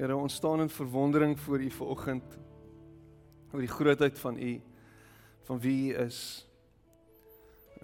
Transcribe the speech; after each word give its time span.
Here, 0.00 0.16
ons 0.16 0.34
staan 0.34 0.60
in 0.60 0.70
verwondering 0.72 1.40
voor 1.40 1.60
U 1.60 1.70
vanoggend 1.70 2.38
oor 3.52 3.60
die 3.60 3.68
grootheid 3.68 4.18
van 4.18 4.38
U, 4.40 4.52
van 5.44 5.60
wie 5.60 5.92
U 5.92 5.98
is. 6.06 6.20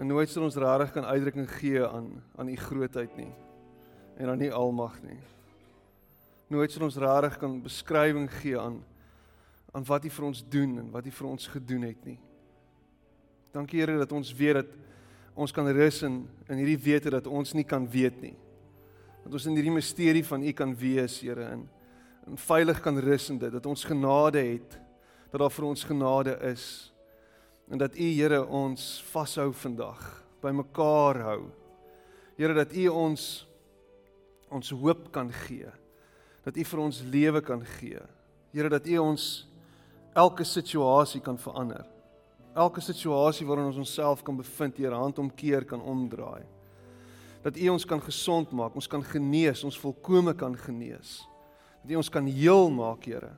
En 0.00 0.08
nooit 0.08 0.32
sal 0.32 0.46
ons 0.46 0.56
regtig 0.56 0.94
kan 0.94 1.04
uitdrukking 1.04 1.50
gee 1.58 1.82
aan 1.84 2.08
aan 2.40 2.48
U 2.48 2.56
grootheid 2.56 3.12
nie 3.20 3.28
en 4.16 4.32
aan 4.32 4.40
U 4.40 4.50
almag 4.62 4.96
nie. 5.04 5.18
Nooit 6.48 6.72
sal 6.72 6.88
ons 6.88 6.96
regtig 7.04 7.36
kan 7.44 7.60
beskrywing 7.60 8.32
gee 8.38 8.56
aan 8.56 8.80
aan 9.76 9.84
wat 9.84 10.08
U 10.08 10.14
vir 10.16 10.30
ons 10.32 10.44
doen 10.56 10.74
en 10.86 10.90
wat 10.96 11.04
U 11.04 11.14
vir 11.20 11.30
ons 11.34 11.52
gedoen 11.58 11.84
het 11.90 12.10
nie. 12.14 12.18
Dankie 13.52 13.84
Here 13.84 14.00
dat 14.00 14.16
ons 14.16 14.32
weet 14.32 14.62
dat 14.62 14.74
ons 15.36 15.52
kan 15.52 15.68
rus 15.68 16.00
in 16.08 16.22
in 16.48 16.64
hierdie 16.64 16.80
wete 16.80 17.12
dat 17.12 17.28
ons 17.28 17.52
nie 17.52 17.68
kan 17.68 17.84
weet 17.84 18.22
nie. 18.24 18.36
Dat 19.20 19.36
ons 19.36 19.52
in 19.52 19.60
hierdie 19.60 19.80
misterie 19.82 20.24
van 20.24 20.40
U 20.40 20.52
kan 20.56 20.72
wees, 20.80 21.20
Here, 21.20 21.52
in 21.52 21.68
en 22.26 22.38
veilig 22.38 22.80
kan 22.82 22.98
rus 22.98 23.30
in 23.30 23.38
dit 23.38 23.52
dat 23.52 23.66
ons 23.66 23.84
genade 23.86 24.42
het, 24.42 24.76
dat 25.30 25.40
daar 25.40 25.52
vir 25.52 25.68
ons 25.68 25.84
genade 25.86 26.34
is 26.50 26.66
en 27.70 27.78
dat 27.78 27.96
U 27.98 28.08
Here 28.14 28.44
ons 28.46 29.02
vashou 29.10 29.50
vandag, 29.52 30.00
by 30.42 30.52
mekaar 30.54 31.18
hou. 31.26 31.40
Here 32.38 32.54
dat 32.54 32.74
U 32.76 32.86
ons 32.88 33.46
ons 34.54 34.70
hoop 34.70 35.08
kan 35.10 35.32
gee. 35.46 35.66
Dat 36.46 36.56
U 36.56 36.64
vir 36.70 36.82
ons 36.84 37.00
lewe 37.10 37.42
kan 37.42 37.64
gee. 37.78 38.02
Here 38.54 38.70
dat 38.70 38.86
U 38.86 38.98
ons 39.02 39.46
elke 40.14 40.46
situasie 40.46 41.20
kan 41.20 41.38
verander. 41.38 41.84
Elke 42.56 42.80
situasie 42.80 43.46
waarin 43.46 43.72
ons 43.72 43.80
onsself 43.82 44.22
kan 44.24 44.38
bevind, 44.38 44.78
Here, 44.78 44.94
handomkeer 44.94 45.66
kan 45.66 45.82
omdraai. 45.82 46.44
Dat 47.42 47.58
U 47.58 47.68
ons 47.74 47.84
kan 47.84 48.00
gesond 48.02 48.54
maak, 48.54 48.78
ons 48.78 48.88
kan 48.88 49.02
genees, 49.04 49.64
ons 49.66 49.78
volkome 49.78 50.34
kan 50.38 50.54
genees. 50.56 51.24
Dat 51.86 51.94
U 51.94 52.00
ons 52.00 52.08
kan 52.10 52.26
heel 52.26 52.70
maak, 52.74 53.04
Here. 53.06 53.30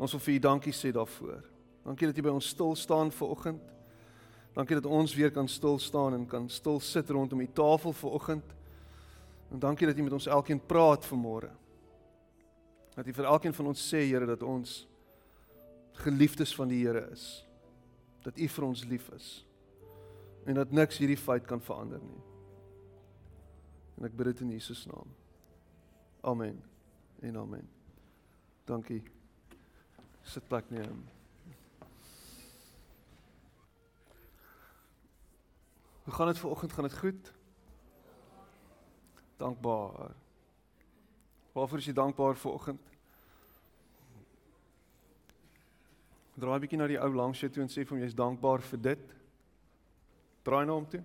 Ons 0.00 0.14
wil 0.16 0.22
vir 0.24 0.32
U 0.34 0.38
dankie 0.46 0.72
sê 0.72 0.88
daarvoor. 0.88 1.42
Dankie 1.84 2.06
dat 2.08 2.16
U 2.16 2.22
by 2.24 2.30
ons 2.32 2.46
stil 2.48 2.70
staan 2.80 3.10
vanoggend. 3.12 3.72
Dankie 4.56 4.78
dat 4.78 4.86
ons 4.88 5.12
weer 5.12 5.28
kan 5.34 5.44
stil 5.52 5.76
staan 5.78 6.14
en 6.16 6.22
kan 6.24 6.46
stil 6.48 6.78
sit 6.80 7.10
rondom 7.12 7.42
die 7.44 7.52
tafel 7.52 7.92
vanoggend. 7.92 8.54
En 9.52 9.60
dankie 9.60 9.84
dat 9.86 10.00
U 10.00 10.06
met 10.06 10.16
ons 10.16 10.26
elkeen 10.26 10.62
praat 10.64 11.04
vanmôre. 11.04 11.50
Dat 12.94 13.04
U 13.04 13.12
vir 13.18 13.28
elkeen 13.28 13.54
van 13.58 13.68
ons 13.74 13.82
sê, 13.84 14.00
Here, 14.08 14.24
dat 14.24 14.42
ons 14.42 14.86
geliefdes 16.06 16.54
van 16.56 16.72
die 16.72 16.78
Here 16.86 17.02
is. 17.12 17.26
Dat 18.24 18.40
U 18.40 18.48
vir 18.48 18.64
ons 18.64 18.86
lief 18.88 19.10
is. 19.12 19.28
En 20.48 20.56
dat 20.56 20.72
niks 20.72 21.02
hierdie 21.04 21.20
feit 21.20 21.44
kan 21.44 21.60
verander 21.60 22.00
nie. 22.00 22.24
En 23.98 24.08
ek 24.08 24.16
bid 24.16 24.32
dit 24.32 24.42
in 24.46 24.56
Jesus 24.56 24.86
naam. 24.88 25.12
Amen. 26.24 26.62
En 27.20 27.36
amen. 27.36 27.68
Dankie. 28.64 29.02
Sit 30.22 30.46
plek 30.48 30.70
neem. 30.70 31.04
Hoe 36.04 36.12
gaan 36.14 36.26
dit 36.26 36.38
vanoggend? 36.38 36.72
Gaan 36.72 36.84
dit 36.84 36.98
goed? 36.98 37.32
Dankbaar. 39.36 40.10
Waarvoor 41.52 41.78
is 41.78 41.84
jy 41.84 41.92
dankbaar 41.92 42.36
vanoggend? 42.36 42.80
Draai 46.34 46.56
'n 46.56 46.60
bietjie 46.60 46.78
na 46.78 46.86
die 46.86 47.00
ou 47.00 47.14
langs 47.14 47.40
jou 47.40 47.50
toe 47.50 47.62
en 47.62 47.68
sê 47.68 47.84
vir 47.84 47.96
hom 47.96 48.00
jy's 48.00 48.14
dankbaar 48.14 48.62
vir 48.62 48.80
dit. 48.80 49.14
Draai 50.42 50.64
na 50.66 50.72
hom 50.72 50.88
toe. 50.88 51.02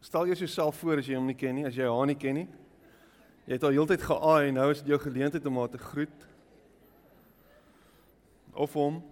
Stel 0.00 0.26
jouself 0.26 0.76
voor 0.76 0.98
as 0.98 1.06
jy 1.06 1.14
hom 1.14 1.26
nie 1.26 1.34
ken 1.34 1.54
nie, 1.54 1.66
as 1.66 1.74
jy 1.74 1.88
haar 1.88 2.06
nie 2.06 2.14
ken 2.14 2.34
nie. 2.34 2.63
Jy 3.44 3.58
het 3.58 3.64
al 3.66 3.74
heeltyd 3.76 4.00
geaai 4.00 4.48
en 4.48 4.56
nou 4.56 4.70
is 4.72 4.80
dit 4.80 4.94
jou 4.94 4.98
geleentheid 5.02 5.46
om 5.46 5.58
haar 5.60 5.68
te 5.68 5.78
groet. 5.78 6.26
Of 8.56 8.72
hom. 8.72 9.02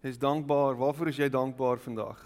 Jy's 0.00 0.18
dankbaar. 0.18 0.78
Waarvoor 0.80 1.12
is 1.12 1.20
jy 1.20 1.28
dankbaar 1.28 1.82
vandag? 1.84 2.22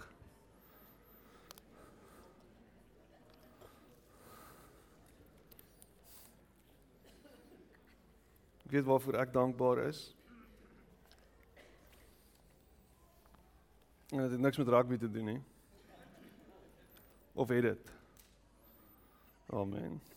Ek 8.64 8.78
weet 8.78 8.86
waarvoor 8.86 9.18
ek 9.24 9.34
dankbaar 9.34 9.82
is. 9.88 10.06
En 14.14 14.22
dit 14.22 14.30
het 14.30 14.40
niks 14.40 14.62
met 14.62 14.68
rugby 14.68 15.02
te 15.02 15.10
doen 15.10 15.34
nie. 15.34 15.42
Of 17.34 17.48
het 17.48 17.62
dit? 17.62 17.94
Amen. 19.50 20.13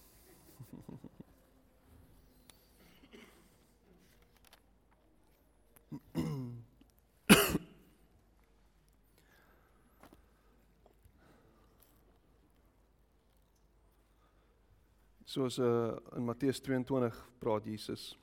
Soos 15.27 15.57
uh, 15.59 15.95
in 16.15 16.23
Matteus 16.25 16.59
22 16.59 17.29
praat 17.39 17.65
Jesus 17.65 18.17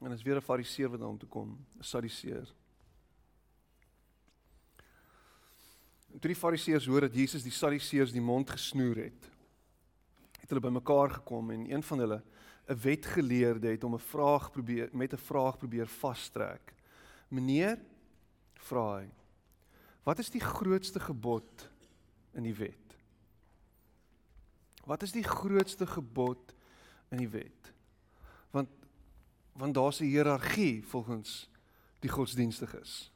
En 0.00 0.12
is 0.12 0.22
weer 0.22 0.36
'n 0.36 0.40
fariseer 0.40 0.88
wat 0.88 0.98
na 1.00 1.06
hom 1.06 1.18
toe 1.18 1.28
kom, 1.28 1.66
'n 1.78 1.82
sadiseer. 1.84 2.54
En 6.12 6.18
toe 6.18 6.30
die 6.32 6.38
fariseërs 6.38 6.86
hoor 6.86 7.00
dat 7.00 7.14
Jesus 7.14 7.42
die 7.42 7.54
sadiseërs 7.54 8.12
die 8.12 8.24
mond 8.24 8.50
gesnoer 8.50 8.96
het, 8.96 9.30
het 10.40 10.48
hulle 10.48 10.60
bymekaar 10.60 11.10
gekom 11.20 11.50
en 11.54 11.66
een 11.70 11.82
van 11.82 11.98
hulle, 11.98 12.22
'n 12.70 12.78
wetgeleerde, 12.82 13.68
het 13.68 13.82
hom 13.82 13.94
'n 13.94 13.98
vraag 13.98 14.50
probeer 14.50 14.88
met 14.92 15.12
'n 15.12 15.16
vraag 15.16 15.58
probeer 15.58 15.86
vastrek. 15.86 16.74
Meneer, 17.28 17.78
vra 18.54 18.98
hy, 18.98 19.08
wat 20.02 20.18
is 20.18 20.30
die 20.30 20.40
grootste 20.40 21.00
gebod 21.00 21.70
in 22.32 22.42
die 22.42 22.54
wet? 22.54 22.96
Wat 24.84 25.02
is 25.02 25.12
die 25.12 25.24
grootste 25.24 25.86
gebod 25.86 26.54
in 27.10 27.18
die 27.18 27.28
wet? 27.28 27.72
Want 28.50 28.68
want 29.52 29.74
daar's 29.74 30.00
'n 30.00 30.04
hiërargie 30.04 30.86
volgens 30.86 31.50
die 31.98 32.10
godsdienstiges. 32.10 33.12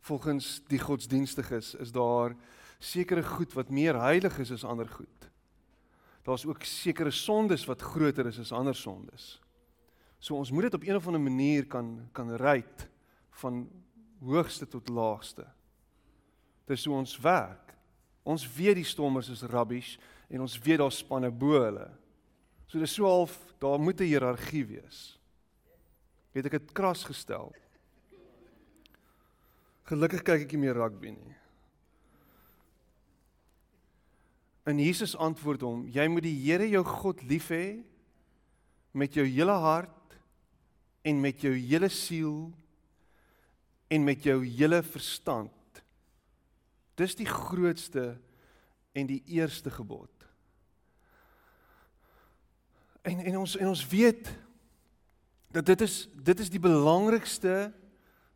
Volgens 0.00 0.62
die 0.68 0.78
godsdienstiges 0.78 1.74
is 1.74 1.92
daar 1.92 2.36
sekere 2.78 3.22
goed 3.22 3.52
wat 3.52 3.70
meer 3.70 3.98
heilig 4.00 4.38
is 4.38 4.52
as 4.52 4.64
ander 4.64 4.88
goed. 4.88 5.28
Daar's 6.24 6.46
ook 6.46 6.64
sekere 6.64 7.10
sondes 7.10 7.64
wat 7.68 7.82
groter 7.82 8.26
is 8.26 8.38
as 8.38 8.52
ander 8.52 8.74
sondes. 8.74 9.40
So 10.20 10.36
ons 10.36 10.50
moet 10.50 10.68
dit 10.68 10.74
op 10.74 10.84
een 10.84 10.96
of 10.96 11.06
ander 11.06 11.20
manier 11.20 11.66
kan 11.66 12.08
kan 12.12 12.34
ryd 12.36 12.88
van 13.40 13.64
hoogste 14.20 14.68
tot 14.68 14.88
laagste. 14.88 15.46
Dis 16.68 16.84
hoe 16.84 16.96
ons 16.96 17.16
werk. 17.18 17.72
Ons 18.22 18.44
weet 18.56 18.76
die 18.76 18.84
stommers 18.84 19.30
is 19.32 19.42
rabbies 19.48 19.96
en 20.28 20.44
ons 20.44 20.58
weet 20.60 20.78
daar 20.78 20.92
spanne 20.92 21.30
bo 21.32 21.56
hulle. 21.64 21.88
So 22.68 22.78
dis 22.78 22.94
so 22.94 23.08
half 23.08 23.38
daar 23.58 23.80
moet 23.80 24.00
'n 24.00 24.04
hiërargie 24.12 24.66
wees. 24.66 25.18
Het 26.32 26.46
ek 26.46 26.52
dit 26.52 26.72
kras 26.72 27.04
gestel? 27.04 27.52
Gelukkig 29.90 30.22
kyk 30.22 30.44
ek 30.44 30.52
nie 30.54 30.68
meer 30.68 30.78
rugby 30.78 31.10
nie. 31.10 31.36
En 34.70 34.78
Jesus 34.78 35.16
antwoord 35.18 35.64
hom: 35.66 35.80
Jy 35.90 36.06
moet 36.12 36.28
die 36.28 36.36
Here 36.44 36.68
jou 36.70 36.84
God 36.86 37.24
lief 37.26 37.48
hê 37.50 37.80
met 38.94 39.16
jou 39.18 39.24
hele 39.26 39.56
hart 39.64 40.14
en 41.02 41.18
met 41.22 41.42
jou 41.42 41.52
hele 41.56 41.88
siel 41.90 42.50
en 43.90 44.06
met 44.06 44.22
jou 44.22 44.38
hele 44.44 44.82
verstand. 44.86 45.82
Dis 46.94 47.16
die 47.18 47.26
grootste 47.26 48.12
en 48.94 49.10
die 49.10 49.22
eerste 49.26 49.72
gebod. 49.74 50.12
En 53.02 53.24
en 53.24 53.42
ons 53.42 53.56
en 53.58 53.72
ons 53.72 53.84
weet 53.90 54.30
dat 55.50 55.66
dit 55.66 55.82
is 55.82 56.04
dit 56.14 56.46
is 56.46 56.52
die 56.52 56.62
belangrikste 56.62 57.72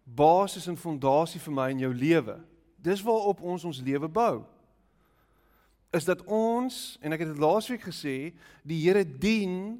basis 0.04 0.68
en 0.68 0.76
fondasie 0.76 1.40
vir 1.40 1.54
my 1.54 1.70
in 1.72 1.82
jou 1.84 1.92
lewe. 1.94 2.36
Dis 2.84 3.02
waarop 3.04 3.40
ons 3.40 3.64
ons 3.64 3.80
lewe 3.80 4.08
bou. 4.08 4.44
Is 5.94 6.04
dat 6.04 6.22
ons 6.26 6.98
en 7.00 7.14
ek 7.14 7.24
het 7.24 7.32
dit 7.32 7.42
laasweek 7.42 7.86
gesê, 7.86 8.34
die 8.66 8.80
Here 8.84 9.04
dien 9.04 9.78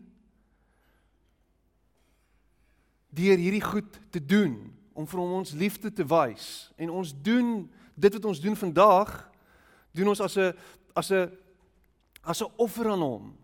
deur 3.15 3.39
hierdie 3.39 3.63
goed 3.63 4.01
te 4.11 4.19
doen 4.19 4.57
om 4.95 5.07
vir 5.07 5.21
hom 5.21 5.37
ons 5.39 5.55
liefde 5.55 5.91
te 5.91 6.07
wys 6.07 6.71
en 6.75 6.91
ons 6.91 7.13
doen 7.23 7.61
dit 7.95 8.17
wat 8.17 8.27
ons 8.27 8.41
doen 8.43 8.57
vandag 8.59 9.13
doen 9.95 10.11
ons 10.11 10.21
as 10.21 10.35
'n 10.39 10.51
as 10.95 11.11
'n 11.13 11.31
as 12.25 12.43
'n 12.43 12.51
offer 12.59 12.91
aan 12.91 13.03
hom 13.03 13.35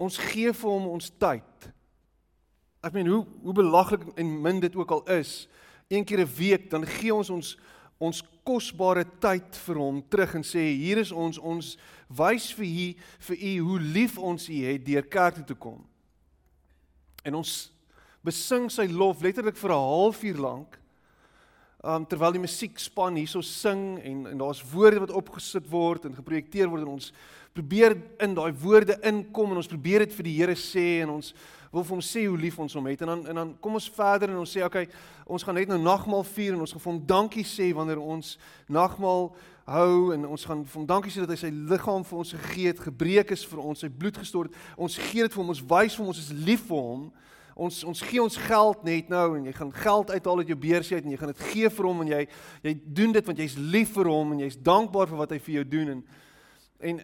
Ons 0.00 0.18
gee 0.18 0.52
vir 0.52 0.70
hom 0.70 0.88
ons 0.96 1.10
tyd. 1.22 1.68
Ek 2.84 2.94
meen 2.96 3.08
hoe 3.08 3.22
hoe 3.44 3.56
belaglik 3.56 4.04
en 4.20 4.32
min 4.42 4.60
dit 4.60 4.74
ook 4.76 4.90
al 4.90 5.04
is, 5.16 5.46
een 5.88 6.04
keer 6.04 6.20
'n 6.20 6.34
week 6.36 6.70
dan 6.70 6.86
gee 6.86 7.14
ons 7.14 7.30
ons 7.30 7.56
ons 7.98 8.22
kosbare 8.44 9.04
tyd 9.20 9.56
vir 9.66 9.78
hom 9.80 10.02
terug 10.08 10.34
en 10.34 10.42
sê 10.42 10.74
hier 10.76 10.98
is 10.98 11.12
ons 11.12 11.38
ons 11.38 11.76
wys 12.08 12.52
vir 12.58 12.66
u 12.66 12.86
vir 13.28 13.36
u 13.36 13.58
hoe 13.58 13.80
lief 13.80 14.18
ons 14.18 14.48
u 14.48 14.58
het 14.64 14.84
deur 14.84 15.06
kerk 15.08 15.34
toe 15.34 15.44
te 15.44 15.54
kom. 15.54 15.84
En 17.24 17.34
ons 17.34 17.52
besing 18.24 18.70
sy 18.72 18.86
lof 18.90 19.22
letterlik 19.22 19.56
vir 19.56 19.70
'n 19.70 19.86
halfuur 19.88 20.36
lank. 20.36 20.78
Um 21.84 22.06
terwyl 22.08 22.32
die 22.32 22.40
musiekspan 22.40 23.18
hierso 23.20 23.42
sing 23.44 23.98
en 24.00 24.26
en 24.30 24.38
daar's 24.40 24.62
woorde 24.72 25.02
wat 25.02 25.10
opgesit 25.12 25.66
word 25.68 26.06
en 26.08 26.16
geprojekteer 26.16 26.70
word 26.72 26.86
en 26.86 26.94
ons 26.94 27.10
probeer 27.52 27.92
in 28.24 28.32
daai 28.34 28.54
woorde 28.62 28.96
inkom 29.04 29.52
en 29.52 29.60
ons 29.60 29.68
probeer 29.68 30.06
dit 30.06 30.14
vir 30.16 30.26
die 30.30 30.36
Here 30.38 30.54
sê 30.56 31.02
en 31.04 31.12
ons 31.18 31.34
wil 31.74 31.84
vir 31.84 31.94
hom 31.96 32.04
sê 32.06 32.24
hoe 32.24 32.38
lief 32.40 32.56
ons 32.62 32.74
hom 32.78 32.88
het 32.88 33.02
en 33.04 33.12
dan 33.12 33.26
en 33.28 33.40
dan 33.40 33.52
kom 33.60 33.76
ons 33.76 33.90
verder 33.92 34.32
en 34.32 34.40
ons 34.40 34.54
sê 34.56 34.64
okay, 34.64 34.88
ons 35.26 35.44
gaan 35.44 35.58
net 35.60 35.68
nou 35.68 35.78
nagmaal 35.82 36.24
vier 36.32 36.54
en 36.54 36.62
ons 36.64 36.72
gaan 36.72 36.84
vir 36.86 36.92
hom 36.92 37.02
dankie 37.12 37.44
sê 37.44 37.68
wanneer 37.76 38.00
ons 38.00 38.38
nagmaal 38.72 39.28
hou 39.66 40.12
en 40.12 40.26
ons 40.28 40.44
gaan 40.44 40.64
vir 40.64 40.78
hom 40.78 40.86
dankie 40.88 41.12
sê 41.12 41.24
dat 41.24 41.32
hy 41.32 41.38
sy 41.40 41.50
liggaam 41.52 42.04
vir 42.04 42.18
ons 42.20 42.32
gegee 42.36 42.72
het, 42.72 42.80
gebreek 42.84 43.32
is 43.36 43.44
vir 43.48 43.60
ons, 43.60 43.80
sy 43.80 43.88
bloed 43.88 44.18
gestort. 44.20 44.56
Ons 44.76 44.98
gee 45.10 45.24
dit 45.24 45.32
vir 45.32 45.42
hom, 45.42 45.52
ons 45.54 45.62
wys 45.72 45.96
vir 45.96 46.04
hom 46.04 46.12
ons 46.12 46.20
is 46.20 46.32
lief 46.48 46.66
vir 46.68 46.80
hom. 46.80 47.06
Ons 47.08 47.22
ons 47.54 48.02
gee 48.02 48.22
ons 48.22 48.36
geld 48.48 48.84
net 48.84 49.08
nou 49.12 49.36
en 49.36 49.46
jy 49.46 49.52
gaan 49.54 49.72
geld 49.72 50.10
uithaal 50.10 50.42
uit 50.42 50.50
jou 50.50 50.58
beursie 50.58 50.96
uit 50.96 51.04
en 51.04 51.14
jy 51.14 51.20
gaan 51.20 51.32
dit 51.32 51.46
gee 51.52 51.70
vir 51.70 51.86
hom 51.86 52.02
en 52.02 52.12
jy 52.16 52.26
jy 52.66 52.74
doen 52.84 53.14
dit 53.14 53.30
want 53.30 53.38
jy's 53.38 53.56
lief 53.58 53.94
vir 53.94 54.10
hom 54.10 54.34
en 54.34 54.44
jy's 54.46 54.58
dankbaar 54.58 55.10
vir 55.12 55.22
wat 55.22 55.34
hy 55.36 55.38
vir 55.38 55.58
jou 55.60 55.66
doen 55.76 55.96
en 55.96 56.04
en 56.84 57.02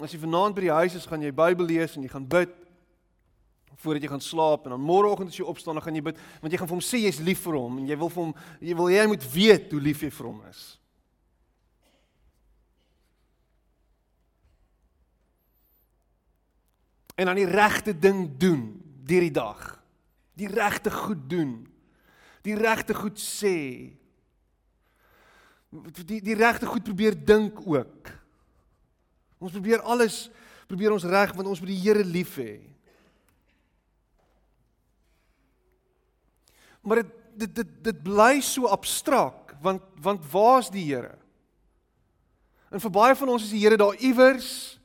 As 0.00 0.14
jy 0.14 0.20
vanaand 0.22 0.56
by 0.56 0.64
die 0.64 0.72
huis 0.72 0.96
is, 0.96 1.06
gaan 1.08 1.20
jy 1.20 1.32
Bybel 1.36 1.68
lees 1.68 1.96
en 1.96 2.04
jy 2.04 2.10
gaan 2.12 2.26
bid 2.28 2.56
voordat 3.80 4.04
jy 4.04 4.10
gaan 4.12 4.20
slaap 4.20 4.66
en 4.66 4.74
dan 4.74 4.82
môreoggend 4.84 5.30
as 5.32 5.38
jy 5.38 5.44
opstaan, 5.48 5.78
dan 5.78 5.84
gaan 5.84 5.96
jy 5.96 6.02
bid 6.04 6.18
want 6.42 6.52
jy 6.52 6.58
gaan 6.60 6.68
vir 6.68 6.76
hom 6.76 6.84
sê 6.84 6.98
jy's 7.00 7.20
lief 7.24 7.40
vir 7.46 7.56
hom 7.56 7.78
en 7.80 7.86
jy 7.88 7.96
wil 7.96 8.10
vir 8.12 8.22
hom 8.26 8.34
jy 8.60 8.76
wil 8.76 8.90
jy 8.92 9.04
moet 9.08 9.24
weet 9.32 9.72
hoe 9.72 9.80
lief 9.80 10.02
jy 10.04 10.10
vir 10.12 10.28
hom 10.28 10.42
is. 10.50 10.64
En 17.20 17.28
dan 17.28 17.36
die 17.36 17.50
regte 17.50 17.92
ding 17.92 18.30
doen 18.40 18.62
deur 19.04 19.26
die 19.26 19.34
dag. 19.34 19.60
Die 20.32 20.48
regte 20.48 20.90
goed 20.90 21.26
doen. 21.28 21.66
Die 22.46 22.56
regte 22.56 22.94
goed 22.96 23.20
sê. 23.20 23.92
Die 26.00 26.22
die 26.24 26.38
regte 26.38 26.66
goed 26.70 26.86
probeer 26.86 27.18
dink 27.18 27.60
ook. 27.60 28.08
Ons 29.36 29.52
probeer 29.52 29.84
alles 29.84 30.30
probeer 30.70 30.94
ons 30.96 31.04
reg 31.04 31.36
want 31.36 31.50
ons 31.50 31.60
moet 31.60 31.72
die 31.74 31.82
Here 31.82 32.04
lief 32.06 32.38
hê. 32.40 32.56
Maar 36.80 37.02
dit 37.02 37.14
dit 37.44 37.54
dit 37.60 37.78
dit 37.84 38.02
bly 38.02 38.40
so 38.40 38.70
abstrakt 38.72 39.52
want 39.60 39.84
want 40.00 40.24
waar's 40.32 40.72
die 40.72 40.88
Here? 40.88 41.18
En 42.72 42.80
vir 42.80 42.96
baie 42.96 43.16
van 43.16 43.36
ons 43.36 43.44
is 43.44 43.52
die 43.52 43.66
Here 43.66 43.76
daar 43.76 43.98
iewers 44.00 44.79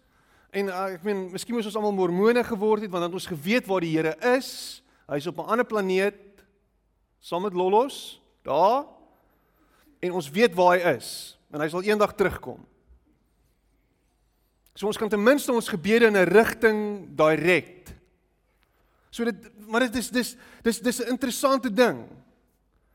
en 0.55 0.69
uh, 0.71 0.83
ek 0.95 1.03
meen 1.03 1.25
miskien 1.33 1.55
moes 1.57 1.67
ons 1.67 1.75
almal 1.75 1.95
mormone 1.95 2.43
geword 2.47 2.85
het 2.85 2.91
want 2.91 3.03
dan 3.03 3.11
het 3.11 3.19
ons 3.19 3.31
geweet 3.31 3.67
waar 3.67 3.83
die 3.83 3.91
Here 3.95 4.15
is. 4.35 4.81
Hy's 5.11 5.27
op 5.27 5.41
'n 5.43 5.51
ander 5.51 5.67
planeet 5.67 6.21
saam 7.19 7.43
met 7.43 7.53
Lollos 7.53 8.21
daar 8.43 8.85
en 9.99 10.11
ons 10.11 10.29
weet 10.29 10.53
waar 10.55 10.77
hy 10.77 10.95
is 10.95 11.37
en 11.51 11.61
hy 11.61 11.67
sal 11.69 11.83
eendag 11.83 12.15
terugkom. 12.15 12.63
So 14.75 14.87
ons 14.87 14.97
kan 14.97 15.09
ten 15.09 15.23
minste 15.23 15.51
ons 15.51 15.71
gebede 15.71 16.07
in 16.07 16.17
'n 16.17 16.29
rigting 16.29 16.79
direk. 17.15 17.95
So 19.09 19.23
dit 19.23 19.35
maar 19.67 19.79
dit 19.79 19.95
is 19.95 20.09
dis 20.09 20.35
dis 20.63 20.79
dis 20.79 20.99
'n 20.99 21.09
interessante 21.09 21.73
ding. 21.73 22.07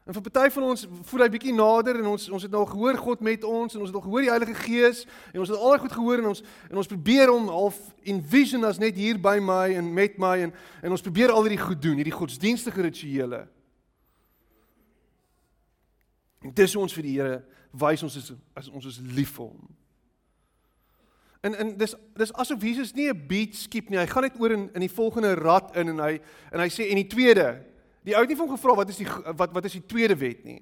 En 0.08 0.16
vir 0.16 0.22
party 0.24 0.48
van 0.54 0.64
ons 0.70 0.86
voel 1.10 1.22
hy 1.22 1.28
bietjie 1.34 1.52
nader 1.54 1.98
en 2.00 2.06
ons 2.14 2.28
ons 2.32 2.42
het 2.42 2.52
nou 2.52 2.62
gehoor 2.66 2.96
God 2.98 3.20
met 3.24 3.44
ons 3.44 3.74
en 3.74 3.82
ons 3.84 3.90
het 3.90 3.98
al 3.98 4.04
gehoor 4.06 4.24
die 4.24 4.32
Heilige 4.32 4.56
Gees 4.62 5.04
en 5.34 5.42
ons 5.42 5.52
het 5.52 5.60
al 5.60 5.78
goed 5.82 5.92
gehoor 5.92 6.22
en 6.22 6.30
ons 6.32 6.42
en 6.70 6.80
ons 6.80 6.90
probeer 6.90 7.28
hom 7.28 7.50
half 7.52 7.78
envision 8.08 8.64
as 8.64 8.80
net 8.80 8.96
hier 8.96 9.20
by 9.20 9.36
my 9.44 9.76
en 9.76 9.92
met 9.94 10.16
my 10.18 10.36
en 10.46 10.54
en 10.80 10.96
ons 10.96 11.04
probeer 11.04 11.34
al 11.34 11.44
hierdie 11.44 11.60
goed 11.60 11.82
doen, 11.84 12.00
hierdie 12.00 12.16
godsdienstige 12.16 12.82
rituele. 12.88 13.44
En 16.40 16.56
dis 16.56 16.76
ons 16.76 16.96
vir 16.96 17.04
die 17.04 17.16
Here 17.18 17.42
wys 17.76 18.02
ons 18.02 18.16
is 18.16 18.32
as 18.56 18.72
ons 18.72 18.88
is 18.88 18.98
lief 19.14 19.36
vir 19.36 19.52
hom. 19.52 19.68
En 21.44 21.54
en 21.54 21.74
dis 21.76 21.94
dis 22.16 22.32
asof 22.40 22.62
Jesus 22.64 22.94
nie 22.96 23.12
'n 23.12 23.26
beat 23.28 23.54
skiep 23.54 23.90
nie. 23.90 23.98
Hy 23.98 24.06
gaan 24.06 24.22
net 24.22 24.40
oor 24.40 24.50
in 24.50 24.70
in 24.74 24.80
die 24.80 24.94
volgende 24.96 25.34
rad 25.34 25.76
in 25.76 25.88
en 25.88 25.98
hy 25.98 26.20
en 26.52 26.60
hy 26.60 26.68
sê 26.68 26.88
en 26.88 26.96
die 26.96 27.06
tweede. 27.06 27.69
Die 28.06 28.14
ou 28.16 28.22
het 28.22 28.30
nie 28.30 28.36
vir 28.38 28.46
hom 28.46 28.54
gevra 28.56 28.76
wat 28.78 28.92
is 28.92 29.00
die 29.00 29.08
wat 29.36 29.52
wat 29.52 29.66
is 29.68 29.76
die 29.76 29.86
tweede 29.86 30.16
wet 30.16 30.44
nie. 30.48 30.60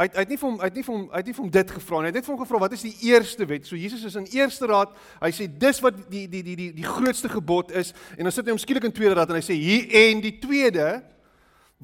Hy 0.00 0.06
het, 0.06 0.14
hy 0.16 0.22
het 0.24 0.30
nie 0.32 0.38
vir 0.40 0.48
hom 0.48 0.60
hy 0.62 0.68
het 0.70 0.78
nie 0.78 0.84
vir 0.86 0.94
hom 0.94 1.02
hy 1.10 1.20
het 1.20 1.26
nie 1.28 1.34
vir 1.36 1.44
hom 1.44 1.52
dit 1.56 1.72
gevra 1.76 1.98
nie. 1.98 2.08
Hy 2.08 2.12
het 2.12 2.18
net 2.20 2.28
vir 2.28 2.34
hom 2.34 2.40
gevra 2.40 2.60
wat 2.62 2.76
is 2.76 2.84
die 2.86 2.94
eerste 3.10 3.48
wet. 3.50 3.66
So 3.68 3.76
Jesus 3.76 4.06
is 4.08 4.16
in 4.16 4.28
eerste 4.32 4.68
raad. 4.70 4.94
Hy 5.20 5.30
sê 5.36 5.48
dis 5.64 5.82
wat 5.84 5.98
die 6.12 6.24
die 6.30 6.40
die 6.46 6.56
die 6.56 6.70
die 6.78 6.86
grootste 6.88 7.28
gebod 7.28 7.74
is 7.76 7.92
en 8.16 8.24
dan 8.24 8.32
sit 8.32 8.48
hy 8.48 8.54
hom 8.54 8.62
skielik 8.62 8.88
in 8.88 8.96
tweede 8.96 9.18
raad 9.18 9.32
en 9.32 9.36
hy 9.36 9.44
sê 9.44 9.58
hier 9.60 9.92
en 10.06 10.24
die 10.24 10.38
tweede 10.40 10.88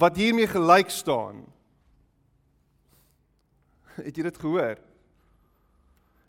wat 0.00 0.16
hiermee 0.16 0.48
gelyk 0.48 0.93
staan. 0.93 1.44
Het 4.06 4.16
jy 4.16 4.28
dit 4.31 4.40
gehoor? 4.46 4.81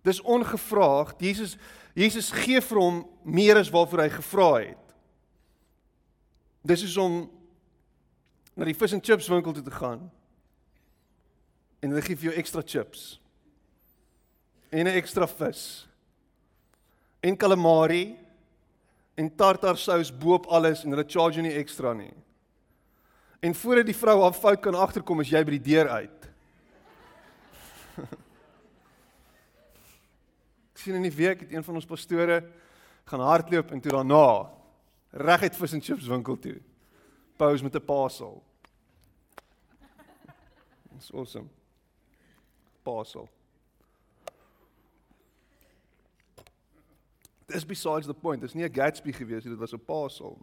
Dis 0.08 0.22
ongevraagd. 0.24 1.24
Jesus 1.24 1.56
Jesus 1.98 2.30
gee 2.30 2.60
vir 2.62 2.78
hom 2.78 3.00
meer 3.26 3.58
as 3.58 3.72
waarvoor 3.74 4.04
hy 4.04 4.12
gevra 4.14 4.52
het. 4.60 4.84
Dis 6.68 6.84
is 6.86 6.98
om 7.02 7.24
na 8.58 8.66
die 8.66 8.76
vis 8.76 8.96
en 8.96 9.04
chips 9.04 9.30
winkel 9.30 9.54
toe 9.54 9.64
te 9.64 9.72
gaan. 9.72 10.08
En 11.80 11.94
hulle 11.94 12.02
gee 12.02 12.18
vir 12.18 12.32
jou 12.32 12.38
ekstra 12.42 12.64
chips. 12.66 13.20
En 14.72 14.88
'n 14.88 14.98
ekstra 14.98 15.28
vis. 15.28 15.88
En 17.22 17.38
calamari 17.38 18.18
en 19.16 19.36
tartar 19.36 19.78
sous 19.78 20.12
bo-op 20.12 20.46
alles 20.48 20.84
en 20.84 20.92
hulle 20.92 21.06
charge 21.08 21.42
nie 21.42 21.54
ekstra 21.54 21.94
nie. 21.94 22.14
En 23.40 23.56
voordat 23.56 23.86
die 23.86 23.96
vrou 23.96 24.22
haar 24.22 24.34
fout 24.34 24.62
kan 24.62 24.76
agterkom, 24.76 25.22
is 25.22 25.30
jy 25.30 25.44
by 25.44 25.52
die 25.52 25.74
deur 25.74 25.90
uit. 25.90 26.30
sien 30.88 30.96
in 30.96 31.08
die 31.10 31.16
week 31.16 31.40
het 31.44 31.52
een 31.52 31.64
van 31.64 31.76
ons 31.76 31.86
pastore 31.86 32.44
gaan 33.08 33.24
hardloop 33.24 33.72
en 33.72 33.82
toe 33.82 33.92
daarna 33.92 34.50
reguit 35.12 35.56
vis 35.56 35.74
en 35.74 35.82
chips 35.84 36.08
winkel 36.08 36.40
toe. 36.40 36.58
Pause 37.38 37.64
met 37.64 37.76
'n 37.76 37.86
parcel. 37.86 38.47
It's 40.98 41.12
awesome. 41.14 41.50
Parcel. 42.84 43.30
This 47.48 47.64
besides 47.64 48.08
the 48.08 48.14
point. 48.14 48.42
Dis 48.42 48.54
nie 48.54 48.64
'n 48.64 48.74
Gatsby 48.74 49.14
gewees 49.14 49.44
nie, 49.44 49.52
dit 49.52 49.60
was 49.60 49.74
'n 49.74 49.86
parcel. 49.86 50.38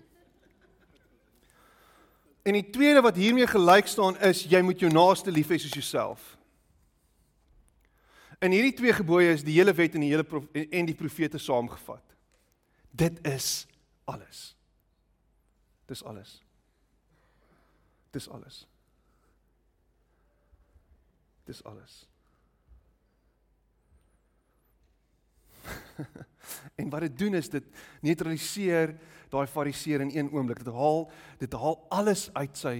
En 2.42 2.52
die 2.52 2.70
tweede 2.70 3.00
wat 3.00 3.16
hiermee 3.16 3.46
gelyk 3.46 3.86
staan 3.86 4.18
is 4.20 4.42
jy 4.42 4.60
moet 4.60 4.80
jou 4.80 4.92
naaste 4.92 5.30
lief 5.30 5.48
hê 5.48 5.58
soos 5.58 5.72
jouself. 5.72 6.36
In 8.38 8.50
hierdie 8.50 8.74
twee 8.74 8.92
gebooie 8.92 9.32
is 9.32 9.44
die 9.44 9.54
hele 9.56 9.72
wet 9.72 9.94
en 9.94 10.00
die 10.00 10.10
hele 10.10 10.24
prof, 10.24 10.44
en 10.52 10.86
die 10.86 10.94
profete 10.94 11.38
saamgevat. 11.38 12.14
Dit 12.90 13.26
is 13.26 13.66
alles. 14.04 14.56
Dis 15.86 16.04
alles. 16.04 16.42
Dis 18.10 18.28
alles. 18.28 18.66
Dis 21.44 21.64
alles. 21.64 22.08
en 26.80 26.90
wat 26.90 27.00
dit 27.06 27.18
doen 27.18 27.34
is 27.38 27.48
dit 27.52 27.64
neutraliseer 28.04 28.96
daai 29.32 29.46
fariseer 29.50 30.00
in 30.04 30.12
een 30.14 30.32
oomblik. 30.32 30.64
Dit 30.64 30.72
haal 30.74 31.10
dit 31.40 31.52
haal 31.52 31.78
alles 31.88 32.28
uit 32.34 32.56
sy 32.58 32.76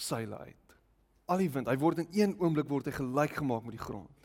seile 0.00 0.38
uit. 0.38 0.56
Al 1.30 1.38
die 1.42 1.50
wind, 1.50 1.68
hy 1.70 1.76
word 1.78 2.02
in 2.02 2.10
een 2.14 2.34
oomblik 2.40 2.68
word 2.70 2.88
hy 2.90 2.94
gelyk 2.96 3.38
gemaak 3.38 3.66
met 3.66 3.76
die 3.78 3.86
grond 3.86 4.20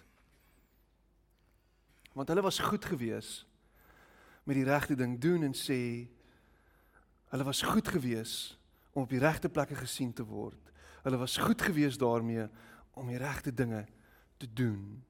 want 2.15 2.31
hulle 2.31 2.41
was 2.41 2.59
goed 2.63 2.85
gewees 2.85 3.43
met 4.47 4.55
die 4.55 4.67
regte 4.67 4.95
ding 4.95 5.17
doen 5.19 5.43
en 5.43 5.55
sê 5.57 5.79
hulle 7.33 7.47
was 7.47 7.61
goed 7.65 7.87
gewees 7.91 8.55
om 8.95 9.03
op 9.03 9.11
die 9.11 9.19
regte 9.19 9.49
plekke 9.51 9.75
gesien 9.75 10.13
te 10.15 10.23
word. 10.23 10.71
Hulle 11.03 11.17
was 11.19 11.35
goed 11.41 11.59
gewees 11.61 11.97
daarmee 11.99 12.45
om 12.95 13.07
die 13.11 13.19
regte 13.19 13.53
dinge 13.53 13.83
te 14.37 14.47
doen. 14.53 15.03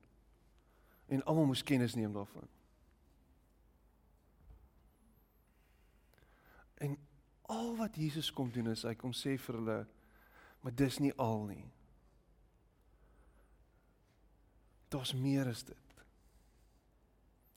En 1.08 1.24
almal 1.24 1.46
moes 1.46 1.64
kennis 1.64 1.96
neem 1.96 2.14
daarvan. 2.14 2.48
En 6.82 6.98
al 7.42 7.76
wat 7.78 7.96
Jesus 7.96 8.32
kom 8.34 8.50
doen 8.52 8.74
is 8.74 8.84
hy 8.84 8.96
kom 8.98 9.14
sê 9.14 9.38
vir 9.38 9.60
hulle 9.60 9.80
maar 10.66 10.74
dis 10.74 10.98
nie 10.98 11.14
al 11.22 11.44
nie. 11.46 11.68
Daar's 14.90 15.14
meer 15.14 15.46
as 15.52 15.62
dit. 15.64 16.00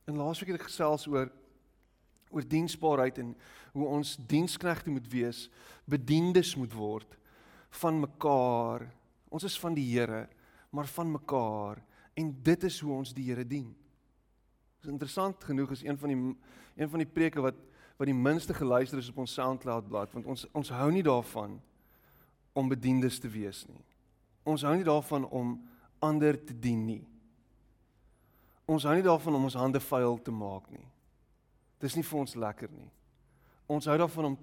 In 0.08 0.20
laasweek 0.20 0.52
het 0.52 0.61
ek 0.61 0.68
gesels 0.68 1.06
oor 1.08 1.32
oor 2.28 2.44
diensbaarheid 2.44 3.23
en 3.23 3.30
hoe 3.73 3.87
ons 3.88 4.11
diensknegte 4.28 4.92
moet 4.92 5.06
wees, 5.08 5.47
bedienis 5.88 6.50
moet 6.61 6.75
word 6.76 7.14
van 7.80 8.02
mekaar 8.02 8.85
Ons 9.28 9.44
is 9.44 9.58
van 9.61 9.75
die 9.76 9.87
Here, 9.92 10.26
maar 10.70 10.87
van 10.87 11.11
mekaar 11.12 11.82
en 12.18 12.32
dit 12.42 12.64
is 12.64 12.80
hoe 12.80 12.92
ons 12.92 13.14
die 13.14 13.28
Here 13.28 13.44
dien. 13.47 13.70
Dit 14.78 14.88
is 14.88 14.92
interessant 14.92 15.44
genoeg 15.44 15.73
is 15.76 15.85
een 15.85 15.99
van 15.99 16.12
die 16.14 16.20
een 16.78 16.90
van 16.90 17.02
die 17.02 17.11
preke 17.11 17.42
wat 17.42 17.56
wat 17.99 18.06
die 18.06 18.14
minste 18.14 18.54
geluister 18.54 18.99
is 18.99 19.08
op 19.11 19.16
ons 19.25 19.32
SoundCloud 19.35 19.88
bladsy 19.88 20.14
want 20.14 20.26
ons 20.30 20.44
ons 20.54 20.68
hou 20.70 20.90
nie 20.94 21.02
daarvan 21.02 21.56
om 22.54 22.68
bediendes 22.70 23.18
te 23.18 23.30
wees 23.30 23.64
nie. 23.66 23.82
Ons 24.47 24.62
hou 24.62 24.75
nie 24.76 24.87
daarvan 24.87 25.26
om 25.35 25.56
ander 25.99 26.38
te 26.38 26.54
dien 26.54 26.85
nie. 26.87 27.02
Ons 28.68 28.85
hou 28.87 28.94
nie 28.94 29.06
daarvan 29.06 29.35
om 29.35 29.49
ons 29.49 29.58
hande 29.58 29.80
vuil 29.80 30.18
te 30.23 30.35
maak 30.35 30.70
nie. 30.70 30.87
Dis 31.82 31.97
nie 31.97 32.06
vir 32.06 32.20
ons 32.20 32.35
lekker 32.35 32.70
nie. 32.70 32.90
Ons 33.66 33.87
hou 33.90 33.99
daarvan 33.99 34.32
om 34.32 34.38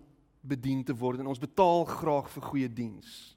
bedien 0.45 0.83
te 0.85 0.93
word 0.93 1.19
en 1.19 1.31
ons 1.31 1.41
betaal 1.41 1.85
graag 1.89 2.29
vir 2.33 2.47
goeie 2.49 2.69
diens. 2.69 3.34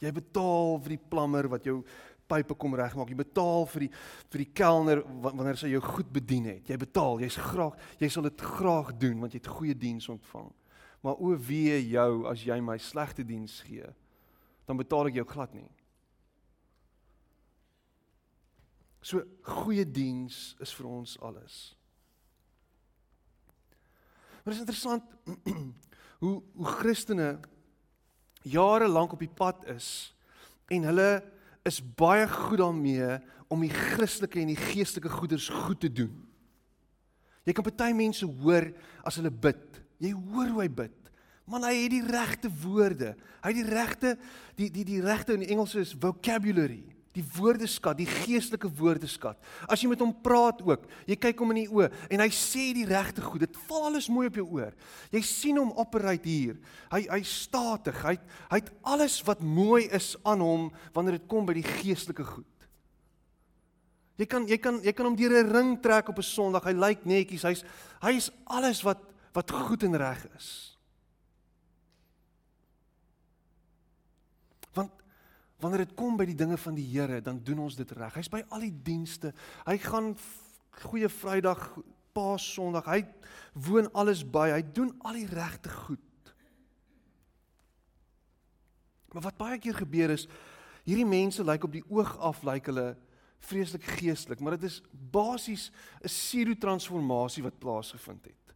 Jy 0.00 0.12
betaal 0.16 0.78
vir 0.80 0.96
die 0.96 1.02
plammer 1.12 1.48
wat 1.52 1.66
jou 1.68 1.80
pype 2.30 2.54
kom 2.58 2.76
regmaak. 2.78 3.10
Jy 3.10 3.18
betaal 3.18 3.66
vir 3.72 3.86
die 3.86 3.90
vir 4.30 4.44
die 4.44 4.50
kelner 4.56 5.02
wanneer 5.24 5.58
sy 5.60 5.72
jou 5.72 5.82
goed 5.84 6.10
bedien 6.14 6.46
het. 6.52 6.70
Jy 6.70 6.78
betaal, 6.80 7.20
jy's 7.24 7.38
graag, 7.50 7.76
jy 8.00 8.10
sal 8.12 8.28
dit 8.28 8.46
graag 8.56 8.94
doen 9.00 9.20
want 9.22 9.34
jy 9.34 9.42
het 9.42 9.50
goeie 9.50 9.76
diens 9.76 10.08
ontvang. 10.12 10.48
Maar 11.04 11.20
o 11.20 11.34
wee 11.48 11.78
jou 11.90 12.24
as 12.30 12.44
jy 12.44 12.58
my 12.64 12.76
slegte 12.80 13.24
diens 13.24 13.60
gee, 13.64 13.88
dan 14.68 14.80
betaal 14.80 15.08
ek 15.10 15.20
jou 15.20 15.26
glad 15.28 15.54
nie. 15.56 15.68
So 19.00 19.24
goeie 19.62 19.86
diens 19.88 20.54
is 20.60 20.72
vir 20.76 20.88
ons 20.90 21.16
alles. 21.24 21.60
Maar 24.44 24.52
dit 24.52 24.60
is 24.60 24.66
interessant 24.66 25.04
hoe 26.22 26.36
hoe 26.56 26.74
Christene 26.80 27.30
jare 28.46 28.88
lank 28.88 29.12
op 29.12 29.20
die 29.22 29.32
pad 29.32 29.66
is 29.72 30.12
en 30.70 30.86
hulle 30.88 31.10
is 31.66 31.80
baie 31.80 32.28
goed 32.30 32.60
daarmee 32.62 33.18
om 33.50 33.64
die 33.64 33.72
Christelike 33.74 34.40
en 34.40 34.52
die 34.52 34.60
geestelike 34.60 35.10
goeders 35.10 35.48
goed 35.50 35.80
te 35.82 35.90
doen. 35.92 36.12
Jy 37.44 37.54
kan 37.56 37.66
party 37.66 37.90
mense 37.96 38.26
hoor 38.42 38.68
as 39.06 39.18
hulle 39.18 39.32
bid. 39.32 39.80
Jy 40.00 40.12
hoor 40.14 40.52
hoe 40.54 40.62
hy 40.62 40.70
bid. 40.70 40.96
Man 41.50 41.66
hy 41.66 41.74
het 41.80 41.92
die 41.92 42.04
regte 42.06 42.50
woorde. 42.62 43.14
Hy 43.42 43.50
het 43.50 43.58
die 43.58 43.66
regte 43.66 44.14
die 44.60 44.70
die 44.70 44.86
die 44.86 45.02
regte 45.02 45.34
in 45.34 45.46
Engels 45.48 45.74
is 45.80 45.96
vocabulary 45.98 46.84
die 47.16 47.24
woordeskat, 47.34 47.98
die 47.98 48.08
geestelike 48.08 48.68
woordeskat. 48.78 49.38
As 49.66 49.82
jy 49.82 49.88
met 49.90 50.02
hom 50.02 50.12
praat 50.22 50.60
ook, 50.62 50.84
jy 51.10 51.16
kyk 51.18 51.42
hom 51.42 51.50
in 51.54 51.64
die 51.64 51.72
oë 51.72 51.88
en 52.14 52.22
hy 52.22 52.28
sê 52.34 52.68
die 52.76 52.86
regte 52.86 53.24
goed. 53.24 53.42
Dit 53.42 53.58
val 53.66 53.88
alles 53.88 54.06
mooi 54.12 54.28
op 54.30 54.38
jou 54.38 54.46
oor. 54.60 54.76
Jy 55.10 55.22
sien 55.26 55.58
hom 55.58 55.72
operate 55.80 56.30
hier. 56.30 56.60
Hy 56.92 57.02
hy 57.10 57.20
statig. 57.26 57.98
Hy 58.06 58.14
hy 58.52 58.62
het 58.62 58.70
alles 58.86 59.18
wat 59.26 59.42
mooi 59.42 59.88
is 59.90 60.14
aan 60.22 60.44
hom 60.44 60.70
wanneer 60.94 61.18
dit 61.18 61.28
kom 61.30 61.48
by 61.48 61.58
die 61.58 61.66
geestelike 61.66 62.26
goed. 62.28 62.46
Jy 64.20 64.28
kan 64.30 64.46
jy 64.46 64.60
kan 64.62 64.82
jy 64.84 64.94
kan 64.94 65.10
hom 65.10 65.16
deur 65.18 65.34
'n 65.42 65.50
ring 65.50 65.70
trek 65.82 66.08
op 66.08 66.18
'n 66.18 66.22
Sondag. 66.22 66.64
Hy 66.64 66.72
lyk 66.72 67.04
netjies. 67.04 67.42
Hy's 67.42 67.64
hy's 68.02 68.30
alles 68.46 68.82
wat 68.82 69.02
wat 69.34 69.50
goed 69.50 69.82
en 69.82 69.96
reg 69.96 70.26
is. 70.36 70.69
Wanneer 75.60 75.84
dit 75.84 75.94
kom 75.94 76.16
by 76.16 76.24
die 76.24 76.38
dinge 76.38 76.56
van 76.58 76.74
die 76.74 76.86
Here, 76.88 77.20
dan 77.20 77.42
doen 77.44 77.66
ons 77.66 77.76
dit 77.76 77.90
reg. 77.92 78.14
Hy's 78.16 78.30
by 78.32 78.40
al 78.48 78.64
die 78.64 78.74
dienste. 78.84 79.34
Hy 79.66 79.76
gaan 79.82 80.14
Goeie 80.80 81.08
Vrydag, 81.12 81.66
Paas 82.16 82.46
Sondag. 82.54 82.86
Hy 82.88 83.04
woon 83.66 83.90
alles 83.92 84.22
by. 84.24 84.48
Hy 84.54 84.62
doen 84.72 84.94
al 85.04 85.20
die 85.20 85.28
regte 85.28 85.68
goed. 85.68 86.32
Maar 89.12 89.26
wat 89.26 89.38
baie 89.40 89.58
keer 89.58 89.74
gebeur 89.74 90.14
is, 90.14 90.28
hierdie 90.86 91.08
mense 91.08 91.44
lyk 91.44 91.66
op 91.66 91.74
die 91.74 91.84
oog 91.90 92.14
af 92.22 92.44
lyk 92.46 92.70
hulle 92.70 92.94
vreeslik 93.40 93.84
geestelik, 93.96 94.40
maar 94.40 94.58
dit 94.58 94.68
is 94.68 94.82
basies 94.92 95.70
'n 96.04 96.08
pseudo-transformasie 96.08 97.42
wat 97.42 97.58
plaasgevind 97.58 98.24
het. 98.24 98.54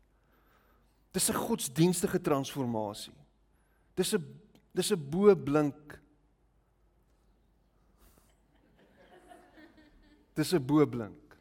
Dis 1.12 1.30
'n 1.30 1.34
godsdienstige 1.34 2.20
transformasie. 2.20 3.14
Dis 3.94 4.14
'n 4.14 4.40
dis 4.72 4.92
'n 4.92 5.10
bo 5.10 5.34
blink 5.34 6.00
Dis 10.34 10.52
'n 10.52 10.66
boblink. 10.66 11.36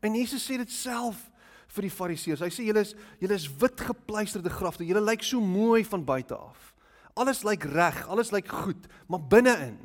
En 0.00 0.14
Jesus 0.14 0.44
sê 0.44 0.56
dit 0.56 0.70
self 0.70 1.30
vir 1.68 1.82
die 1.82 1.90
Fariseërs. 1.90 2.40
Hy 2.40 2.50
sê 2.50 2.64
julle 2.64 2.80
is 2.80 2.94
julle 3.20 3.34
is 3.34 3.48
wit 3.60 3.80
gepleisterde 3.80 4.50
grafte. 4.50 4.86
Julle 4.86 5.04
lyk 5.04 5.22
so 5.22 5.40
mooi 5.40 5.84
van 5.84 6.04
buite 6.04 6.36
af. 6.36 6.74
Alles 7.18 7.42
lyk 7.42 7.64
reg, 7.64 8.06
alles 8.06 8.30
lyk 8.30 8.48
goed, 8.48 8.86
maar 9.08 9.20
binne-in 9.20 9.78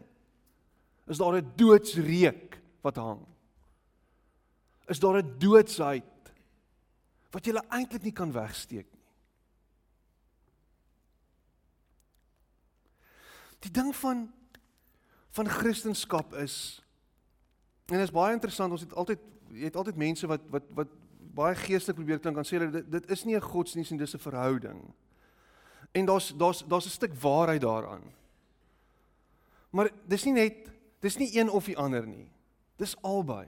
is 1.07 1.17
daar 1.17 1.35
'n 1.41 1.51
doodsreuk 1.55 2.61
wat 2.81 2.95
hang. 2.95 3.25
Is 4.87 4.99
daar 4.99 5.17
'n 5.17 5.39
doodsheid 5.39 6.03
wat 7.31 7.45
jy 7.45 7.53
eintlik 7.69 8.03
nie 8.03 8.13
kan 8.13 8.31
wegsteek 8.31 8.85
nie. 8.91 9.03
Die 13.59 13.71
ding 13.71 13.95
van 13.95 14.33
van 15.33 15.49
Christendom 15.49 16.33
is 16.37 16.82
En 17.85 17.97
dit 17.97 18.05
is 18.07 18.11
baie 18.11 18.33
interessant, 18.33 18.71
ons 18.71 18.81
het 18.81 18.93
altyd 18.93 19.19
jy 19.53 19.69
het 19.69 19.75
altyd 19.75 19.99
mense 20.01 20.27
wat 20.27 20.41
wat 20.49 20.69
wat 20.73 20.93
baie 21.33 21.55
geestelik 21.55 21.97
probeer 21.97 22.19
klink 22.21 22.37
en 22.37 22.47
sê 22.47 22.57
hulle 22.57 22.71
dit, 22.71 22.91
dit 22.91 23.09
is 23.11 23.23
nie 23.25 23.35
'n 23.35 23.41
godsdienst 23.41 23.91
nie, 23.91 23.99
dis 23.99 24.15
'n 24.15 24.19
verhouding. 24.19 24.93
En 25.91 26.05
daar's 26.05 26.33
daar's 26.37 26.63
daar's 26.67 26.85
'n 26.85 26.97
stuk 26.99 27.13
waarheid 27.13 27.61
daaraan. 27.61 28.03
Maar 29.69 29.89
dis 30.07 30.23
nie 30.25 30.33
net 30.33 30.71
dis 30.99 31.17
nie 31.17 31.37
een 31.37 31.49
of 31.49 31.65
die 31.65 31.77
ander 31.77 32.07
nie. 32.07 32.31
Dis 32.77 32.95
albei. 33.01 33.47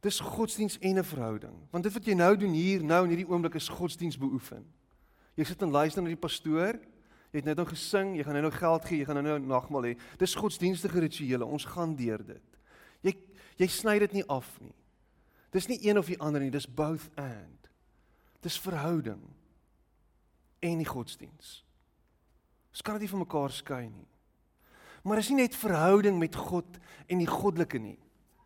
Dis 0.00 0.20
godsdienst 0.20 0.80
en 0.80 0.98
'n 0.98 1.04
verhouding. 1.04 1.54
Want 1.70 1.84
dit 1.84 1.92
wat 1.92 2.04
jy 2.04 2.14
nou 2.14 2.36
doen 2.36 2.52
hier 2.52 2.84
nou 2.84 3.04
in 3.04 3.10
hierdie 3.10 3.28
oomblik 3.28 3.54
is 3.54 3.68
godsdienst 3.68 4.18
beoefen. 4.18 4.64
Jy 5.34 5.44
sit 5.44 5.62
en 5.62 5.70
luister 5.70 6.02
na 6.02 6.08
die 6.08 6.16
pastoor. 6.16 6.78
Jy 7.32 7.40
het 7.40 7.44
net 7.44 7.56
nou 7.56 7.66
gesing, 7.66 8.16
jy 8.16 8.22
gaan 8.22 8.32
nou 8.32 8.42
nou 8.42 8.52
geld 8.52 8.84
gee, 8.84 8.98
jy 8.98 9.04
gaan 9.04 9.14
nou 9.14 9.26
nou 9.26 9.38
nagmaal 9.38 9.82
hê. 9.82 9.98
Dis 10.18 10.34
godsdienstige 10.34 11.00
rituele. 11.00 11.44
Ons 11.44 11.64
gaan 11.64 11.96
deur 11.96 12.24
dit. 12.24 12.53
Jy 13.04 13.14
jy 13.60 13.68
sny 13.70 13.98
dit 14.02 14.16
nie 14.16 14.24
af 14.26 14.48
nie. 14.58 14.74
Dis 15.54 15.68
nie 15.70 15.78
een 15.86 15.98
of 16.00 16.08
die 16.10 16.18
ander 16.18 16.42
nie, 16.42 16.50
dis 16.50 16.66
both 16.66 17.06
and. 17.20 17.68
Dis 18.42 18.58
verhouding 18.58 19.22
en 20.64 20.80
die 20.80 20.88
godsdiens. 20.88 21.60
Ons 22.74 22.82
kan 22.82 22.96
dit 22.96 23.06
nie 23.06 23.12
van 23.12 23.22
mekaar 23.22 23.54
skei 23.54 23.84
nie. 23.86 24.08
Maar 25.04 25.20
is 25.20 25.28
nie 25.30 25.44
net 25.44 25.54
verhouding 25.54 26.18
met 26.18 26.34
God 26.34 26.80
en 27.06 27.20
die 27.20 27.30
goddelike 27.30 27.78
nie. 27.78 27.98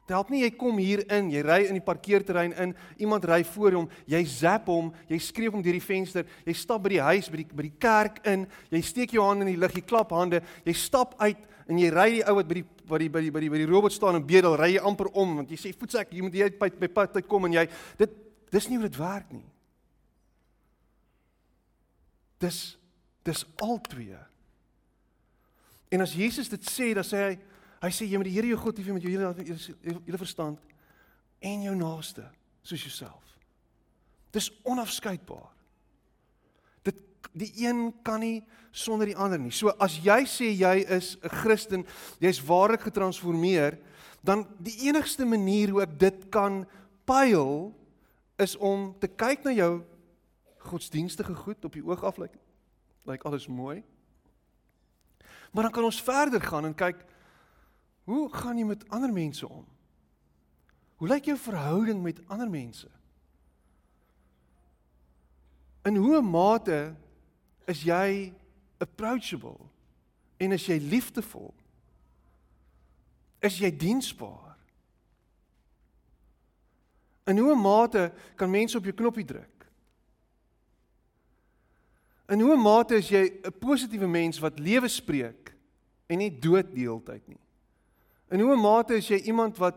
Dit 0.09 0.17
help 0.17 0.31
nie 0.33 0.41
jy 0.41 0.51
kom 0.57 0.79
hier 0.81 1.03
in, 1.13 1.27
jy 1.29 1.43
ry 1.45 1.59
in 1.69 1.77
die 1.77 1.85
parkeerterrein 1.85 2.55
in, 2.57 2.71
iemand 2.97 3.27
ry 3.29 3.43
voor 3.45 3.75
hom, 3.77 3.89
jy 4.09 4.23
zap 4.33 4.71
hom, 4.73 4.89
jy 5.11 5.19
skreeu 5.21 5.53
hom 5.53 5.61
deur 5.65 5.77
die 5.77 5.85
venster, 5.85 6.25
jy 6.49 6.55
stap 6.57 6.87
by 6.87 6.95
die 6.95 7.03
huis 7.11 7.29
by 7.29 7.43
die 7.43 7.47
by 7.53 7.67
die 7.67 7.75
kerk 7.77 8.23
in, 8.33 8.47
jy 8.73 8.81
steek 8.89 9.13
jou 9.13 9.27
hand 9.27 9.45
in 9.45 9.51
die 9.53 9.59
lug, 9.61 9.77
jy 9.77 9.85
klap 9.85 10.15
hande, 10.17 10.41
jy 10.65 10.75
stap 10.81 11.13
uit 11.21 11.45
en 11.69 11.79
jy 11.79 11.91
ry 11.93 12.09
die 12.17 12.23
ou 12.25 12.35
wat 12.39 12.49
by 12.49 12.61
die 12.61 12.65
by 12.89 12.99
die 12.99 13.11
by 13.13 13.23
die 13.23 13.33
by 13.33 13.43
die 13.45 13.51
die 13.61 13.69
robot 13.69 13.93
staan 13.93 14.17
en 14.17 14.27
bedel, 14.27 14.57
ry 14.57 14.73
jy 14.75 14.85
amper 14.89 15.11
om 15.13 15.37
want 15.43 15.53
jy 15.53 15.61
sê 15.61 15.75
voetsek, 15.77 16.15
jy 16.17 16.25
moet 16.25 16.39
jy 16.39 16.49
by 16.59 16.71
by 16.81 16.89
pad 16.93 17.13
tyd 17.17 17.29
kom 17.29 17.49
en 17.49 17.59
jy 17.59 17.67
dit 18.01 18.17
dis 18.53 18.69
nie 18.71 18.81
hoe 18.81 18.89
dit 18.89 19.01
werk 19.01 19.29
nie. 19.33 19.45
Dis 22.41 22.63
dis 23.29 23.45
al 23.61 23.77
twee. 23.85 24.17
En 25.93 26.05
as 26.05 26.15
Jesus 26.17 26.49
dit 26.49 26.65
sê, 26.69 26.95
dan 26.97 27.05
sê 27.05 27.21
hy 27.27 27.37
Hy 27.79 27.91
sê 27.95 28.09
jy 28.09 28.19
moet 28.19 28.27
die 28.27 28.35
Here 28.35 28.51
jou 28.51 28.59
God 28.59 28.79
lief 28.79 28.89
hê 28.91 28.97
met 28.97 29.05
jou 29.07 29.13
hele 29.13 29.29
hele 30.07 30.19
verstand 30.19 30.59
en 31.39 31.67
jou 31.69 31.75
naaste 31.79 32.25
soos 32.67 32.83
jouself. 32.83 33.37
Dis 34.35 34.51
onafskeidbaar. 34.67 35.53
Die 37.33 37.53
een 37.57 37.93
kan 38.03 38.21
nie 38.21 38.45
sonder 38.71 39.07
die 39.07 39.17
ander 39.17 39.39
nie. 39.39 39.53
So 39.55 39.73
as 39.79 39.99
jy 40.03 40.25
sê 40.27 40.51
jy 40.53 40.85
is 40.89 41.17
'n 41.23 41.29
Christen, 41.29 41.87
jy's 42.21 42.41
waarlik 42.41 42.81
getransformeer, 42.81 43.79
dan 44.23 44.47
die 44.59 44.89
enigste 44.89 45.25
manier 45.25 45.71
hoe 45.71 45.83
ek 45.83 45.99
dit 45.99 46.31
kan 46.31 46.67
pyl 47.05 47.75
is 48.39 48.57
om 48.57 48.95
te 48.99 49.09
kyk 49.09 49.45
na 49.45 49.53
jou 49.53 49.85
godsdienstige 50.59 51.35
goed 51.35 51.65
op 51.65 51.73
die 51.73 51.85
oog 51.85 52.05
af 52.05 52.19
lyk 52.19 52.35
lyk 53.07 53.25
alles 53.25 53.47
mooi. 53.47 53.83
Maar 55.53 55.63
dan 55.63 55.73
kan 55.73 55.85
ons 55.85 56.03
verder 56.03 56.41
gaan 56.41 56.65
en 56.65 56.75
kyk 56.75 57.09
Hoe 58.09 58.29
gaan 58.33 58.57
jy 58.57 58.65
met 58.65 58.87
ander 58.89 59.13
mense 59.13 59.45
om? 59.49 59.67
Hoe 60.97 61.09
lyk 61.09 61.27
jou 61.29 61.37
verhouding 61.37 62.01
met 62.03 62.23
ander 62.33 62.49
mense? 62.49 62.89
In 65.85 65.97
hoe 66.01 66.23
mate 66.25 66.95
is 67.69 67.85
jy 67.85 68.33
approachable 68.81 69.59
en 70.41 70.55
is 70.57 70.67
jy 70.69 70.79
liefdevol? 70.81 71.53
Is 73.45 73.59
jy 73.61 73.71
diensbaar? 73.71 74.57
In 77.29 77.39
hoe 77.43 77.55
mate 77.59 78.09
kan 78.41 78.51
mense 78.51 78.79
op 78.79 78.87
jou 78.89 78.95
knoppie 78.97 79.27
druk? 79.29 79.67
In 82.33 82.41
hoe 82.45 82.57
mate 82.61 82.97
is 83.01 83.09
jy 83.09 83.25
'n 83.45 83.53
positiewe 83.61 84.09
mens 84.09 84.39
wat 84.39 84.59
lewe 84.59 84.89
spreek 84.89 85.53
en 86.09 86.19
nie 86.19 86.31
dood 86.31 86.73
die 86.75 86.85
hele 86.85 87.03
tyd 87.05 87.29
nie. 87.29 87.41
In 88.31 88.41
hoe 88.41 88.57
mate 88.57 88.97
is 88.97 89.09
jy 89.09 89.21
iemand 89.29 89.57
wat 89.57 89.77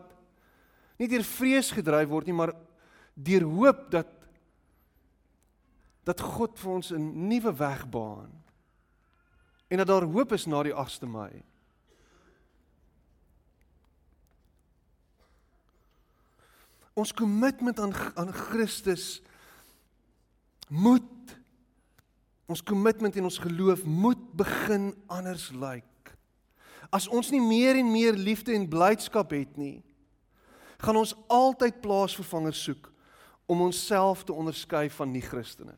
nie 0.98 1.08
deur 1.08 1.24
vrees 1.24 1.70
gedryf 1.70 2.08
word 2.08 2.26
nie, 2.26 2.36
maar 2.36 2.54
deur 3.14 3.42
hoop 3.42 3.90
dat 3.90 4.06
dat 6.04 6.20
God 6.20 6.58
vir 6.58 6.70
ons 6.70 6.90
'n 6.90 7.28
nuwe 7.28 7.54
weg 7.56 7.88
baan 7.88 8.42
en 9.68 9.76
dat 9.76 9.86
daar 9.86 10.04
hoop 10.04 10.32
is 10.32 10.46
na 10.46 10.62
die 10.62 10.74
8de 10.74 11.06
Mei. 11.06 11.42
Ons 16.92 17.12
kommitment 17.12 17.80
aan 17.80 17.94
aan 18.14 18.32
Christus 18.32 19.22
moet 20.68 21.38
ons 22.46 22.62
kommitment 22.62 23.16
en 23.16 23.24
ons 23.24 23.38
geloof 23.38 23.84
moet 23.84 24.32
begin 24.36 24.90
anders 25.06 25.50
lyk. 25.50 26.16
As 26.92 27.08
ons 27.08 27.30
nie 27.32 27.40
meer 27.40 27.78
en 27.80 27.92
meer 27.92 28.12
liefde 28.12 28.52
en 28.52 28.68
blydskap 28.68 29.30
het 29.32 29.56
nie, 29.56 29.80
gaan 30.82 30.98
ons 31.00 31.14
altyd 31.32 31.80
plaasvervangers 31.80 32.62
soek 32.62 32.90
om 33.48 33.60
onsself 33.60 34.24
te 34.24 34.32
onderskei 34.36 34.90
van 34.90 35.12
nie-Christene. 35.14 35.76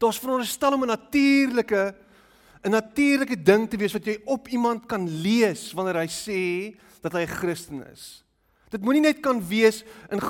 Daar's 0.00 0.18
veronderstel 0.18 0.72
om 0.72 0.82
'n 0.82 0.86
natuurlike 0.96 1.94
'n 2.62 2.70
natuurlike 2.70 3.42
ding 3.42 3.68
te 3.70 3.76
wees 3.76 3.92
wat 3.92 4.04
jy 4.04 4.20
op 4.24 4.48
iemand 4.48 4.86
kan 4.86 5.08
lees 5.20 5.72
wanneer 5.72 6.00
hy 6.00 6.08
sê 6.08 6.76
dat 7.00 7.12
hy 7.12 7.22
'n 7.22 7.36
Christen 7.40 7.86
is. 7.92 8.24
Dit 8.68 8.82
moenie 8.82 9.02
net 9.02 9.20
kan 9.20 9.40
wees 9.48 9.84
in 10.08 10.20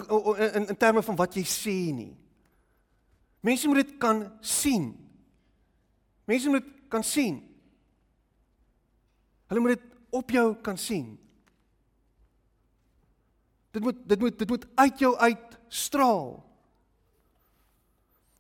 in 0.55 0.69
in 0.69 0.77
terme 0.77 1.03
van 1.03 1.17
wat 1.17 1.35
jy 1.35 1.45
sê 1.45 1.95
nie. 1.95 2.17
Mense 3.41 3.67
moet 3.69 3.87
dit 3.87 3.99
kan 3.99 4.33
sien. 4.41 4.97
Mense 6.25 6.49
moet 6.49 6.65
kan 6.89 7.05
sien. 7.05 7.41
Hulle 9.47 9.61
moet 9.61 9.71
dit 9.79 9.97
op 10.11 10.31
jou 10.31 10.57
kan 10.63 10.79
sien. 10.79 11.19
Dit 13.71 13.83
moet 13.83 13.97
dit 14.09 14.19
moet 14.19 14.39
dit 14.39 14.49
moet 14.49 14.67
uit 14.75 14.99
jou 14.99 15.17
uit 15.17 15.59
straal. 15.69 16.50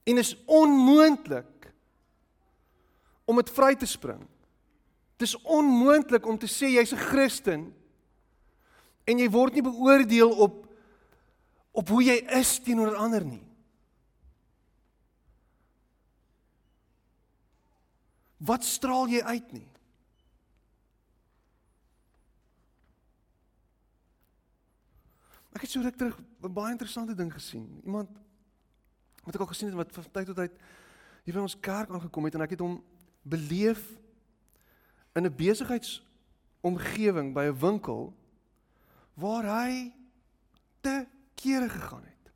En 0.05 0.19
is 0.19 0.37
onmoontlik 0.45 1.73
om 3.25 3.37
dit 3.37 3.51
vry 3.51 3.75
te 3.77 3.87
spring. 3.87 4.23
Dit 5.17 5.29
is 5.29 5.37
onmoontlik 5.43 6.27
om 6.27 6.39
te 6.39 6.49
sê 6.49 6.73
jy's 6.73 6.93
'n 6.93 7.07
Christen 7.11 7.75
en 9.05 9.19
jy 9.19 9.29
word 9.31 9.53
nie 9.53 9.63
beoordeel 9.63 10.31
op 10.31 10.67
op 11.71 11.89
hoe 11.89 12.03
jy 12.03 12.17
is 12.41 12.59
teenoor 12.59 12.97
ander 12.99 13.25
nie. 13.25 13.45
Wat 18.37 18.65
straal 18.65 19.07
jy 19.09 19.21
uit 19.23 19.53
nie? 19.53 19.69
Ek 25.55 25.67
het 25.67 25.71
so 25.71 25.83
ruk 25.85 25.97
terug 25.97 26.19
'n 26.43 26.53
baie 26.53 26.73
interessante 26.73 27.15
ding 27.15 27.33
gesien. 27.33 27.81
Iemand 27.85 28.11
wat 29.31 29.39
ek 29.39 29.47
al 29.47 29.53
gesien 29.55 29.71
het 29.71 29.79
wat 29.79 29.95
van 29.95 30.11
tyd 30.11 30.27
tot 30.27 30.37
tyd 30.43 30.55
hier 31.23 31.37
by 31.37 31.45
ons 31.45 31.61
kerk 31.63 31.91
aangekom 31.95 32.27
het 32.27 32.35
en 32.35 32.43
ek 32.43 32.55
het 32.57 32.65
hom 32.65 32.81
beleef 33.23 33.83
in 35.15 35.27
'n 35.27 35.37
besigheidsomgewing 35.37 37.35
by 37.35 37.45
'n 37.47 37.59
winkel 37.59 38.15
waar 39.15 39.45
hy 39.45 39.93
te 40.81 41.07
kere 41.35 41.69
gegaan 41.69 42.05
het. 42.05 42.33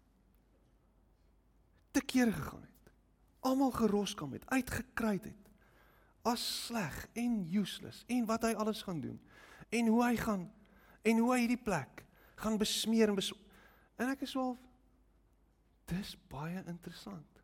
Te 1.91 2.01
kere 2.01 2.33
gegaan 2.33 2.63
het. 2.63 2.93
Almal 3.41 3.71
geroskam 3.71 4.33
het, 4.33 4.47
uitgekruit 4.47 5.25
het. 5.25 5.43
As 6.23 6.67
sleg 6.67 7.09
en 7.13 7.49
useless 7.53 8.05
en 8.07 8.25
wat 8.25 8.43
hy 8.43 8.53
alles 8.53 8.83
gaan 8.83 9.01
doen 9.01 9.21
en 9.69 9.87
hoe 9.87 10.05
hy 10.05 10.17
gaan 10.17 10.53
en 11.03 11.19
hoe 11.19 11.33
hy 11.33 11.39
hierdie 11.39 11.63
plek 11.63 12.05
gaan 12.35 12.59
besmeer 12.59 13.09
en 13.09 13.15
bes 13.15 13.33
en 13.97 14.09
ek 14.09 14.23
is 14.25 14.31
so 14.31 14.41
al 14.41 14.59
dis 15.91 16.15
baie 16.33 16.63
interessant. 16.67 17.43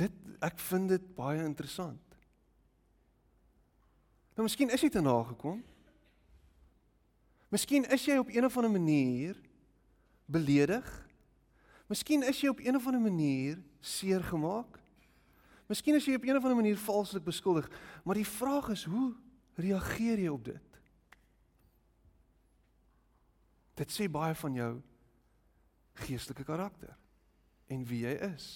Dit 0.00 0.14
ek 0.40 0.58
vind 0.70 0.88
dit 0.88 1.10
baie 1.16 1.42
interessant. 1.44 2.16
Nou 4.36 4.46
miskien 4.46 4.72
is 4.72 4.80
jy 4.80 4.88
te 4.94 5.02
nagekom. 5.04 5.60
Miskien 7.50 7.84
is 7.90 8.06
jy 8.06 8.16
op 8.22 8.30
een 8.30 8.46
of 8.46 8.56
ander 8.56 8.72
manier 8.72 9.36
beledig. 10.30 10.86
Miskien 11.90 12.22
is 12.22 12.38
jy 12.40 12.52
op 12.52 12.62
een 12.62 12.78
of 12.78 12.86
ander 12.86 13.02
manier 13.02 13.58
seer 13.82 14.22
gemaak. 14.24 14.78
Miskien 15.70 15.98
is 15.98 16.06
jy 16.06 16.14
op 16.18 16.24
een 16.24 16.38
of 16.38 16.46
ander 16.46 16.58
manier 16.58 16.78
valslik 16.78 17.24
beskuldig, 17.26 17.66
maar 18.04 18.18
die 18.18 18.26
vraag 18.26 18.70
is 18.74 18.84
hoe 18.90 19.12
reageer 19.54 20.18
jy 20.18 20.30
op 20.30 20.44
dit? 20.44 20.69
Dit 23.80 23.92
sê 23.92 24.10
baie 24.12 24.34
van 24.36 24.56
jou 24.58 24.72
geestelike 26.04 26.44
karakter 26.44 26.92
en 27.70 27.84
wie 27.88 28.02
jy 28.04 28.12
is. 28.28 28.48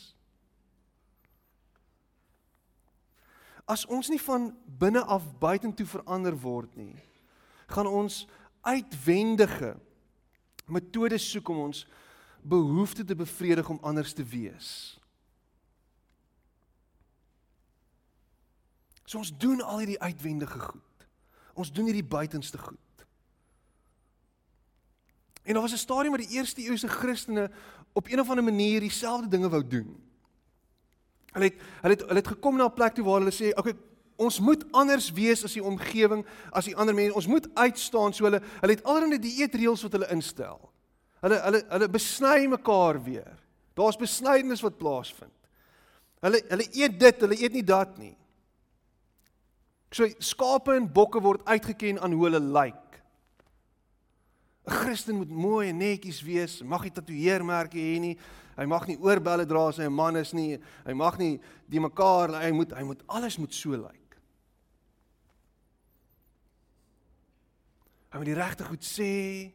As 3.64 3.86
ons 3.88 4.10
nie 4.12 4.20
van 4.20 4.50
binne 4.80 5.00
af 5.08 5.24
buitentoe 5.40 5.86
verander 5.88 6.36
word 6.36 6.74
nie, 6.76 6.98
gaan 7.72 7.88
ons 7.88 8.24
uitwendige 8.64 9.72
metodes 10.68 11.24
soek 11.30 11.48
om 11.52 11.62
ons 11.70 11.84
behoeftes 12.44 13.08
te 13.08 13.16
bevredig 13.16 13.68
om 13.72 13.80
anders 13.80 14.12
te 14.12 14.24
wees. 14.24 14.68
So 19.04 19.20
ons 19.20 19.32
doen 19.32 19.64
al 19.64 19.84
hierdie 19.84 20.00
uitwendige 20.00 20.60
goed. 20.60 21.08
Ons 21.56 21.72
doen 21.72 21.88
hierdie 21.88 22.04
buitenste 22.04 22.60
goed. 22.60 22.83
En 25.44 25.52
daar 25.52 25.62
was 25.62 25.72
'n 25.72 25.76
stadium 25.76 26.10
waar 26.10 26.26
die 26.26 26.36
eerste 26.36 26.60
eeuse 26.60 26.88
Christene 26.88 27.50
op 27.92 28.08
een 28.08 28.20
of 28.20 28.28
ander 28.28 28.44
manier 28.44 28.80
dieselfde 28.80 29.28
dinge 29.28 29.48
wou 29.48 29.66
doen. 29.66 30.02
Hulle 31.32 31.44
het 31.44 31.54
hulle 31.80 31.94
het 31.94 32.00
hulle 32.00 32.14
het 32.14 32.26
gekom 32.26 32.56
na 32.56 32.64
'n 32.64 32.72
plek 32.72 32.94
toe 32.94 33.04
waar 33.04 33.20
hulle 33.20 33.32
sê, 33.32 33.48
"Oké, 33.50 33.58
okay, 33.58 33.74
ons 34.16 34.40
moet 34.40 34.64
anders 34.70 35.12
wees 35.12 35.44
as 35.44 35.52
die 35.52 35.64
omgewing, 35.64 36.26
as 36.50 36.64
die 36.64 36.76
ander 36.76 36.94
mense. 36.94 37.14
Ons 37.14 37.26
moet 37.26 37.48
uitstaan." 37.54 38.12
So 38.12 38.24
hulle 38.24 38.42
hulle 38.60 38.72
het 38.72 38.84
allerlei 38.84 39.18
dieetreëls 39.18 39.82
wat 39.82 39.92
hulle 39.92 40.10
instel. 40.10 40.72
Hulle 41.20 41.40
hulle 41.40 41.64
hulle 41.68 41.88
besny 41.88 42.46
mekaar 42.46 43.02
weer. 43.02 43.38
Daar's 43.74 43.96
besnydenis 43.96 44.60
wat 44.60 44.78
plaasvind. 44.78 45.32
Hulle 46.20 46.42
hulle 46.48 46.66
eet 46.72 47.00
dit, 47.00 47.20
hulle 47.20 47.42
eet 47.42 47.52
nie 47.52 47.64
dat 47.64 47.98
nie. 47.98 48.16
So 49.90 50.08
skape 50.18 50.74
en 50.74 50.92
bokke 50.92 51.20
word 51.20 51.44
uitgeken 51.44 52.00
aan 52.00 52.12
hoe 52.12 52.24
hulle 52.24 52.40
lyk. 52.40 52.83
'n 54.64 54.72
Christen 54.72 55.16
moet 55.16 55.28
mooi 55.30 55.68
en 55.68 55.76
netjies 55.76 56.22
wees, 56.22 56.62
mag 56.62 56.82
nie 56.82 56.92
tatoeëermerke 56.92 57.76
hê 57.76 57.98
nie. 58.00 58.18
Hy 58.56 58.64
mag 58.70 58.86
nie 58.86 58.96
oorbelle 58.96 59.44
dra 59.46 59.68
as 59.68 59.76
hy 59.76 59.84
'n 59.84 59.92
man 59.92 60.16
is 60.16 60.32
nie. 60.32 60.58
Hy 60.86 60.92
mag 60.92 61.18
nie 61.18 61.40
die 61.68 61.80
mekaar 61.80 62.40
hy 62.40 62.50
moet 62.52 62.72
hy 62.72 62.82
moet 62.82 63.02
alles 63.06 63.36
moet 63.38 63.52
so 63.52 63.70
lyk. 63.70 64.16
Hy 68.10 68.18
moet 68.18 68.26
die 68.26 68.34
regte 68.34 68.64
goed 68.64 68.84
sê. 68.84 69.52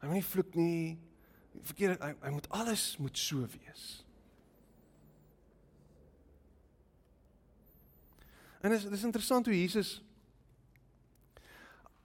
Hy 0.00 0.06
moet 0.06 0.14
nie 0.14 0.22
vloek 0.22 0.54
nie. 0.54 0.98
Verkeerd 1.62 2.00
hy, 2.00 2.14
hy 2.22 2.30
moet 2.30 2.48
alles 2.50 2.96
moet 2.98 3.18
so 3.18 3.36
wees. 3.40 4.04
En 8.62 8.70
dit 8.70 8.78
is 8.78 8.84
dit 8.84 8.92
is 8.92 9.04
interessant 9.04 9.46
hoe 9.46 9.60
Jesus 9.60 10.00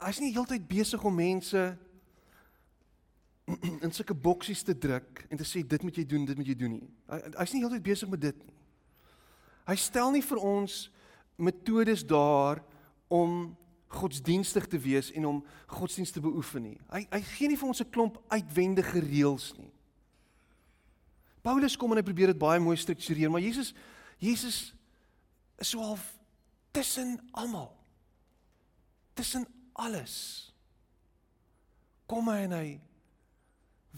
hy's 0.05 0.19
nie 0.21 0.33
heeltyd 0.33 0.67
besig 0.69 1.03
om 1.03 1.15
mense 1.15 1.63
in 3.85 3.93
sulke 3.95 4.13
boksies 4.13 4.63
te 4.63 4.75
druk 4.77 5.23
en 5.29 5.39
te 5.39 5.47
sê 5.47 5.63
dit 5.63 5.83
moet 5.83 5.97
jy 5.97 6.05
doen, 6.05 6.25
dit 6.27 6.37
moet 6.37 6.47
jy 6.51 6.57
doen 6.57 6.75
nie. 6.77 6.89
Hy 7.07 7.19
hy's 7.39 7.55
nie 7.55 7.63
heeltyd 7.63 7.85
besig 7.85 8.11
met 8.11 8.21
dit 8.21 8.43
nie. 8.43 8.57
Hy 9.67 9.75
stel 9.79 10.11
nie 10.15 10.23
vir 10.23 10.43
ons 10.43 10.87
metodes 11.37 12.03
daar 12.07 12.61
om 13.11 13.55
godsdienstig 13.87 14.67
te 14.67 14.79
wees 14.79 15.11
en 15.15 15.25
om 15.25 15.41
godsdienst 15.71 16.17
te 16.17 16.23
beoefen 16.23 16.65
nie. 16.69 16.77
Hy 16.91 17.05
hy 17.11 17.21
gee 17.33 17.51
nie 17.51 17.59
vir 17.59 17.69
ons 17.71 17.81
'n 17.81 17.91
klomp 17.91 18.19
uitwendige 18.27 18.99
reëls 18.99 19.53
nie. 19.57 19.71
Paulus 21.41 21.77
kom 21.77 21.91
en 21.91 21.97
hy 21.97 22.03
probeer 22.03 22.27
dit 22.27 22.37
baie 22.39 22.59
mooi 22.59 22.75
struktureer, 22.75 23.31
maar 23.31 23.41
Jesus 23.41 23.73
Jesus 24.19 24.73
is 25.57 25.69
so 25.69 25.79
half 25.79 26.17
tussen 26.71 27.19
almal. 27.31 27.71
Tussen 29.13 29.45
alles 29.77 30.17
kom 32.07 32.29
hy 32.31 32.41
en 32.47 32.55
hy 32.55 32.67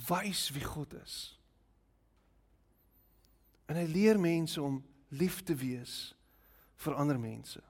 wys 0.09 0.49
wie 0.55 0.65
God 0.65 0.93
is. 1.03 1.17
En 3.69 3.77
hy 3.77 3.85
leer 3.89 4.19
mense 4.19 4.61
om 4.61 4.79
lief 5.13 5.43
te 5.45 5.55
wees 5.57 6.15
vir 6.79 6.95
ander 6.97 7.19
mense. 7.21 7.61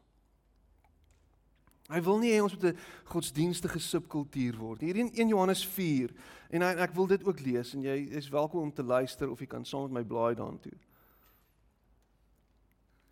Hy 1.90 2.00
wil 2.06 2.20
nie 2.22 2.30
hê 2.36 2.42
ons 2.44 2.54
moet 2.54 2.70
'n 2.70 2.78
godsdienstige 3.10 3.80
subkultuur 3.80 4.58
word. 4.58 4.82
Hier 4.82 4.96
in 4.96 5.10
1 5.14 5.30
Johannes 5.30 5.66
4 5.66 6.14
en 6.50 6.62
ek, 6.62 6.78
ek 6.78 6.94
wil 6.94 7.08
dit 7.08 7.24
ook 7.24 7.40
lees 7.40 7.74
en 7.74 7.82
jy 7.82 8.10
is 8.14 8.30
welkom 8.30 8.62
om 8.62 8.74
te 8.74 8.84
luister 8.84 9.30
of 9.30 9.40
jy 9.40 9.48
kan 9.48 9.66
saam 9.66 9.82
met 9.82 9.92
my 9.92 10.04
blaai 10.04 10.36
daartoe. 10.36 10.78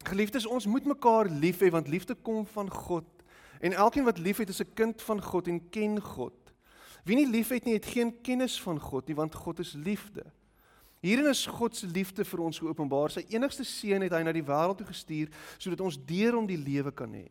Geliefdes, 0.06 0.46
ons 0.46 0.66
moet 0.66 0.86
mekaar 0.86 1.26
lief 1.26 1.60
hê 1.60 1.72
want 1.72 1.88
liefde 1.88 2.16
kom 2.16 2.46
van 2.46 2.70
God. 2.70 3.17
En 3.60 3.74
elkeen 3.74 4.04
wat 4.04 4.18
liefhet 4.18 4.50
is 4.50 4.62
'n 4.62 4.74
kind 4.74 5.02
van 5.02 5.22
God 5.22 5.48
en 5.48 5.70
ken 5.70 6.02
God. 6.02 6.34
Wie 7.04 7.16
nie 7.16 7.30
liefhet 7.30 7.66
nie, 7.66 7.74
het 7.74 7.86
geen 7.86 8.22
kennis 8.22 8.62
van 8.62 8.80
God 8.80 9.08
nie, 9.08 9.16
want 9.16 9.36
God 9.36 9.60
is 9.60 9.74
liefde. 9.74 10.26
Hierin 11.00 11.30
is 11.30 11.46
God 11.46 11.76
se 11.76 11.88
liefde 11.88 12.26
vir 12.26 12.42
ons 12.42 12.60
geopenbaar. 12.60 13.14
Sy 13.14 13.26
enigste 13.30 13.64
seun 13.64 14.02
het 14.02 14.12
hy 14.12 14.24
na 14.26 14.34
die 14.36 14.46
wêreld 14.46 14.78
toe 14.82 14.88
gestuur 14.90 15.30
sodat 15.58 15.82
ons 15.86 16.00
deur 16.10 16.34
hom 16.34 16.48
die 16.50 16.58
lewe 16.58 16.92
kan 16.92 17.14
hê. 17.14 17.28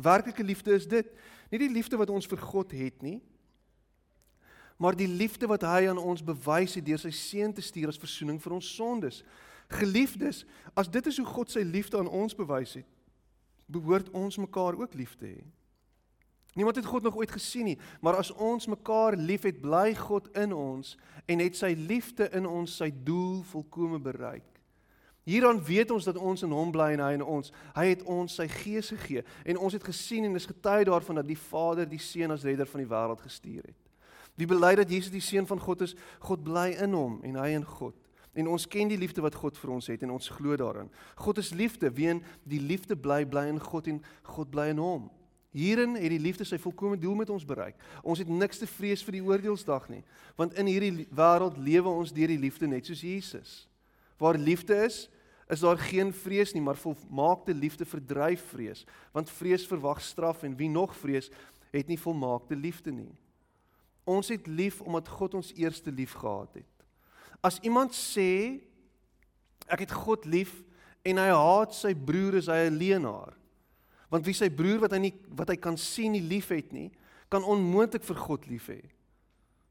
Werklike 0.00 0.42
liefde 0.42 0.74
is 0.74 0.88
dit, 0.88 1.06
nie 1.52 1.60
die 1.60 1.70
liefde 1.70 1.98
wat 2.00 2.10
ons 2.10 2.26
vir 2.26 2.40
God 2.40 2.72
het 2.72 3.02
nie, 3.04 3.20
maar 4.80 4.96
die 4.98 5.06
liefde 5.06 5.46
wat 5.46 5.62
hy 5.62 5.86
aan 5.86 6.00
ons 6.00 6.24
bewys 6.24 6.74
het 6.74 6.86
deur 6.86 6.98
sy 6.98 7.12
seun 7.14 7.52
te 7.54 7.62
stuur 7.62 7.92
as 7.92 8.00
verzoening 8.00 8.40
vir 8.42 8.56
ons 8.56 8.70
sondes. 8.74 9.20
Geliefdes, 9.70 10.42
as 10.74 10.90
dit 10.90 11.06
is 11.06 11.20
hoe 11.20 11.28
God 11.28 11.52
sy 11.52 11.62
liefde 11.62 12.00
aan 12.00 12.10
ons 12.10 12.34
bewys 12.34 12.80
het, 12.80 12.88
behoort 13.70 14.10
ons 14.16 14.40
mekaar 14.42 14.74
ook 14.80 14.96
lief 14.98 15.14
te 15.20 15.28
hê. 15.36 15.44
Niemand 16.54 16.76
het 16.76 16.86
God 16.86 17.02
nog 17.02 17.16
ooit 17.16 17.30
gesien 17.30 17.64
nie, 17.64 17.78
maar 18.00 18.18
as 18.20 18.32
ons 18.32 18.66
mekaar 18.68 19.16
liefhet, 19.16 19.60
bly 19.60 19.94
God 19.96 20.28
in 20.36 20.52
ons 20.52 20.96
en 21.26 21.40
het 21.40 21.56
sy 21.56 21.72
liefde 21.78 22.28
in 22.36 22.46
ons 22.46 22.76
sy 22.76 22.90
doel 23.04 23.40
volkome 23.48 24.00
bereik. 24.02 24.44
Hieraan 25.24 25.62
weet 25.64 25.90
ons 25.94 26.04
dat 26.04 26.18
ons 26.18 26.42
in 26.42 26.50
hom 26.50 26.72
bly 26.74 26.90
en 26.96 27.04
hy 27.04 27.12
in 27.14 27.22
ons. 27.22 27.52
Hy 27.76 27.84
het 27.92 28.02
ons 28.10 28.34
sy 28.40 28.48
gees 28.50 28.90
gegee 28.90 29.22
en 29.46 29.60
ons 29.62 29.72
het 29.72 29.84
gesien 29.86 30.26
en 30.26 30.36
is 30.36 30.50
getuie 30.50 30.88
daarvan 30.88 31.22
dat 31.22 31.30
die 31.30 31.38
Vader 31.38 31.86
die 31.88 32.02
Seun 32.02 32.34
as 32.34 32.44
redder 32.44 32.66
van 32.66 32.82
die 32.82 32.90
wêreld 32.90 33.22
gestuur 33.22 33.62
het. 33.62 33.78
Wie 34.34 34.48
bely 34.48 34.74
dat 34.80 34.90
Jesus 34.90 35.12
die 35.12 35.20
seun 35.20 35.46
van 35.46 35.60
God 35.60 35.84
is, 35.84 35.94
God 36.24 36.44
bly 36.44 36.70
in 36.80 36.96
hom 36.96 37.18
en 37.26 37.36
hy 37.36 37.52
in 37.56 37.66
God. 37.68 37.96
En 38.32 38.48
ons 38.48 38.64
ken 38.66 38.88
die 38.88 38.96
liefde 38.96 39.20
wat 39.20 39.36
God 39.36 39.58
vir 39.60 39.74
ons 39.74 39.90
het 39.92 40.04
en 40.06 40.14
ons 40.14 40.30
glo 40.32 40.56
daarin. 40.56 40.88
God 41.20 41.38
is 41.42 41.52
liefde, 41.52 41.90
wien 41.92 42.22
die 42.48 42.60
liefde 42.60 42.96
bly 42.96 43.26
bly 43.28 43.44
in 43.52 43.60
God 43.60 43.90
en 43.92 44.00
God 44.24 44.50
bly 44.50 44.70
in 44.72 44.80
hom. 44.80 45.10
Hierin 45.52 45.98
het 46.00 46.08
die 46.14 46.20
liefde 46.20 46.46
sy 46.48 46.56
volkomme 46.60 46.96
doel 46.96 47.18
met 47.20 47.30
ons 47.30 47.44
bereik. 47.44 47.76
Ons 48.00 48.22
het 48.22 48.28
niks 48.28 48.62
te 48.62 48.66
vrees 48.66 49.02
vir 49.04 49.18
die 49.18 49.24
oordeelsdag 49.24 49.90
nie, 49.92 50.00
want 50.36 50.56
in 50.56 50.70
hierdie 50.70 51.06
wêreld 51.12 51.58
lewe 51.60 51.92
ons 51.92 52.14
deur 52.16 52.32
die 52.32 52.40
liefde 52.40 52.70
net 52.70 52.88
soos 52.88 53.04
Jesus. 53.04 53.50
Waar 54.16 54.40
liefde 54.40 54.78
is, 54.86 55.04
is 55.52 55.60
daar 55.60 55.76
geen 55.76 56.12
vrees 56.16 56.54
nie, 56.56 56.62
maar 56.64 56.80
volmaakte 56.80 57.52
liefde 57.52 57.84
verdryf 57.84 58.46
vrees, 58.54 58.86
want 59.12 59.30
vrees 59.30 59.66
verwag 59.68 60.00
straf 60.00 60.46
en 60.46 60.56
wie 60.56 60.70
nog 60.72 60.94
vrees, 60.96 61.28
het 61.72 61.88
nie 61.88 62.00
volmaakte 62.00 62.56
liefde 62.56 62.92
nie. 62.92 63.10
Ons 64.08 64.32
het 64.32 64.48
lief 64.48 64.80
omdat 64.80 65.08
God 65.08 65.36
ons 65.42 65.52
eerste 65.60 65.92
lief 65.92 66.16
gehad 66.16 66.62
het. 66.62 66.86
As 67.44 67.58
iemand 67.60 67.92
sê 67.92 68.62
ek 69.68 69.84
het 69.84 69.92
God 69.92 70.24
lief 70.24 70.62
en 71.04 71.20
hy 71.20 71.28
haat 71.28 71.74
sy 71.74 71.92
broer, 71.92 72.38
is 72.40 72.48
hy 72.48 72.70
'n 72.70 72.78
leienaar. 72.78 73.36
Want 74.12 74.26
wie 74.28 74.36
sy 74.36 74.50
broer 74.52 74.82
wat 74.82 74.92
hy 74.92 75.00
nie 75.06 75.14
wat 75.38 75.48
hy 75.48 75.56
kan 75.56 75.78
sien 75.80 76.12
nie 76.12 76.24
liefhet 76.24 76.74
nie, 76.76 76.90
kan 77.32 77.46
onmoontlik 77.48 78.04
vir 78.04 78.20
God 78.20 78.48
lief 78.50 78.68
hê 78.68 78.82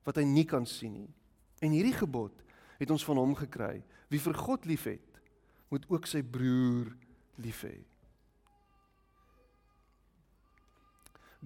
wat 0.01 0.17
hy 0.17 0.25
nie 0.25 0.47
kan 0.49 0.65
sien 0.65 0.95
nie. 0.97 1.11
En 1.61 1.73
hierdie 1.75 1.93
gebod 1.93 2.33
het 2.81 2.89
ons 2.89 3.05
van 3.05 3.19
hom 3.21 3.35
gekry. 3.37 3.83
Wie 4.09 4.19
vir 4.19 4.33
God 4.33 4.65
liefhet, 4.65 5.21
moet 5.69 5.85
ook 5.93 6.07
sy 6.09 6.23
broer 6.25 6.89
lief 7.37 7.61
hê. 7.67 7.75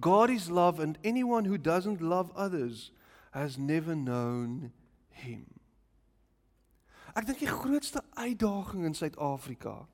God 0.00 0.32
is 0.32 0.48
love 0.48 0.80
and 0.82 0.98
anyone 1.04 1.44
who 1.44 1.56
doesn't 1.56 2.00
love 2.00 2.32
others 2.34 2.90
has 3.30 3.58
never 3.58 3.94
known 3.94 4.72
him. 5.08 5.44
Ek 7.16 7.24
dink 7.28 7.40
die 7.40 7.48
grootste 7.48 8.02
uitdaging 8.16 8.84
in 8.88 8.96
Suid-Afrika 8.96 9.86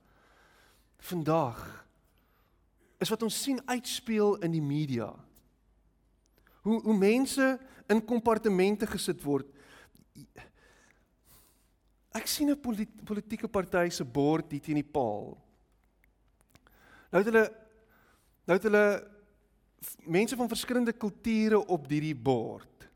vandag 1.02 1.58
is 3.02 3.10
wat 3.10 3.22
ons 3.26 3.42
sien 3.42 3.58
uitspeel 3.66 4.36
in 4.46 4.54
die 4.54 4.62
media. 4.62 5.10
Hoe 6.62 6.78
hoe 6.84 6.96
mense 6.96 7.58
in 7.90 8.04
kompartemente 8.06 8.86
gesit 8.86 9.22
word. 9.26 9.48
Ek 12.12 12.28
sien 12.28 12.50
'n 12.50 12.60
politieke 13.04 13.48
party 13.48 13.88
se 13.90 14.04
bord 14.04 14.50
hier 14.50 14.60
teen 14.60 14.80
die 14.80 14.92
paal. 14.92 15.36
Nou 17.10 17.22
het 17.22 17.32
hulle 17.32 17.46
nou 18.46 18.56
het 18.58 18.62
hulle 18.62 18.86
mense 20.06 20.36
van 20.36 20.48
verskillende 20.48 20.92
kulture 20.92 21.66
op 21.66 21.88
hierdie 21.88 22.14
bord. 22.14 22.88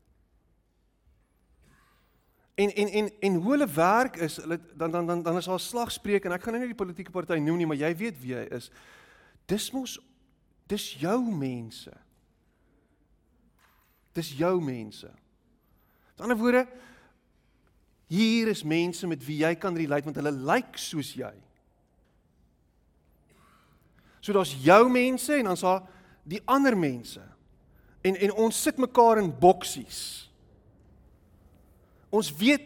En 2.55 2.73
en 2.73 2.87
en 2.87 3.11
en 3.19 3.33
hoe 3.35 3.51
hulle 3.51 3.67
werk 3.67 4.15
is, 4.15 4.37
hulle 4.37 4.59
dan 4.73 4.91
dan 4.91 5.05
dan 5.05 5.23
dan 5.23 5.37
is 5.37 5.45
daar 5.45 5.59
slagspreuk 5.59 6.25
en 6.25 6.31
ek 6.31 6.41
gaan 6.41 6.53
nou 6.53 6.63
nie 6.63 6.73
die 6.73 6.83
politieke 6.85 7.11
party 7.11 7.37
noem 7.37 7.57
nie, 7.57 7.67
maar 7.69 7.77
jy 7.77 7.91
weet 7.95 8.17
wie 8.21 8.33
hy 8.33 8.47
is. 8.57 8.71
Dis 9.47 9.71
mos 9.71 9.95
dis 10.67 10.89
jou 10.99 11.21
mense. 11.31 11.93
Dis 14.17 14.33
jou 14.35 14.57
mense. 14.61 15.07
Met 16.11 16.25
ander 16.25 16.37
woorde 16.37 16.67
hier 18.07 18.47
is 18.47 18.63
mense 18.63 19.07
met 19.07 19.23
wie 19.27 19.41
jy 19.43 19.51
kan 19.59 19.75
relate 19.75 20.07
want 20.07 20.19
hulle 20.19 20.31
lyk 20.31 20.71
like 20.71 20.79
soos 20.79 21.11
jy. 21.15 21.33
So 24.23 24.35
daar's 24.35 24.55
jou 24.63 24.87
mense 24.91 25.35
en 25.35 25.51
dan's 25.51 25.63
daar 25.63 25.83
die 26.27 26.41
ander 26.47 26.75
mense. 26.75 27.21
En 28.03 28.15
en 28.15 28.33
ons 28.47 28.63
sit 28.63 28.79
mekaar 28.79 29.21
in 29.21 29.31
boksies. 29.39 30.01
Ons 32.09 32.31
weet 32.39 32.63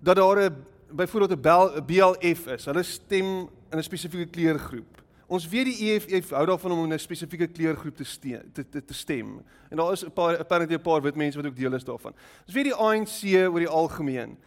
dat 0.00 0.16
daar 0.16 0.50
'n 0.50 0.64
byvoorbeeld 0.90 1.38
'n 1.38 1.86
BLF 1.86 2.46
is. 2.46 2.64
Hulle 2.64 2.82
stem 2.82 3.48
in 3.70 3.78
'n 3.78 3.82
spesifieke 3.82 4.30
kleurgroep. 4.30 5.01
Ons 5.32 5.46
weet 5.48 5.70
die 5.70 5.88
EFF 5.88 6.34
hou 6.36 6.44
daarvan 6.50 6.74
om 6.74 6.92
'n 6.92 6.98
spesifieke 6.98 7.46
kleurgroep 7.48 7.96
te, 7.96 8.04
steen, 8.04 8.52
te, 8.52 8.68
te 8.68 8.84
te 8.84 8.94
stem. 8.94 9.40
En 9.70 9.76
daar 9.76 9.92
is 9.92 10.04
'n 10.04 10.12
paar 10.12 10.38
apparently 10.38 10.76
'n 10.76 10.82
paar 10.82 11.02
wit 11.02 11.14
mense 11.16 11.36
wat 11.36 11.46
ook 11.46 11.56
deel 11.56 11.74
is 11.74 11.84
daarvan. 11.84 12.12
Ons 12.46 12.54
weet 12.54 12.64
die 12.64 12.74
ANC 12.74 13.22
oor 13.48 13.58
die 13.58 13.68
algemeen. 13.68 14.38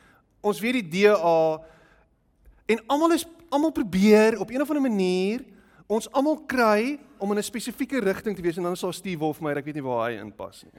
Ons 0.41 0.59
weet 0.59 0.73
die 0.73 0.87
DA 0.89 1.61
en 2.65 2.79
almal 2.87 3.11
is 3.11 3.25
almal 3.49 3.71
probeer 3.71 4.39
op 4.39 4.49
een 4.49 4.61
of 4.61 4.69
ander 4.69 4.91
manier 4.91 5.43
ons 5.87 6.11
almal 6.11 6.45
kry 6.45 6.99
om 7.17 7.31
in 7.31 7.37
'n 7.37 7.43
spesifieke 7.43 7.99
rigting 7.99 8.35
te 8.35 8.41
wees 8.41 8.57
en 8.57 8.63
dan 8.63 8.71
is 8.71 8.79
daar 8.79 8.93
Steve 8.93 9.17
Wolf 9.17 9.39
maar 9.39 9.57
ek 9.57 9.65
weet 9.65 9.73
nie 9.75 9.83
waar 9.83 10.09
hy 10.11 10.17
inpas 10.19 10.63
nie. 10.63 10.71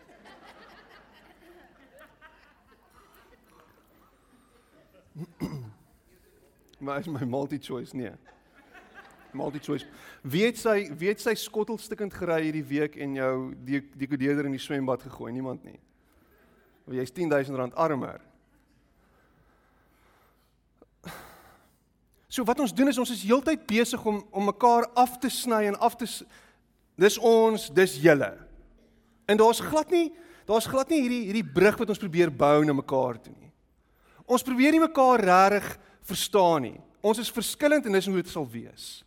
maar 6.78 6.98
is 6.98 7.06
my 7.06 8.16
multi-choice 9.32 9.86
nie 9.86 9.86
multi-choice. 9.86 9.86
Weet 10.22 10.58
sy 10.58 10.90
weet 10.98 11.20
sy 11.22 11.34
skottelstukkend 11.38 12.14
gery 12.14 12.42
hierdie 12.48 12.64
week 12.66 12.96
en 12.96 13.16
jou 13.16 13.34
dekodeerder 13.96 14.46
in 14.46 14.56
die 14.56 14.62
swembad 14.62 15.02
gegooi, 15.02 15.32
niemand 15.32 15.64
nie. 15.64 15.78
Of 16.86 16.94
jy's 16.94 17.10
10000 17.10 17.56
rand 17.58 17.74
armer. 17.74 18.20
So 22.28 22.44
wat 22.44 22.60
ons 22.60 22.74
doen 22.74 22.90
is 22.90 22.98
ons 22.98 23.14
is 23.14 23.24
heeltyd 23.24 23.66
besig 23.66 24.02
om 24.06 24.20
om 24.30 24.50
mekaar 24.50 24.88
af 24.94 25.18
te 25.18 25.30
sny 25.30 25.64
en 25.70 25.78
af 25.80 25.96
te 25.96 26.08
dis 26.96 27.18
ons, 27.18 27.70
dis 27.72 27.98
julle. 28.02 28.32
En 29.26 29.36
daar's 29.36 29.60
glad 29.60 29.90
nie 29.90 30.10
daar's 30.46 30.68
glad 30.70 30.90
nie 30.90 31.00
hierdie 31.02 31.24
hierdie 31.26 31.52
brug 31.54 31.78
wat 31.80 31.90
ons 31.90 32.02
probeer 32.02 32.30
bou 32.30 32.64
na 32.64 32.74
mekaar 32.76 33.18
toe 33.18 33.34
nie. 33.34 33.50
Ons 34.26 34.42
probeer 34.46 34.74
nie 34.74 34.82
mekaar 34.82 35.22
regtig 35.22 35.78
verstaan 36.06 36.62
nie. 36.66 36.78
Ons 37.02 37.22
is 37.22 37.30
verskillend 37.30 37.86
en 37.86 37.94
dis 37.94 38.06
hoe 38.06 38.18
dit 38.18 38.30
sal 38.30 38.46
wees. 38.50 39.05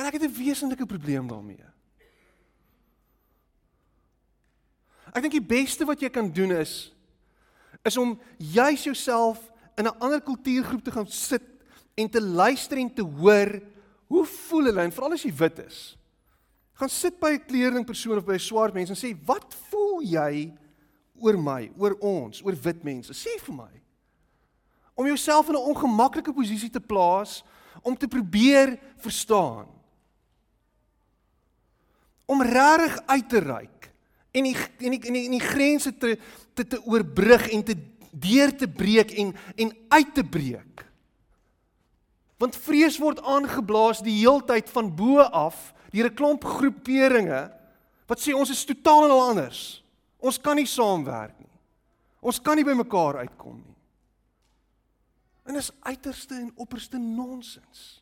En 0.00 0.06
ek 0.08 0.16
het 0.16 0.22
'n 0.22 0.36
wesenlike 0.36 0.86
probleem 0.86 1.26
daarmee. 1.28 1.64
Ek 5.12 5.20
dink 5.20 5.32
die 5.32 5.56
beste 5.58 5.84
wat 5.84 6.00
jy 6.00 6.08
kan 6.08 6.32
doen 6.32 6.50
is 6.50 6.94
is 7.82 7.96
om 7.96 8.20
juis 8.36 8.84
jouself 8.84 9.50
in 9.76 9.84
'n 9.84 9.98
ander 9.98 10.20
kultuurgroep 10.20 10.84
te 10.84 10.90
gaan 10.90 11.06
sit 11.06 11.42
en 11.94 12.08
te 12.10 12.22
luister 12.22 12.78
en 12.78 12.94
te 12.94 13.02
hoor 13.02 13.60
hoe 14.06 14.26
voel 14.26 14.64
hulle 14.64 14.80
en 14.80 14.92
veral 14.92 15.12
as 15.12 15.22
jy 15.22 15.34
wit 15.34 15.58
is. 15.58 15.96
Gaan 16.72 16.88
sit 16.88 17.18
by 17.20 17.30
'n 17.32 17.44
kleurling 17.46 17.86
persoon 17.86 18.16
of 18.16 18.24
by 18.24 18.32
'n 18.32 18.38
swart 18.38 18.74
mens 18.74 18.90
en 18.90 18.96
sê 18.96 19.24
wat 19.24 19.54
voel 19.70 20.02
jy 20.02 20.56
oor 21.14 21.38
my, 21.38 21.72
oor 21.76 21.96
ons, 22.00 22.42
oor 22.42 22.54
wit 22.54 22.82
mense? 22.82 23.12
Sê 23.12 23.40
vir 23.40 23.54
my. 23.54 23.82
Om 24.94 25.06
jouself 25.06 25.48
in 25.48 25.54
'n 25.54 25.68
ongemaklike 25.68 26.32
posisie 26.32 26.70
te 26.70 26.80
plaas 26.80 27.44
om 27.82 27.96
te 27.96 28.08
probeer 28.08 28.80
verstaan 28.96 29.79
om 32.30 32.42
regtig 32.46 32.98
uit 33.06 33.28
te 33.28 33.42
reik 33.42 33.88
en 34.30 34.46
die 34.46 34.54
en 34.54 34.94
die 34.94 35.00
en 35.02 35.16
die, 35.16 35.24
die 35.32 35.42
grense 35.42 35.92
te 35.98 36.14
te 36.54 36.66
te 36.66 36.78
oorbrug 36.86 37.48
en 37.50 37.64
te 37.66 37.76
deur 38.10 38.54
te 38.56 38.68
breek 38.68 39.10
en 39.18 39.34
en 39.56 39.72
uit 39.88 40.14
te 40.14 40.24
breek. 40.24 40.84
Want 42.40 42.56
vrees 42.56 42.98
word 42.98 43.20
aangeblaas 43.26 44.04
die 44.06 44.20
heeltyd 44.22 44.70
van 44.70 44.94
bo 44.96 45.20
af 45.20 45.72
deur 45.90 46.10
'n 46.10 46.14
klomp 46.14 46.44
groeperinge 46.44 47.50
wat 48.06 48.20
sê 48.20 48.34
ons 48.34 48.50
is 48.50 48.64
totaal 48.64 49.04
en 49.04 49.10
al 49.10 49.28
anders. 49.28 49.84
Ons 50.18 50.38
kan 50.38 50.56
nie 50.56 50.66
saamwerk 50.66 51.38
nie. 51.38 51.58
Ons 52.20 52.40
kan 52.40 52.56
nie 52.56 52.64
by 52.64 52.74
mekaar 52.76 53.16
uitkom 53.16 53.56
nie. 53.56 53.76
En 55.46 55.54
dis 55.54 55.70
uiterste 55.80 56.34
en 56.34 56.52
opperste 56.56 56.98
nonsens. 56.98 57.99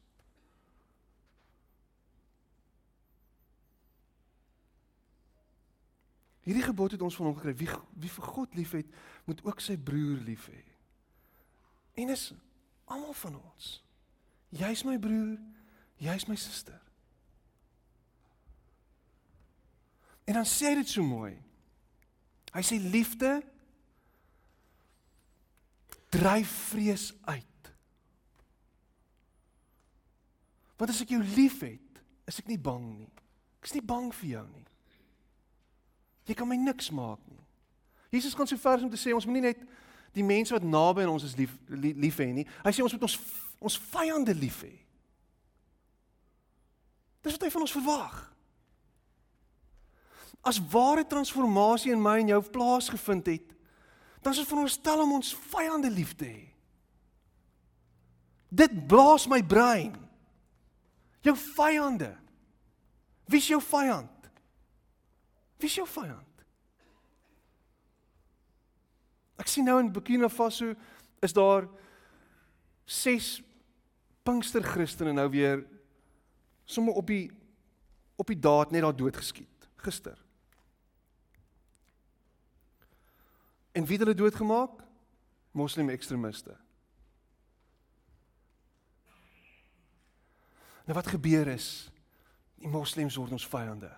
Hierdie 6.48 6.64
gebod 6.64 6.94
het 6.96 7.02
ons 7.04 7.16
van 7.18 7.26
hom 7.28 7.36
gekry. 7.36 7.52
Wie 7.60 7.68
wie 8.00 8.08
vir 8.08 8.24
God 8.24 8.54
liefhet, 8.56 8.86
moet 9.28 9.40
ook 9.44 9.60
sy 9.60 9.74
broer 9.76 10.22
lief 10.24 10.46
hê. 10.48 10.62
En 12.00 12.08
is 12.14 12.30
almal 12.88 13.12
van 13.20 13.34
ons. 13.36 13.66
Jy's 14.56 14.80
my 14.88 14.96
broer, 14.96 15.36
jy's 16.00 16.24
my 16.24 16.36
suster. 16.40 16.78
En 20.24 20.38
dan 20.40 20.48
sê 20.48 20.70
hy 20.70 20.78
dit 20.80 20.88
so 20.88 21.04
mooi. 21.04 21.34
Hy 22.54 22.62
sê 22.64 22.78
liefde 22.80 23.34
dryf 26.08 26.54
vrees 26.70 27.10
uit. 27.28 27.70
Want 30.80 30.94
as 30.94 31.04
ek 31.04 31.12
jou 31.12 31.20
liefhet, 31.34 32.00
is 32.24 32.40
ek 32.40 32.48
nie 32.48 32.60
bang 32.60 32.88
nie. 32.94 33.12
Ek 33.60 33.68
is 33.68 33.76
nie 33.76 33.84
bang 33.84 34.08
vir 34.22 34.32
jou 34.32 34.46
nie. 34.48 34.67
Jy 36.28 36.36
kan 36.36 36.48
my 36.48 36.58
niks 36.60 36.90
maak 36.92 37.20
nie. 37.30 37.40
Jesus 38.12 38.34
gaan 38.36 38.48
so 38.48 38.56
ver 38.60 38.82
om 38.84 38.90
te 38.92 39.00
sê 39.00 39.14
ons 39.16 39.26
moet 39.28 39.40
nie 39.40 39.48
net 39.50 39.62
die 40.16 40.24
mense 40.24 40.52
wat 40.54 40.64
naby 40.64 41.04
aan 41.04 41.12
ons 41.12 41.26
is 41.26 41.36
lief 41.36 41.54
lief 41.68 42.20
hê 42.20 42.28
nie. 42.32 42.46
Hy 42.64 42.72
sê 42.72 42.84
ons 42.84 42.94
moet 42.94 43.06
ons 43.08 43.18
ons 43.58 43.78
vyande 43.92 44.34
lief 44.36 44.62
hê. 44.64 44.74
Dis 47.24 47.34
wat 47.34 47.46
hy 47.46 47.52
van 47.52 47.64
ons 47.64 47.76
verwag. 47.76 48.18
As 50.46 50.60
ware 50.72 51.04
transformasie 51.08 51.92
in 51.92 52.02
my 52.02 52.18
en 52.22 52.30
jou 52.30 52.42
plaasgevind 52.54 53.32
het, 53.32 53.48
dan 54.22 54.32
is 54.32 54.42
dit 54.42 54.48
veronderstel 54.48 55.02
om 55.02 55.16
ons 55.18 55.32
vyande 55.50 55.90
lief 55.92 56.14
te 56.18 56.28
hê. 56.28 56.44
Dit 58.48 58.72
blaas 58.88 59.26
my 59.28 59.42
brein. 59.44 59.92
Jou 61.26 61.34
vyande. 61.36 62.14
Wie 63.28 63.42
is 63.42 63.50
jou 63.50 63.60
vyand? 63.60 64.17
Wie 65.58 65.68
is 65.68 65.74
jou 65.74 65.86
vyand? 65.90 66.44
Ek 69.38 69.50
sien 69.50 69.66
nou 69.66 69.78
in 69.82 69.92
Burkina 69.94 70.30
Faso 70.30 70.72
is 71.22 71.34
daar 71.34 71.66
6 72.86 73.38
Pinkster 74.26 74.64
Christene 74.64 75.12
nou 75.12 75.28
weer 75.32 75.62
sommer 76.68 76.94
op 76.98 77.06
die 77.06 77.26
op 78.18 78.26
die 78.26 78.38
daad 78.38 78.72
net 78.74 78.82
daar 78.82 78.96
doodgeskiet 78.96 79.68
gister. 79.78 80.18
En 83.72 83.86
wie 83.86 83.94
het 83.94 84.02
hulle 84.02 84.14
doodgemaak? 84.18 84.82
Moslem 85.54 85.88
ekstremiste. 85.88 86.56
Nou 90.84 90.96
wat 90.98 91.06
gebeur 91.06 91.46
is, 91.52 91.90
die 92.58 92.68
moslems 92.68 93.16
word 93.20 93.36
ons 93.36 93.46
vyande. 93.46 93.92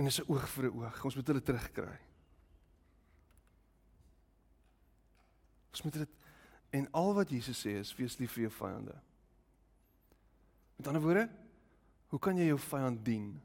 En 0.00 0.06
is 0.06 0.20
'n 0.20 0.32
oog 0.32 0.48
vir 0.48 0.64
'n 0.64 0.76
oog. 0.76 1.04
Ons 1.04 1.14
moet 1.14 1.26
hulle 1.26 1.42
terugkry. 1.42 1.98
Ons 5.70 5.82
moet 5.82 5.92
dit 5.92 6.08
en 6.70 6.92
al 6.92 7.14
wat 7.14 7.30
Jesus 7.30 7.66
sê 7.66 7.68
is 7.68 7.94
wees 7.94 8.16
lief 8.18 8.32
vir 8.32 8.42
jou 8.42 8.52
vyande. 8.52 9.00
Met 10.76 10.86
ander 10.86 11.02
woorde, 11.02 11.30
hoe 12.08 12.18
kan 12.18 12.36
jy 12.36 12.46
jou 12.46 12.58
vyand 12.58 13.04
dien? 13.04 13.42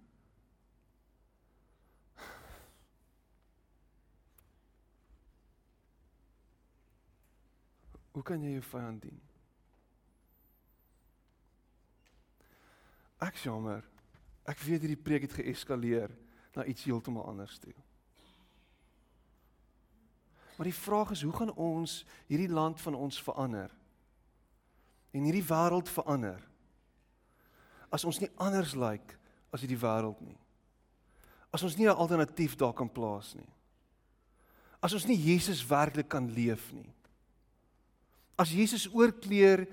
Hoe 8.11 8.23
kan 8.23 8.41
jy 8.41 8.51
jou 8.51 8.61
vyand 8.61 9.01
dien? 9.01 9.21
Ek 13.17 13.35
jammer. 13.35 13.83
Ek 14.45 14.59
weet 14.59 14.81
hierdie 14.81 15.03
preek 15.03 15.21
het 15.21 15.33
geeskaleer 15.33 16.24
na 16.55 16.65
iets 16.65 16.83
heeltemal 16.83 17.25
anders 17.27 17.57
toe. 17.57 17.73
Maar 20.55 20.69
die 20.69 20.73
vraag 20.73 21.11
is, 21.11 21.21
hoe 21.21 21.33
gaan 21.35 21.53
ons 21.53 22.05
hierdie 22.27 22.49
land 22.49 22.81
van 22.81 22.95
ons 22.95 23.21
verander? 23.21 23.71
En 25.11 25.23
hierdie 25.23 25.43
wêreld 25.43 25.89
verander? 25.91 26.39
As 27.91 28.05
ons 28.07 28.19
nie 28.19 28.31
anders 28.35 28.73
lyk 28.75 29.03
like 29.03 29.19
as 29.55 29.63
hierdie 29.63 29.79
wêreld 29.79 30.19
nie. 30.23 30.37
As 31.55 31.63
ons 31.63 31.77
nie 31.77 31.87
'n 31.87 31.95
alternatief 31.95 32.55
daar 32.55 32.73
kan 32.73 32.91
plaas 32.91 33.35
nie. 33.35 33.47
As 34.81 34.93
ons 34.93 35.05
nie 35.05 35.17
Jesus 35.17 35.63
werklik 35.67 36.09
kan 36.09 36.27
leef 36.33 36.73
nie. 36.73 36.93
As 38.37 38.51
Jesus 38.51 38.87
oorkleer 38.93 39.67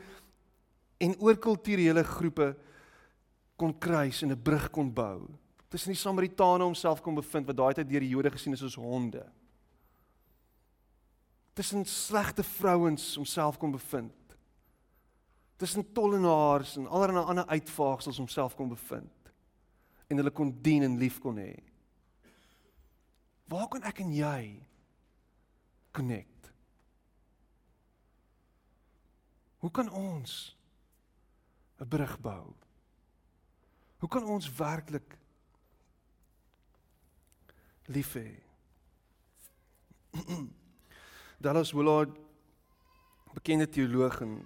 en 0.99 1.17
oor 1.19 1.37
kulturele 1.37 2.05
groepe 2.05 2.57
kon 3.57 3.79
kruis 3.79 4.23
en 4.23 4.31
'n 4.31 4.43
brug 4.43 4.71
kon 4.71 4.93
bou 4.93 5.42
tussen 5.73 5.95
die 5.95 5.99
Samaritane 5.99 6.67
homself 6.67 7.01
kom 7.01 7.17
bevind 7.17 7.49
wat 7.49 7.57
daai 7.57 7.75
tyd 7.79 7.89
deur 7.89 8.05
die 8.05 8.13
Jode 8.13 8.31
gesien 8.35 8.53
is 8.53 8.65
as 8.67 8.77
honde. 8.77 9.23
Tussen 11.57 11.87
slegte 11.89 12.45
vrouens 12.45 13.15
homself 13.17 13.57
kom 13.61 13.73
bevind. 13.73 14.37
Tussen 15.57 15.87
tollenaars 15.97 16.77
en 16.77 16.91
allerlei 16.93 17.25
ander 17.25 17.49
uitvaagsels 17.49 18.21
homself 18.21 18.57
kom 18.59 18.69
bevind. 18.69 19.33
En 20.13 20.21
hulle 20.21 20.33
kon 20.35 20.53
dien 20.61 20.85
en 20.85 20.99
lief 21.01 21.17
kon 21.25 21.41
hê. 21.41 21.55
Waar 23.49 23.69
kan 23.73 23.89
ek 23.89 24.05
en 24.05 24.13
jy 24.13 24.45
connect? 25.97 26.53
Hoe 29.65 29.71
kan 29.71 29.89
ons 29.89 30.57
'n 31.81 31.89
brug 31.89 32.21
bou? 32.21 32.53
Hoe 33.99 34.09
kan 34.09 34.25
ons 34.25 34.53
werklik 34.53 35.22
lief 37.93 38.17
hê. 38.17 38.31
Dallas 41.43 41.73
Willard 41.73 42.11
bekende 43.35 43.67
teoloog 43.67 44.21
en 44.21 44.33
'n 44.39 44.45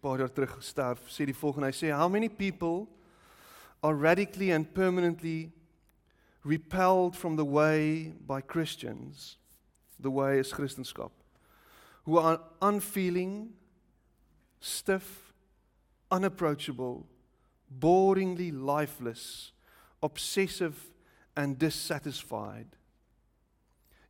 paar 0.00 0.18
jaar 0.18 0.32
terug 0.32 0.56
gesterf, 0.58 1.08
sê 1.08 1.24
die 1.24 1.34
volgende, 1.34 1.66
hy 1.66 1.72
sê 1.72 1.90
how 1.90 2.08
many 2.08 2.28
people 2.28 2.86
are 3.82 3.94
radically 3.94 4.50
and 4.52 4.74
permanently 4.74 5.52
repelled 6.44 7.16
from 7.16 7.36
the 7.36 7.44
way 7.44 8.12
by 8.26 8.40
Christians, 8.40 9.38
the 9.98 10.10
way 10.10 10.38
is 10.38 10.52
Christendom, 10.52 11.10
who 12.04 12.18
are 12.18 12.40
unfeeling, 12.60 13.54
stiff, 14.60 15.32
unapproachable, 16.10 17.06
boringly 17.70 18.52
lifeless, 18.52 19.52
obsessive 20.02 20.92
and 21.36 21.58
dissatisfied. 21.58 22.76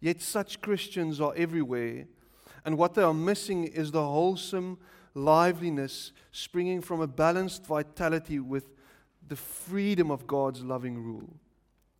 Yet 0.04 0.20
such 0.20 0.60
Christians 0.60 1.18
are 1.18 1.32
everywhere, 1.34 2.04
and 2.62 2.76
what 2.76 2.92
they 2.92 3.02
are 3.02 3.14
missing 3.14 3.64
is 3.64 3.90
the 3.90 4.04
wholesome 4.04 4.76
liveliness 5.14 6.12
springing 6.30 6.82
from 6.82 7.00
a 7.00 7.06
balanced 7.06 7.64
vitality 7.64 8.38
with 8.38 8.66
the 9.26 9.34
freedom 9.34 10.10
of 10.10 10.26
God's 10.26 10.62
loving 10.62 11.02
rule. 11.02 11.34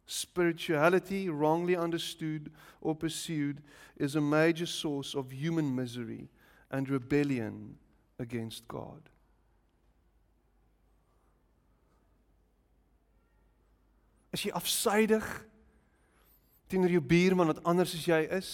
Spirituality, 0.04 1.30
wrongly 1.30 1.76
understood 1.76 2.52
or 2.82 2.94
pursued, 2.94 3.62
is 3.96 4.16
a 4.16 4.20
major 4.20 4.66
source 4.66 5.14
of 5.14 5.32
human 5.32 5.74
misery 5.74 6.28
and 6.70 6.90
rebellion 6.90 7.78
against 8.18 8.68
God. 8.68 9.00
Is 14.30 14.44
jy 14.44 14.52
afsydig 14.52 15.24
teenoor 16.68 16.90
jou 16.90 17.02
buurman 17.04 17.50
wat 17.52 17.62
anders 17.64 17.94
as 17.94 18.06
jy 18.06 18.20
is? 18.36 18.50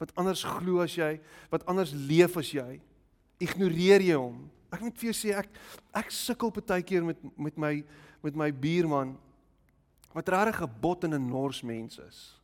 Wat 0.00 0.12
anders 0.18 0.42
glo 0.44 0.80
as 0.80 0.94
jy? 0.96 1.20
Wat 1.52 1.66
anders 1.68 1.92
leef 1.92 2.36
as 2.40 2.52
jy? 2.52 2.80
Ignoreer 3.40 4.04
jy 4.04 4.16
hom? 4.16 4.50
Ek 4.70 4.84
moet 4.84 4.98
vir 5.00 5.10
jou 5.10 5.16
sê 5.16 5.34
ek 5.36 5.50
ek 5.96 6.12
sukkel 6.14 6.52
baie 6.54 6.82
keer 6.86 7.04
met 7.04 7.18
met 7.36 7.56
my 7.58 7.72
met 8.22 8.36
my 8.36 8.50
buurman 8.52 9.16
wat 10.14 10.28
regtig 10.28 10.62
'n 10.62 10.80
bot 10.80 11.04
en 11.04 11.14
'n 11.14 11.28
nors 11.28 11.62
mens 11.62 11.98
is. 11.98 12.40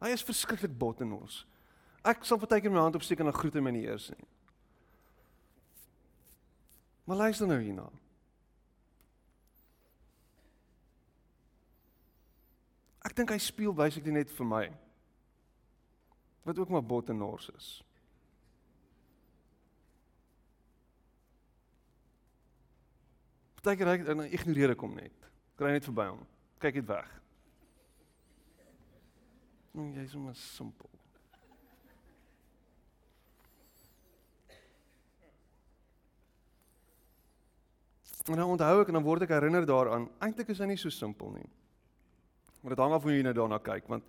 Hy 0.00 0.10
is 0.10 0.22
verskriklik 0.22 0.78
bot 0.78 1.00
en 1.00 1.08
nors. 1.08 1.46
Ek 2.04 2.24
sal 2.24 2.38
baie 2.38 2.60
keer 2.60 2.70
my 2.70 2.78
hand 2.80 2.96
opsteek 2.96 3.20
en 3.20 3.26
dan 3.26 3.34
groet 3.40 3.54
hy 3.54 3.60
my 3.60 3.70
nie 3.70 3.86
eers 3.86 4.10
nie. 4.10 4.26
Maar 7.04 7.16
luister 7.16 7.46
nou 7.46 7.60
hierna. 7.60 7.90
Ek 13.04 13.14
dink 13.16 13.30
hy 13.30 13.38
speel 13.38 13.74
basically 13.76 14.12
net 14.12 14.32
vir 14.32 14.48
my. 14.48 14.64
wat 16.44 16.58
ook 16.58 16.68
maar 16.68 16.84
bot 16.84 17.08
en 17.08 17.16
nors 17.16 17.48
is. 17.56 17.68
Partykeer 23.54 23.88
hy 23.88 23.96
dan 24.04 24.26
ignoreer 24.28 24.74
ek 24.74 24.82
hom 24.84 24.92
net. 24.98 25.30
Kry 25.56 25.70
net 25.72 25.86
verby 25.88 26.04
hom. 26.10 26.20
Kyk 26.60 26.82
net 26.82 26.90
weg. 26.90 27.14
En 29.72 29.88
jy 29.96 30.04
is 30.04 30.12
sommer 30.12 30.36
simpel. 30.36 30.90
En 38.28 38.36
dan 38.36 38.48
onthou 38.48 38.76
ek 38.82 38.92
en 38.92 39.00
dan 39.00 39.04
word 39.04 39.24
ek 39.24 39.32
herinner 39.32 39.64
daaraan, 39.68 40.06
eintlik 40.24 40.52
is 40.52 40.60
hy 40.60 40.68
nie 40.68 40.80
so 40.80 40.92
simpel 40.92 41.32
nie. 41.32 41.48
Maar 42.64 42.72
dit 42.72 42.80
hang 42.80 42.94
af 42.96 43.02
hoe 43.04 43.12
jy 43.12 43.24
nou 43.26 43.34
daarna 43.36 43.58
kyk 43.60 43.90
want 43.92 44.06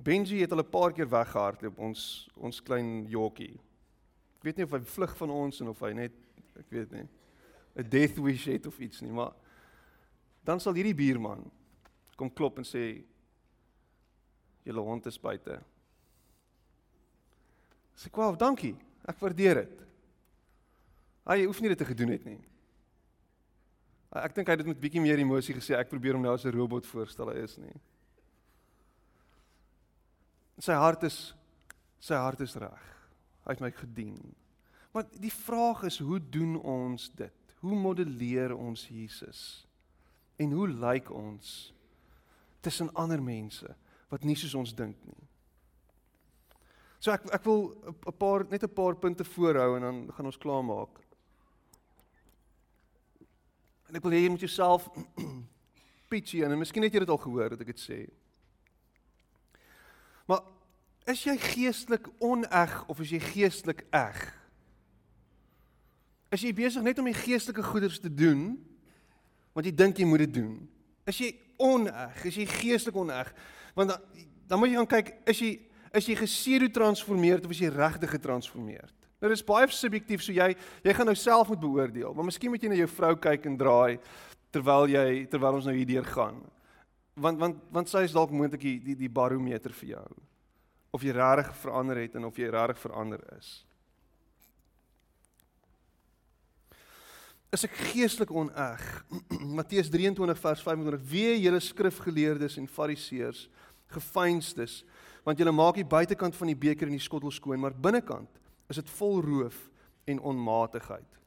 Benji 0.00 0.38
het 0.40 0.52
al 0.54 0.62
'n 0.62 0.70
paar 0.70 0.92
keer 0.92 1.08
weggehardloop 1.10 1.78
ons 1.78 2.30
ons 2.36 2.62
klein 2.62 3.04
jockie. 3.10 3.58
Ek 4.38 4.46
weet 4.46 4.56
nie 4.56 4.64
of 4.64 4.70
hy 4.70 4.80
vlug 4.80 5.16
van 5.16 5.30
ons 5.30 5.60
en 5.60 5.68
of 5.68 5.80
hy 5.80 5.92
net 5.92 6.12
ek 6.56 6.70
weet 6.70 6.92
nie 6.92 7.08
'n 7.76 7.88
death 7.88 8.16
wish 8.16 8.46
het 8.46 8.66
of 8.66 8.78
iets 8.78 9.00
nie, 9.00 9.10
maar 9.10 9.34
dan 10.44 10.60
sal 10.60 10.74
hierdie 10.74 10.94
buurman 10.94 11.50
kom 12.16 12.32
klop 12.32 12.58
en 12.58 12.64
sê 12.64 13.02
julle 14.62 14.80
hond 14.80 15.06
is 15.06 15.20
buite. 15.20 15.60
Sê 17.96 18.10
kwaaf, 18.10 18.36
dankie. 18.36 18.76
Ek 19.08 19.18
waardeer 19.18 19.54
dit. 19.54 19.82
Hy 21.26 21.44
hoef 21.44 21.60
nie 21.60 21.68
dit 21.68 21.78
te 21.78 21.84
gedoen 21.84 22.08
het 22.08 22.24
nie. 22.24 22.38
Ek 24.10 24.34
dink 24.34 24.48
hy 24.48 24.56
het 24.56 24.64
dit 24.64 24.70
met 24.72 24.80
bietjie 24.80 25.02
meer 25.02 25.20
emosie 25.22 25.54
gesê. 25.54 25.76
Ek 25.78 25.90
probeer 25.90 26.16
hom 26.16 26.22
nou 26.22 26.34
as 26.34 26.44
'n 26.44 26.50
robot 26.50 26.86
voorstel, 26.86 27.30
hy 27.30 27.44
is 27.44 27.58
nie. 27.58 27.74
Sy 30.58 30.72
hart 30.72 31.04
is 31.04 31.34
sy 32.00 32.14
hart 32.14 32.40
is 32.40 32.56
reg. 32.56 32.82
Hy 33.44 33.52
het 33.52 33.60
my 33.60 33.70
gedien. 33.70 34.34
Maar 34.92 35.04
die 35.20 35.32
vraag 35.32 35.84
is, 35.84 35.98
hoe 35.98 36.18
doen 36.18 36.56
ons 36.56 37.10
dit? 37.10 37.54
Hoe 37.60 37.76
modelleer 37.76 38.56
ons 38.56 38.88
Jesus? 38.88 39.66
En 40.36 40.52
hoe 40.52 40.68
lyk 40.68 41.10
ons 41.10 41.72
tussen 42.60 42.92
ander 42.94 43.22
mense 43.22 43.76
wat 44.08 44.24
nie 44.24 44.34
soos 44.34 44.54
ons 44.54 44.74
dink 44.74 44.96
nie? 45.04 45.28
So 47.00 47.12
ek 47.12 47.30
ek 47.32 47.44
wil 47.44 47.72
'n 47.86 48.12
paar 48.18 48.44
net 48.50 48.64
'n 48.64 48.74
paar 48.74 48.96
punte 48.96 49.24
voorhou 49.24 49.76
en 49.76 49.82
dan 49.82 50.12
gaan 50.12 50.26
ons 50.26 50.38
klaarmaak. 50.38 51.00
En 53.90 53.98
ek 53.98 54.04
wil 54.06 54.14
hê 54.14 54.22
jy 54.22 54.30
moet 54.30 54.44
jouself 54.46 54.86
pitchie 56.10 56.44
en 56.46 56.54
miskien 56.58 56.84
het 56.86 56.94
jy 56.94 57.02
dit 57.02 57.10
al 57.10 57.18
gehoor 57.18 57.56
dat 57.56 57.64
ek 57.64 57.72
dit 57.72 57.82
sê. 57.82 57.98
Maar 60.30 60.44
is 61.10 61.24
jy 61.26 61.34
geestelik 61.42 62.06
oneg 62.22 62.76
of 62.86 63.02
is 63.02 63.16
jy 63.16 63.18
geestelik 63.32 63.82
eg? 63.90 64.20
Is 66.30 66.44
jy 66.46 66.52
besig 66.54 66.86
net 66.86 67.00
om 67.02 67.08
die 67.10 67.18
geestelike 67.18 67.66
goeders 67.66 67.98
te 67.98 68.12
doen 68.12 68.52
want 69.50 69.66
jy 69.66 69.74
dink 69.74 69.98
jy 69.98 70.06
moet 70.06 70.22
dit 70.28 70.36
doen? 70.38 70.54
Is 71.10 71.18
jy 71.18 71.32
oneg? 71.58 72.22
Is 72.30 72.38
jy 72.38 72.46
geestelik 72.46 73.00
oneg? 73.02 73.34
Want 73.74 73.90
dan, 73.90 74.22
dan 74.46 74.62
moet 74.62 74.70
jy 74.70 74.78
gaan 74.78 74.92
kyk, 74.94 75.12
is 75.34 75.42
jy 75.42 75.50
is 75.98 76.06
jy 76.06 76.14
gesedo 76.14 76.68
transformeer 76.70 77.40
of 77.42 77.50
is 77.50 77.64
jy 77.64 77.72
regtig 77.74 78.12
getransformeer? 78.14 78.86
Nou 79.20 79.28
dis 79.28 79.44
baie 79.44 79.68
subjektief, 79.68 80.22
so 80.24 80.32
jy 80.32 80.54
jy 80.84 80.94
gaan 80.96 81.10
nou 81.10 81.16
self 81.18 81.50
moet 81.52 81.60
beoordeel. 81.60 82.14
Maar 82.16 82.30
miskien 82.30 82.52
moet 82.52 82.62
jy 82.64 82.72
na 82.72 82.80
jou 82.80 82.88
vrou 82.88 83.12
kyk 83.20 83.46
en 83.50 83.58
draai 83.60 84.00
terwyl 84.50 84.88
jy 84.90 85.26
terwyl 85.30 85.60
ons 85.60 85.68
nou 85.68 85.76
hierdeur 85.76 86.08
gaan. 86.08 86.40
Want 87.20 87.40
want 87.42 87.60
want 87.74 87.92
sy 87.92 88.06
is 88.08 88.16
dalk 88.16 88.32
moontlik 88.32 88.64
die, 88.64 88.78
die 88.80 88.96
die 89.04 89.12
barometer 89.12 89.76
vir 89.82 89.96
jou. 89.96 90.06
Of 90.96 91.04
jy 91.04 91.12
regtig 91.14 91.52
verander 91.60 92.00
het 92.00 92.16
en 92.16 92.30
of 92.30 92.40
jy 92.40 92.48
regtig 92.50 92.80
verander 92.80 93.20
is. 93.36 93.52
Is 97.52 97.66
ek 97.66 97.76
geestelik 97.92 98.32
oneg? 98.32 98.82
Matteus 99.58 99.92
23 99.92 100.42
vers 100.48 100.64
25: 100.64 101.06
Wee 101.12 101.36
julle 101.42 101.60
skrifgeleerdes 101.60 102.56
en 102.56 102.70
fariseërs, 102.70 103.48
gefeinstes, 103.92 104.80
want 105.26 105.38
julle 105.38 105.52
maak 105.52 105.76
die 105.76 105.84
buitekant 105.84 106.36
van 106.38 106.54
die 106.54 106.60
beker 106.68 106.88
en 106.88 106.96
die 106.96 107.04
skottel 107.04 107.34
skoon, 107.34 107.60
maar 107.60 107.76
binnekant 107.76 108.40
is 108.70 108.78
dit 108.78 108.92
vol 109.00 109.18
roof 109.24 109.56
en 110.10 110.22
onmatigheid. 110.30 111.18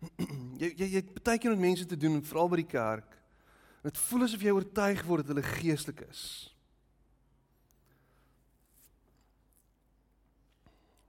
jy 0.60 0.70
jy 0.76 0.88
jy 0.96 1.02
baie 1.20 1.40
keer 1.40 1.52
met 1.54 1.64
mense 1.64 1.86
te 1.88 1.98
doen, 1.98 2.20
veral 2.24 2.50
by 2.52 2.60
die 2.62 2.70
kerk. 2.70 3.16
Dit 3.84 4.00
voel 4.06 4.26
asof 4.26 4.44
jy 4.44 4.52
oortuig 4.52 5.02
word 5.08 5.24
dat 5.24 5.34
hulle 5.34 5.46
geestelik 5.56 6.04
is. 6.08 6.24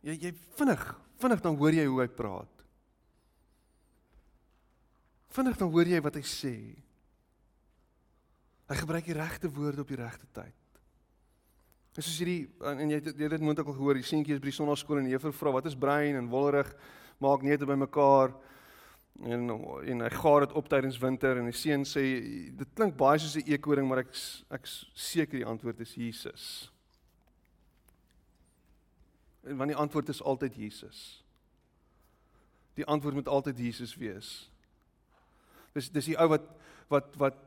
Jy 0.07 0.15
jy 0.17 0.31
vinnig, 0.57 0.85
vinnig 1.21 1.43
dan 1.43 1.59
hoor 1.59 1.75
jy 1.75 1.85
hoe 1.87 1.99
hy 2.01 2.09
praat. 2.15 2.63
Vinnig 5.31 5.59
dan 5.59 5.71
hoor 5.71 5.87
jy 5.87 5.99
wat 6.03 6.17
hy 6.19 6.23
sê. 6.27 6.55
Hy 8.71 8.79
gebruik 8.79 9.07
die 9.07 9.19
regte 9.19 9.51
woorde 9.51 9.83
op 9.83 9.91
die 9.91 9.99
regte 9.99 10.27
tyd. 10.35 10.60
Dis 11.91 12.07
soos 12.07 12.21
hierdie 12.21 12.47
en 12.63 12.87
jy 12.87 13.01
het 13.01 13.17
dit 13.17 13.43
moontlik 13.43 13.67
al 13.67 13.75
gehoor, 13.75 13.97
die 13.99 14.07
seentjie 14.07 14.37
is 14.37 14.39
by 14.39 14.47
die 14.47 14.55
sonnaarskool 14.55 15.01
en 15.01 15.09
juffrou 15.11 15.33
vra 15.35 15.51
wat 15.57 15.65
is 15.67 15.75
brein 15.75 16.15
en 16.15 16.29
wollerig 16.31 16.69
maak 17.19 17.43
neute 17.43 17.67
bymekaar 17.67 18.31
en 19.27 19.49
en 19.51 20.03
hy 20.05 20.11
gaar 20.15 20.45
dit 20.45 20.53
op 20.55 20.69
tydens 20.71 20.99
winter 21.01 21.37
en 21.37 21.49
die 21.49 21.57
seun 21.57 21.83
sê 21.85 22.03
dit 22.57 22.69
klink 22.77 22.95
baie 22.97 23.19
soos 23.19 23.35
'n 23.35 23.51
eekoring 23.51 23.87
maar 23.87 24.05
ek 24.05 24.15
ek 24.49 24.65
seker 24.93 25.37
die 25.37 25.45
antwoord 25.45 25.81
is 25.81 25.93
Jesus. 25.95 26.71
En 29.43 29.57
want 29.57 29.69
die 29.69 29.77
antwoord 29.77 30.09
is 30.09 30.23
altyd 30.23 30.55
Jesus. 30.55 31.23
Die 32.75 32.85
antwoord 32.85 33.15
moet 33.15 33.27
altyd 33.27 33.57
Jesus 33.57 33.95
wees. 33.95 34.49
Dis 35.73 35.89
dis 35.89 36.05
die 36.05 36.17
ou 36.17 36.27
wat 36.29 36.47
wat 36.87 37.15
wat 37.17 37.37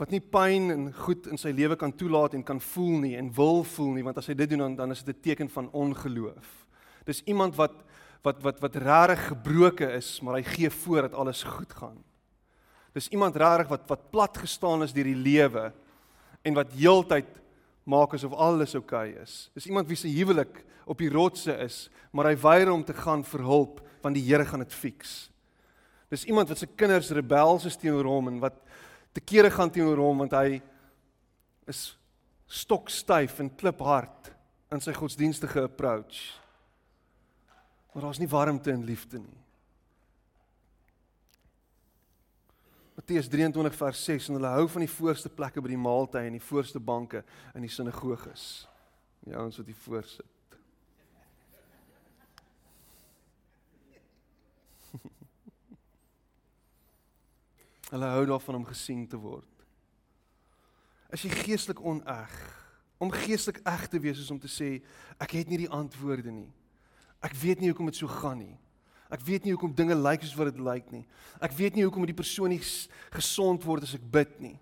wat 0.00 0.12
nie 0.12 0.20
pyn 0.20 0.70
en 0.70 0.88
goed 0.92 1.26
in 1.30 1.40
sy 1.40 1.52
lewe 1.56 1.76
kan 1.76 1.92
toelaat 1.92 2.34
en 2.36 2.44
kan 2.44 2.60
voel 2.60 2.98
nie 3.04 3.14
en 3.16 3.32
wil 3.36 3.62
voel 3.64 3.94
nie 3.96 4.04
want 4.04 4.18
as 4.20 4.28
hy 4.30 4.36
dit 4.36 4.50
doen 4.52 4.66
dan 4.66 4.76
dan 4.76 4.92
is 4.92 5.02
dit 5.02 5.16
'n 5.16 5.22
teken 5.22 5.48
van 5.48 5.70
ongeloof. 5.72 6.66
Dis 7.04 7.22
iemand 7.24 7.56
wat 7.56 7.84
wat 8.22 8.42
wat 8.42 8.60
wat 8.60 8.76
regtig 8.76 9.26
gebroken 9.26 9.94
is, 9.94 10.20
maar 10.20 10.34
hy 10.34 10.42
gee 10.42 10.70
voor 10.70 11.02
dat 11.02 11.14
alles 11.14 11.42
goed 11.42 11.72
gaan. 11.72 12.04
Dis 12.92 13.08
iemand 13.08 13.36
regtig 13.36 13.68
wat 13.68 13.88
wat 13.88 14.10
plat 14.10 14.36
gestaan 14.36 14.82
is 14.82 14.92
deur 14.92 15.04
die 15.04 15.22
lewe 15.22 15.72
en 16.42 16.54
wat 16.54 16.72
heeltyd 16.72 17.28
maak 17.84 18.14
asof 18.14 18.32
alles 18.32 18.74
oukei 18.74 19.10
okay 19.12 19.22
is. 19.22 19.50
Dis 19.54 19.66
iemand 19.66 19.88
wie 19.88 19.96
se 19.96 20.08
huwelik 20.08 20.64
op 20.86 20.98
die 20.98 21.10
rotse 21.10 21.54
is, 21.62 21.90
maar 22.10 22.26
hy 22.26 22.36
weier 22.36 22.70
om 22.72 22.84
te 22.84 22.94
gaan 22.94 23.24
vir 23.24 23.40
hulp 23.40 23.80
want 24.02 24.14
die 24.14 24.24
Here 24.24 24.44
gaan 24.44 24.62
dit 24.62 24.74
fix. 24.74 25.30
Dis 26.10 26.24
iemand 26.24 26.48
wat 26.48 26.58
se 26.58 26.66
kinders 26.66 27.10
rebels 27.10 27.64
is 27.66 27.76
teenoor 27.76 28.06
hom 28.06 28.28
en 28.28 28.38
wat 28.38 28.60
te 29.16 29.24
kere 29.24 29.48
gaan 29.50 29.72
teenoor 29.72 30.02
hom 30.04 30.24
want 30.24 30.34
hy 30.36 30.58
is 31.70 31.94
stokstyf 32.46 33.40
en 33.40 33.54
kliphard 33.56 34.30
in 34.74 34.82
sy 34.82 34.92
godsdienstige 34.94 35.64
approach. 35.64 36.20
Maar 37.94 38.06
daar's 38.06 38.20
nie 38.20 38.28
warmte 38.28 38.74
en 38.74 38.84
liefde 38.84 39.22
nie. 39.22 39.40
Matteus 42.96 43.28
23 43.32 43.76
vers 43.76 44.04
6 44.04 44.28
en 44.28 44.38
hulle 44.38 44.52
hou 44.52 44.68
van 44.72 44.84
die 44.84 44.92
voorste 44.92 45.32
plekke 45.32 45.64
by 45.64 45.72
die 45.72 45.80
maaltye 45.80 46.28
en 46.28 46.36
die 46.36 46.46
voorste 46.52 46.80
banke 46.80 47.24
in 47.54 47.64
die 47.64 47.72
sinagoges. 47.72 48.66
Ja, 49.24 49.40
ons 49.42 49.60
wat 49.60 49.68
hier 49.68 49.84
voorsit. 49.84 50.35
Hulle 57.92 58.10
hou 58.16 58.24
daarvan 58.26 58.60
om 58.60 58.66
gesien 58.66 59.06
te 59.06 59.18
word. 59.20 59.50
As 61.12 61.22
jy 61.22 61.30
geestelik 61.30 61.80
oneg, 61.86 62.32
om 62.98 63.12
geestelik 63.12 63.60
eg 63.68 63.86
te 63.92 64.00
wees 64.02 64.18
is 64.18 64.30
om 64.32 64.40
te 64.42 64.50
sê 64.50 64.78
ek 65.22 65.36
het 65.38 65.50
nie 65.50 65.62
die 65.64 65.72
antwoorde 65.72 66.32
nie. 66.32 66.48
Ek 67.24 67.36
weet 67.38 67.60
nie 67.60 67.70
hoekom 67.70 67.90
dit 67.90 68.00
so 68.00 68.10
gaan 68.10 68.40
nie. 68.42 68.56
Ek 69.12 69.22
weet 69.22 69.44
nie 69.46 69.54
hoekom 69.54 69.74
dinge 69.76 69.94
lyk 69.94 70.24
soos 70.24 70.34
wat 70.38 70.50
dit 70.50 70.62
lyk 70.62 70.88
nie. 70.90 71.04
Ek 71.38 71.54
weet 71.54 71.76
nie 71.76 71.84
hoekom 71.86 72.08
die 72.08 72.16
persoon 72.16 72.50
nie 72.50 72.62
gesond 73.14 73.62
word 73.66 73.86
as 73.86 73.94
ek 73.94 74.06
bid 74.12 74.32
nie. 74.42 74.56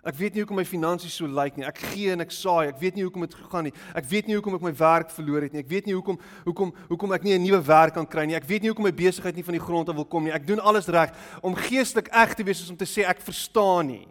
Ek 0.00 0.16
weet 0.16 0.32
nie 0.32 0.40
hoekom 0.40 0.56
my 0.56 0.64
finansies 0.64 1.12
so 1.12 1.28
lyk 1.28 1.58
nie. 1.60 1.66
Ek 1.68 1.76
gee 1.90 2.14
en 2.14 2.24
ek 2.24 2.30
saai. 2.32 2.70
Ek 2.70 2.78
weet 2.80 2.96
nie 2.96 3.04
hoekom 3.04 3.26
dit 3.26 3.34
gegaan 3.36 3.66
nie. 3.68 3.72
Ek 3.92 4.06
weet 4.08 4.30
nie 4.30 4.38
hoekom 4.38 4.56
ek 4.56 4.64
my 4.64 4.72
werk 4.78 5.10
verloor 5.12 5.44
het 5.44 5.52
nie. 5.52 5.60
Ek 5.60 5.68
weet 5.68 5.90
nie 5.90 5.96
hoekom 5.96 6.16
hoekom 6.46 6.72
hoekom 6.88 7.12
ek 7.12 7.26
nie 7.26 7.34
'n 7.36 7.44
nuwe 7.44 7.60
werk 7.66 7.94
kan 7.94 8.06
kry 8.06 8.24
nie. 8.24 8.34
Ek 8.34 8.48
weet 8.48 8.62
nie 8.62 8.70
hoekom 8.72 8.88
my 8.88 8.92
besigheid 8.92 9.36
nie 9.36 9.44
van 9.44 9.58
die 9.58 9.66
grond 9.66 9.88
af 9.88 9.94
wil 9.96 10.06
kom 10.06 10.24
nie. 10.24 10.32
Ek 10.32 10.46
doen 10.46 10.60
alles 10.60 10.88
reg 10.88 11.12
om 11.42 11.54
geestelik 11.54 12.08
eg 12.08 12.34
te 12.34 12.44
wees 12.44 12.70
om 12.70 12.76
te 12.76 12.86
sê 12.86 13.04
ek 13.04 13.20
verstaan 13.20 13.86
nie. 13.86 14.08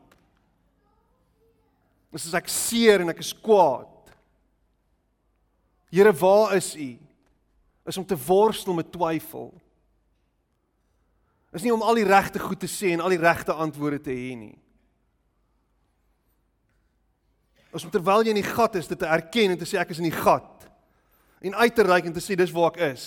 Dis 2.12 2.28
as 2.28 2.34
ek 2.34 2.48
seer 2.48 3.02
en 3.02 3.10
ek 3.10 3.20
is 3.20 3.34
kwaad. 3.34 3.88
Here, 5.92 6.14
waar 6.14 6.56
is 6.56 6.76
U? 6.76 6.98
Is 7.86 7.98
om 7.98 8.06
te 8.06 8.18
worstel 8.18 8.74
met 8.74 8.92
twyfel. 8.92 9.54
Is 11.52 11.64
nie 11.64 11.74
om 11.74 11.82
al 11.82 11.96
die 11.96 12.06
regte 12.06 12.40
goed 12.40 12.60
te 12.60 12.70
sê 12.70 12.94
en 12.94 13.02
al 13.02 13.10
die 13.10 13.22
regte 13.22 13.54
antwoorde 13.54 14.04
te 14.06 14.14
hê 14.14 14.36
nie. 14.38 14.58
Ons 17.70 17.86
moet 17.86 17.94
terwyl 17.94 18.26
jy 18.26 18.34
in 18.34 18.42
die 18.42 18.50
gat 18.50 18.80
is, 18.80 18.88
dit 18.90 18.98
te 18.98 19.10
erken 19.10 19.54
en 19.54 19.60
te 19.60 19.68
sê 19.70 19.78
ek 19.82 19.92
is 19.94 20.02
in 20.02 20.10
die 20.10 20.16
gat. 20.16 20.66
En 21.46 21.58
uit 21.62 21.76
te 21.76 21.86
reik 21.86 22.10
en 22.10 22.16
te 22.16 22.24
sê 22.24 22.38
dis 22.38 22.54
waar 22.56 22.74
ek 22.74 22.82
is. 22.96 23.06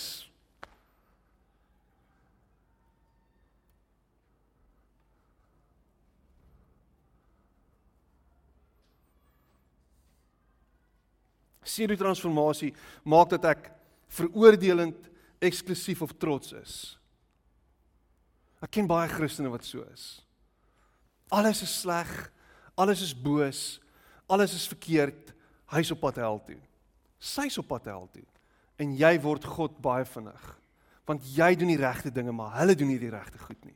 Sielu 11.73 11.97
transformasie 11.97 12.71
maak 13.07 13.31
dat 13.33 13.47
ek 13.53 13.69
veroordelend, 14.13 15.09
eksklusief 15.43 16.03
of 16.05 16.13
trots 16.21 16.53
is. 16.55 16.73
Ek 18.63 18.71
ken 18.77 18.87
baie 18.87 19.09
Christene 19.11 19.51
wat 19.51 19.65
so 19.67 19.83
is. 19.91 20.21
Alles 21.33 21.63
is 21.65 21.73
sleg, 21.81 22.11
alles 22.79 23.01
is 23.03 23.15
boos, 23.15 23.81
alles 24.33 24.55
is 24.57 24.67
verkeerd. 24.67 25.33
Hy's 25.73 25.91
op 25.93 26.01
pad 26.03 26.19
hel 26.21 26.41
toe. 26.45 26.59
Sy's 27.21 27.57
op 27.61 27.69
pad 27.69 27.87
hel 27.89 28.07
toe. 28.11 28.25
En 28.81 28.95
jy 28.97 29.13
word 29.21 29.45
God 29.45 29.77
baie 29.83 30.05
vinnig. 30.09 30.43
Want 31.07 31.25
jy 31.35 31.53
doen 31.59 31.73
die 31.73 31.79
regte 31.79 32.11
dinge, 32.11 32.33
maar 32.35 32.57
hulle 32.61 32.75
doen 32.79 32.89
nie 32.93 33.01
die 33.01 33.11
regte 33.13 33.39
goed 33.41 33.59
nie. 33.67 33.75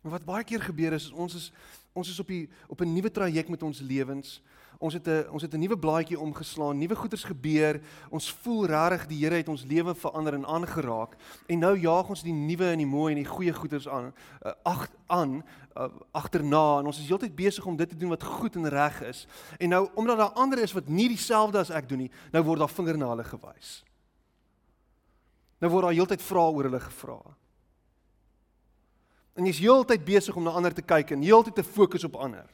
Maar 0.00 0.16
wat 0.16 0.24
baie 0.24 0.44
keer 0.48 0.62
gebeur 0.64 0.96
is, 0.96 1.10
is 1.10 1.12
ons 1.12 1.36
is 1.36 1.50
ons 1.92 2.08
is 2.08 2.20
op 2.22 2.28
die 2.30 2.48
op 2.70 2.80
'n 2.80 2.92
nuwe 2.92 3.10
traject 3.10 3.48
met 3.48 3.62
ons 3.62 3.80
lewens. 3.80 4.40
Ons 4.80 4.94
het 4.96 5.06
'n 5.08 5.28
ons 5.30 5.42
het 5.42 5.52
'n 5.54 5.58
nuwe 5.58 5.78
blaadjie 5.78 6.20
omgeslaan, 6.20 6.78
nuwe 6.78 6.96
goeders 6.96 7.24
gebeur. 7.24 7.80
Ons 8.08 8.32
voel 8.32 8.66
regtig 8.66 9.06
die 9.06 9.24
Here 9.24 9.34
het 9.34 9.48
ons 9.48 9.64
lewe 9.64 9.94
verander 9.94 10.34
en 10.34 10.46
aangeraak. 10.46 11.16
En 11.46 11.58
nou 11.58 11.78
jaag 11.78 12.08
ons 12.08 12.22
die 12.22 12.32
nuwe 12.32 12.70
en 12.70 12.78
die 12.78 12.86
mooi 12.86 13.14
en 13.14 13.22
die 13.22 13.30
goeie 13.30 13.52
goeders 13.52 13.88
aan 13.88 14.14
uh, 14.46 14.52
ag 14.62 14.88
aan 15.06 15.44
uh, 15.76 15.88
agterna 16.12 16.78
en 16.78 16.86
ons 16.86 16.98
is 16.98 17.08
heeltyd 17.08 17.34
besig 17.34 17.66
om 17.66 17.76
dit 17.76 17.88
te 17.88 17.96
doen 17.96 18.08
wat 18.08 18.22
goed 18.22 18.56
en 18.56 18.68
reg 18.68 19.02
is. 19.02 19.26
En 19.58 19.68
nou 19.68 19.88
omdat 19.94 20.16
daar 20.16 20.32
ander 20.32 20.58
is 20.58 20.72
wat 20.72 20.88
nie 20.88 21.08
dieselfde 21.08 21.58
as 21.58 21.70
ek 21.70 21.88
doen 21.88 21.98
nie, 21.98 22.10
nou 22.32 22.44
word 22.44 22.58
daar 22.58 22.68
vinger 22.68 22.98
na 22.98 23.08
hulle 23.08 23.24
gewys. 23.24 23.84
Nou 25.58 25.72
word 25.72 25.82
daar 25.82 25.92
heeltyd 25.92 26.22
vrae 26.22 26.52
oor 26.52 26.64
hulle 26.64 26.80
gevra. 26.80 27.20
En 29.34 29.44
jy's 29.44 29.58
heeltyd 29.58 30.04
besig 30.04 30.36
om 30.36 30.42
na 30.42 30.50
ander 30.50 30.72
te 30.74 30.82
kyk 30.82 31.10
en 31.10 31.22
heeltyd 31.22 31.54
te 31.54 31.64
fokus 31.64 32.04
op 32.04 32.16
ander. 32.16 32.48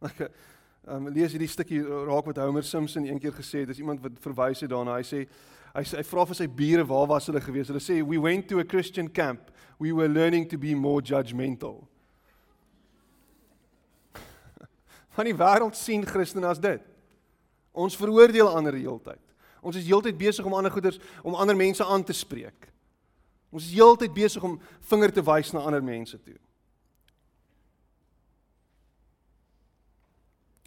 Ek 0.00 0.24
um, 0.92 1.08
lees 1.12 1.34
hierdie 1.34 1.50
stukkie 1.50 1.80
raak 1.84 2.28
wat 2.30 2.40
Homer 2.40 2.64
Simpson 2.64 3.06
eendag 3.08 3.36
gesê 3.36 3.64
het, 3.64 3.70
dis 3.72 3.82
iemand 3.82 4.00
wat 4.04 4.18
verwys 4.24 4.62
het 4.64 4.72
daarna. 4.72 4.98
Hy 5.00 5.06
sê 5.06 5.24
hy 5.70 5.84
hy 5.86 6.04
vra 6.08 6.24
vir 6.26 6.38
sy 6.40 6.48
bure 6.50 6.84
waar 6.88 7.08
was 7.12 7.28
hulle 7.30 7.42
gewees? 7.44 7.68
Hulle 7.70 7.82
sê 7.84 8.00
we 8.02 8.18
went 8.18 8.48
to 8.50 8.58
a 8.58 8.66
Christian 8.66 9.08
camp. 9.08 9.52
We 9.78 9.92
were 9.92 10.08
learning 10.08 10.48
to 10.50 10.58
be 10.58 10.74
more 10.74 11.00
judgmental. 11.02 11.84
Van 15.16 15.28
die 15.28 15.36
wêreld 15.36 15.78
sien 15.78 16.04
Christene 16.08 16.50
as 16.50 16.60
dit. 16.60 16.82
Ons 17.70 17.96
veroordeel 17.96 18.50
ander 18.50 18.74
die 18.74 18.86
hele 18.88 19.00
tyd. 19.04 19.22
Ons 19.60 19.76
is 19.76 19.86
heeltyd 19.86 20.18
besig 20.18 20.46
om 20.48 20.56
ander 20.56 20.72
goeders 20.72 20.98
om 21.22 21.36
ander 21.36 21.56
mense 21.56 21.84
aan 21.84 22.04
te 22.04 22.16
spreek. 22.16 22.70
Ons 23.50 23.66
is 23.68 23.74
heeltyd 23.76 24.14
besig 24.14 24.42
om 24.46 24.56
vinger 24.90 25.12
te 25.12 25.24
wys 25.26 25.52
na 25.52 25.62
ander 25.66 25.84
mense 25.84 26.16
toe. 26.18 26.38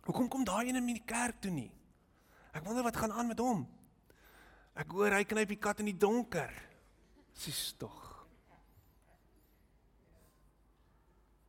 Hoekom 0.04 0.28
kom 0.28 0.44
daai 0.44 0.68
een 0.68 0.76
in 0.76 0.88
die 0.94 1.06
kerk 1.06 1.40
toe 1.42 1.52
nie? 1.52 1.72
Ek 2.54 2.66
wonder 2.66 2.84
wat 2.84 2.98
gaan 3.00 3.12
aan 3.12 3.28
met 3.32 3.40
hom. 3.40 3.64
Ek 4.76 4.92
hoor 4.92 5.14
hy 5.16 5.24
knyp 5.24 5.54
die 5.54 5.62
kat 5.62 5.80
in 5.80 5.92
die 5.92 5.98
donker. 5.98 6.52
Sis 7.34 7.72
tog. 7.78 8.14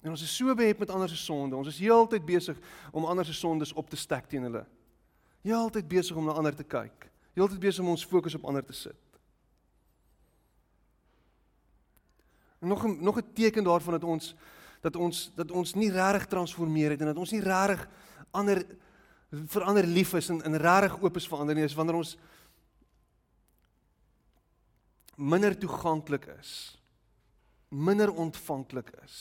En 0.04 0.12
ons 0.12 0.22
is 0.22 0.36
so 0.36 0.52
behept 0.54 0.82
met 0.84 0.90
ander 0.92 1.08
se 1.08 1.16
sonde. 1.16 1.56
Ons 1.56 1.70
is 1.72 1.80
heeltyd 1.80 2.24
besig 2.28 2.58
om 2.92 3.06
ander 3.08 3.24
se 3.24 3.32
sondes 3.32 3.72
op 3.72 3.88
te 3.88 3.96
stek 3.96 4.28
teen 4.28 4.44
hulle. 4.44 4.66
Heeltyd 5.44 5.88
besig 5.88 6.16
om 6.16 6.28
na 6.28 6.36
ander 6.36 6.56
te 6.56 6.64
kyk. 6.64 7.08
Heeltyd 7.36 7.62
besig 7.62 7.84
om 7.84 7.94
ons 7.94 8.04
fokus 8.06 8.36
op 8.36 8.44
ander 8.48 8.64
te 8.64 8.76
sit. 8.76 9.00
Nog 12.60 12.84
'n 12.84 12.96
nog 13.00 13.16
'n 13.18 13.32
teken 13.32 13.64
daarvan 13.64 13.92
dat 13.92 14.04
ons 14.04 14.34
dat 14.80 14.96
ons 14.96 15.30
dat 15.34 15.50
ons 15.50 15.74
nie 15.74 15.90
regtig 15.90 16.26
transformeer 16.26 16.90
het 16.90 17.00
en 17.00 17.06
dat 17.06 17.16
ons 17.16 17.30
nie 17.30 17.40
regtig 17.40 17.88
ander 18.34 18.62
vir 19.50 19.66
ander 19.66 19.86
lief 19.86 20.14
is 20.14 20.30
en 20.30 20.42
in 20.46 20.58
regtig 20.60 20.98
oop 21.02 21.16
is 21.18 21.28
vir 21.30 21.40
ander 21.42 21.58
nie 21.58 21.66
is 21.66 21.76
wanneer 21.78 21.98
ons 21.98 22.16
minder 25.16 25.56
toeganklik 25.58 26.28
is 26.36 26.52
minder 27.70 28.12
ontvanklik 28.12 28.92
is 29.02 29.16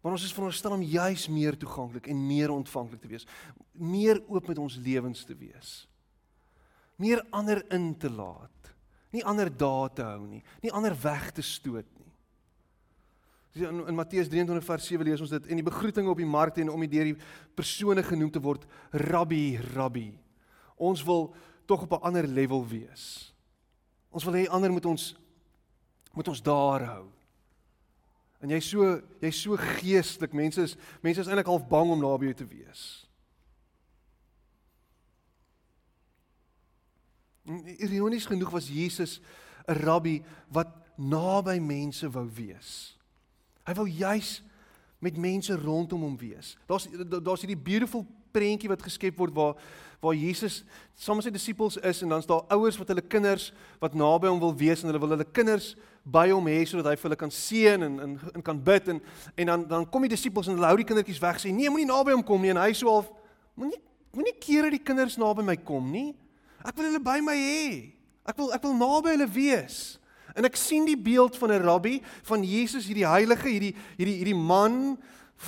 want 0.00 0.14
ons 0.14 0.24
is 0.24 0.32
veronderstel 0.32 0.76
om 0.76 0.86
juis 0.86 1.26
meer 1.28 1.58
toeganklik 1.58 2.08
en 2.12 2.24
meer 2.28 2.54
ontvanklik 2.54 3.02
te 3.02 3.12
wees 3.12 3.28
meer 3.72 4.22
oop 4.28 4.48
met 4.48 4.62
ons 4.62 4.78
lewens 4.80 5.26
te 5.28 5.36
wees 5.36 5.82
meer 6.96 7.22
ander 7.30 7.62
in 7.72 7.92
te 7.96 8.10
laat. 8.10 8.72
Nie 9.14 9.24
ander 9.24 9.50
daar 9.56 9.92
te 9.92 10.04
hou 10.04 10.26
nie, 10.26 10.42
nie 10.64 10.72
ander 10.72 10.96
weg 11.00 11.30
te 11.36 11.44
stoot 11.44 11.88
nie. 11.96 12.05
In, 13.56 13.86
in 13.88 13.96
Matteus 13.96 14.28
23 14.28 14.64
vers 14.64 14.86
7 14.86 15.06
lees 15.08 15.20
ons 15.24 15.32
dit 15.32 15.46
en 15.48 15.60
die 15.60 15.64
begroetinge 15.64 16.12
op 16.12 16.20
die 16.20 16.28
markte 16.28 16.60
en 16.60 16.70
om 16.74 16.82
die 16.84 16.92
deur 16.92 17.08
die 17.08 17.18
persone 17.56 18.02
genoem 18.04 18.30
te 18.30 18.42
word 18.44 18.66
rabbi, 18.92 19.56
rabbi. 19.72 20.10
Ons 20.76 21.04
wil 21.06 21.30
tog 21.64 21.86
op 21.86 21.96
'n 21.96 22.04
ander 22.04 22.26
level 22.28 22.66
wees. 22.68 23.32
Ons 24.10 24.24
wil 24.24 24.34
hê 24.34 24.48
ander 24.48 24.72
moet 24.72 24.84
ons 24.84 25.16
moet 26.12 26.28
ons 26.28 26.42
daar 26.42 26.84
hou. 26.84 27.06
En 28.40 28.48
jy's 28.48 28.68
so 28.68 29.00
jy's 29.20 29.40
so 29.40 29.56
geestelik. 29.56 30.32
Mense 30.32 30.62
is 30.62 30.76
mense 31.02 31.20
is 31.20 31.26
eintlik 31.26 31.46
half 31.46 31.68
bang 31.68 31.90
om 31.90 32.00
naby 32.00 32.24
jou 32.24 32.34
te 32.34 32.46
wees. 32.46 33.08
Ironies 37.78 38.26
genoeg 38.26 38.50
was 38.50 38.68
Jesus 38.68 39.20
'n 39.68 39.72
rabbi 39.72 40.22
wat 40.48 40.68
naby 40.96 41.58
mense 41.58 42.10
wou 42.10 42.28
wees. 42.30 42.95
Hy 43.66 43.74
wou 43.78 43.88
juis 43.90 44.36
met 45.02 45.18
mense 45.20 45.56
rondom 45.60 46.06
hom 46.06 46.14
wees. 46.18 46.54
Daar's 46.66 46.86
daar's 47.18 47.42
hierdie 47.44 47.58
beautiful 47.58 48.06
prentjie 48.32 48.70
wat 48.70 48.84
geskep 48.84 49.18
word 49.18 49.34
waar 49.34 49.58
waar 50.00 50.14
Jesus 50.14 50.60
saam 50.94 51.16
met 51.16 51.24
sy 51.24 51.32
disippels 51.32 51.78
is 51.80 52.02
en 52.04 52.10
dan's 52.12 52.28
daar 52.28 52.44
ouers 52.52 52.76
wat 52.76 52.90
hulle 52.92 53.02
kinders 53.02 53.48
wat 53.80 53.96
naby 53.96 54.28
hom 54.28 54.40
wil 54.42 54.52
wees 54.54 54.82
en 54.84 54.90
hulle 54.90 55.00
wil 55.00 55.14
hulle 55.14 55.26
kinders 55.38 55.70
by 56.04 56.26
hom 56.30 56.46
hê 56.52 56.58
sodat 56.68 56.90
hy 56.90 56.98
vir 57.00 57.08
hulle 57.08 57.18
kan 57.22 57.32
seën 57.32 57.86
en 57.86 57.96
en, 58.04 58.12
en 58.36 58.44
kan 58.44 58.60
bid 58.60 58.92
en 58.92 59.00
en 59.34 59.52
dan 59.52 59.64
dan 59.70 59.88
kom 59.88 60.04
die 60.04 60.12
disippels 60.12 60.50
en 60.50 60.58
hulle 60.58 60.68
hou 60.68 60.76
die 60.82 60.86
kindertjies 60.86 61.22
weg 61.24 61.40
sê 61.40 61.52
nee 61.54 61.72
moenie 61.72 61.88
naby 61.88 62.12
hom 62.12 62.24
kom 62.28 62.44
nie 62.44 62.52
en 62.52 62.60
hy 62.60 62.74
sê 62.76 62.84
half 62.86 63.08
moenie 63.56 63.80
moenie 64.16 64.36
keer 64.40 64.66
dat 64.66 64.76
die 64.76 64.82
kinders 64.82 65.18
naby 65.20 65.44
my 65.44 65.58
kom 65.60 65.90
nie. 65.92 66.14
Ek 66.64 66.74
wil 66.76 66.88
hulle 66.88 67.02
by 67.04 67.18
my 67.24 67.36
hê. 67.36 67.64
Ek 68.26 68.38
wil 68.40 68.52
ek 68.56 68.64
wil 68.64 68.76
naby 68.78 69.12
hulle 69.14 69.28
wees. 69.30 69.80
En 70.36 70.44
ek 70.44 70.56
sien 70.60 70.84
die 70.84 70.98
beeld 71.00 71.36
van 71.40 71.52
'n 71.52 71.64
rabbi, 71.64 72.02
van 72.28 72.44
Jesus, 72.44 72.86
hierdie 72.86 73.08
heilige, 73.08 73.48
hierdie 73.48 73.74
hierdie 73.96 74.16
hierdie 74.20 74.36
man 74.36 74.98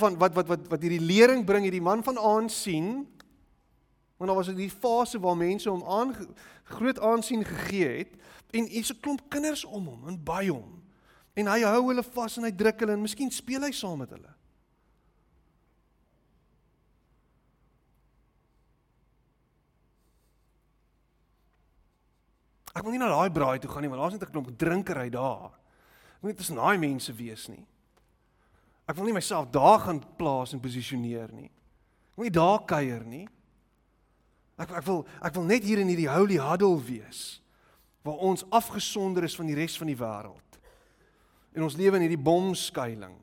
van 0.01 0.17
wat 0.17 0.33
wat 0.33 0.47
wat 0.47 0.67
wat 0.67 0.81
hierdie 0.81 1.05
lering 1.05 1.45
bring, 1.45 1.63
hierdie 1.63 1.81
man 1.81 2.03
van 2.03 2.17
aansien. 2.17 3.05
Want 4.17 4.27
daar 4.27 4.35
was 4.35 4.49
'n 4.49 4.69
fase 4.69 5.19
waar 5.19 5.37
mense 5.37 5.69
hom 5.69 5.83
aan 5.83 6.15
groot 6.63 6.99
aansien 6.99 7.45
gegee 7.45 7.97
het 7.97 8.13
en 8.51 8.65
hier's 8.65 8.91
'n 8.91 8.99
klomp 8.99 9.21
kinders 9.29 9.65
om 9.65 9.85
hom 9.85 10.07
en 10.07 10.23
by 10.23 10.47
hom. 10.47 10.81
En 11.33 11.47
hy 11.47 11.61
hou 11.61 11.87
hulle 11.87 12.03
vas 12.03 12.37
en 12.37 12.43
hy 12.43 12.51
druk 12.51 12.79
hulle 12.79 12.91
en 12.91 13.01
miskien 13.01 13.31
speel 13.31 13.61
hy 13.61 13.71
saam 13.71 13.97
met 13.97 14.09
hulle. 14.09 14.38
Ek 22.79 22.85
wil 22.87 22.95
nie 22.95 23.01
na 23.01 23.09
daai 23.11 23.27
braai 23.27 23.59
toe 23.59 23.67
gaan 23.67 23.83
nie 23.83 23.91
want 23.91 23.99
daar's 23.99 24.13
net 24.15 24.23
'n 24.23 24.31
klomp 24.31 24.55
drinkery 24.55 25.09
daar. 25.11 25.51
Ek 26.15 26.21
wil 26.21 26.31
nie 26.31 26.37
tussen 26.39 26.55
daai 26.55 26.77
mense 26.77 27.11
wees 27.13 27.49
nie. 27.49 27.65
Ek 28.87 28.95
wil 28.95 29.05
nie 29.05 29.13
myself 29.13 29.51
daar 29.51 29.79
gaan 29.79 29.99
plaas 30.15 30.53
en 30.53 30.59
posisioneer 30.59 31.29
nie. 31.33 31.51
Ek 31.51 32.15
wil 32.15 32.23
nie 32.23 32.31
daar 32.31 32.63
kuier 32.65 33.03
nie. 33.03 33.27
Ek 34.57 34.71
ek 34.71 34.85
wil 34.85 35.05
ek 35.21 35.33
wil 35.33 35.43
net 35.43 35.63
hier 35.63 35.79
in 35.79 35.87
hierdie 35.87 36.07
holy 36.07 36.39
huddle 36.39 36.79
wees 36.79 37.41
waar 38.03 38.15
ons 38.15 38.45
afgesonder 38.49 39.23
is 39.23 39.35
van 39.35 39.45
die 39.45 39.55
res 39.55 39.77
van 39.77 39.87
die 39.87 39.99
wêreld. 39.99 40.59
En 41.53 41.63
ons 41.63 41.75
lewe 41.75 41.95
in 41.95 42.07
hierdie 42.07 42.23
bomskuiling. 42.23 43.17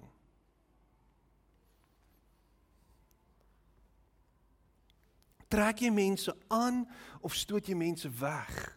Trek 5.49 5.81
jy 5.81 5.91
mense 5.91 6.37
aan 6.49 6.85
of 7.23 7.35
stoot 7.35 7.67
jy 7.67 7.75
mense 7.75 8.11
weg? 8.21 8.77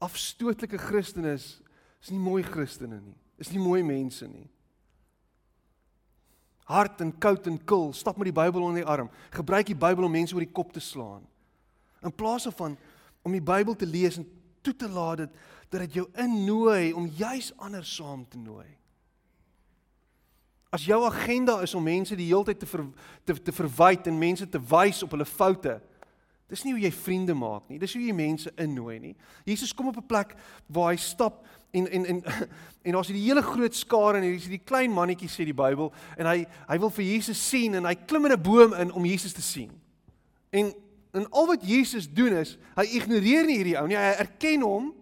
Afstootlike 0.00 0.78
Christene 0.80 1.36
is 1.36 1.58
is 2.00 2.08
nie 2.08 2.20
mooi 2.20 2.42
Christene 2.42 2.96
nie. 3.00 3.16
Is 3.38 3.50
nie 3.52 3.60
mooi 3.60 3.82
mense 3.84 4.24
nie. 4.28 4.48
hard 6.70 7.02
en 7.02 7.10
koud 7.18 7.46
en 7.50 7.58
kil, 7.66 7.88
stap 7.96 8.18
met 8.20 8.30
die 8.30 8.36
Bybel 8.36 8.62
onder 8.62 8.82
die 8.82 8.88
arm. 8.88 9.10
Gebruik 9.34 9.70
die 9.70 9.78
Bybel 9.78 10.06
om 10.06 10.14
mense 10.14 10.36
oor 10.36 10.44
die 10.44 10.54
kop 10.54 10.72
te 10.74 10.82
slaan. 10.82 11.24
In 12.04 12.14
plaas 12.14 12.46
van 12.56 12.76
om 13.26 13.34
die 13.34 13.42
Bybel 13.44 13.76
te 13.76 13.88
lees 13.88 14.20
en 14.20 14.26
toe 14.62 14.74
te 14.76 14.88
laat 14.88 15.24
dit 15.24 15.40
dat 15.70 15.84
dit 15.84 16.00
jou 16.00 16.06
innooi 16.18 16.92
om 16.98 17.10
juis 17.18 17.52
ander 17.62 17.84
saam 17.86 18.24
te 18.28 18.38
nooi. 18.38 18.66
As 20.70 20.86
jou 20.86 20.98
agenda 21.06 21.60
is 21.62 21.74
om 21.74 21.82
mense 21.82 22.16
die 22.18 22.28
hele 22.30 22.46
tyd 22.46 22.60
te 22.62 22.68
ver, 22.70 22.84
te 23.26 23.34
te 23.34 23.54
verwyd 23.54 24.06
en 24.10 24.18
mense 24.18 24.46
te 24.46 24.60
wys 24.70 25.02
op 25.02 25.14
hulle 25.14 25.26
foute, 25.26 25.76
dis 26.50 26.64
nie 26.66 26.74
hoe 26.74 26.82
jy 26.82 26.90
vriende 26.92 27.34
maak 27.34 27.68
nie. 27.70 27.78
Dis 27.78 27.94
hoe 27.94 28.02
jy 28.02 28.14
mense 28.16 28.50
innooi 28.60 28.98
nie. 28.98 29.14
Jesus 29.46 29.72
kom 29.74 29.88
op 29.88 29.96
'n 29.96 30.06
plek 30.06 30.34
waar 30.66 30.92
hy 30.92 30.98
stap 30.98 31.46
en 31.70 31.90
en 31.90 32.04
en 32.06 32.22
en 32.86 32.92
daar's 32.92 33.08
hierdie 33.08 33.28
hele 33.28 33.42
groot 33.42 33.74
skare 33.74 34.18
en 34.18 34.26
hier's 34.26 34.46
hierdie 34.48 34.64
klein 34.64 34.92
mannetjie 34.92 35.28
sê 35.28 35.44
die 35.44 35.54
Bybel 35.54 35.92
en 36.16 36.26
hy 36.26 36.46
hy 36.68 36.78
wil 36.78 36.90
vir 36.90 37.04
Jesus 37.04 37.48
sien 37.48 37.74
en 37.74 37.84
hy 37.84 37.94
klim 37.94 38.26
in 38.26 38.32
'n 38.32 38.42
boom 38.42 38.74
in 38.74 38.92
om 38.92 39.04
Jesus 39.04 39.32
te 39.32 39.42
sien. 39.42 39.70
En 40.50 40.72
en 41.12 41.30
al 41.30 41.46
wat 41.46 41.62
Jesus 41.66 42.06
doen 42.06 42.32
is 42.32 42.58
hy 42.76 42.86
ignoreer 42.94 43.46
nie 43.46 43.56
hierdie 43.56 43.78
ou 43.78 43.86
nie. 43.86 43.96
Hy 43.96 44.14
erken 44.18 44.62
hom. 44.62 44.94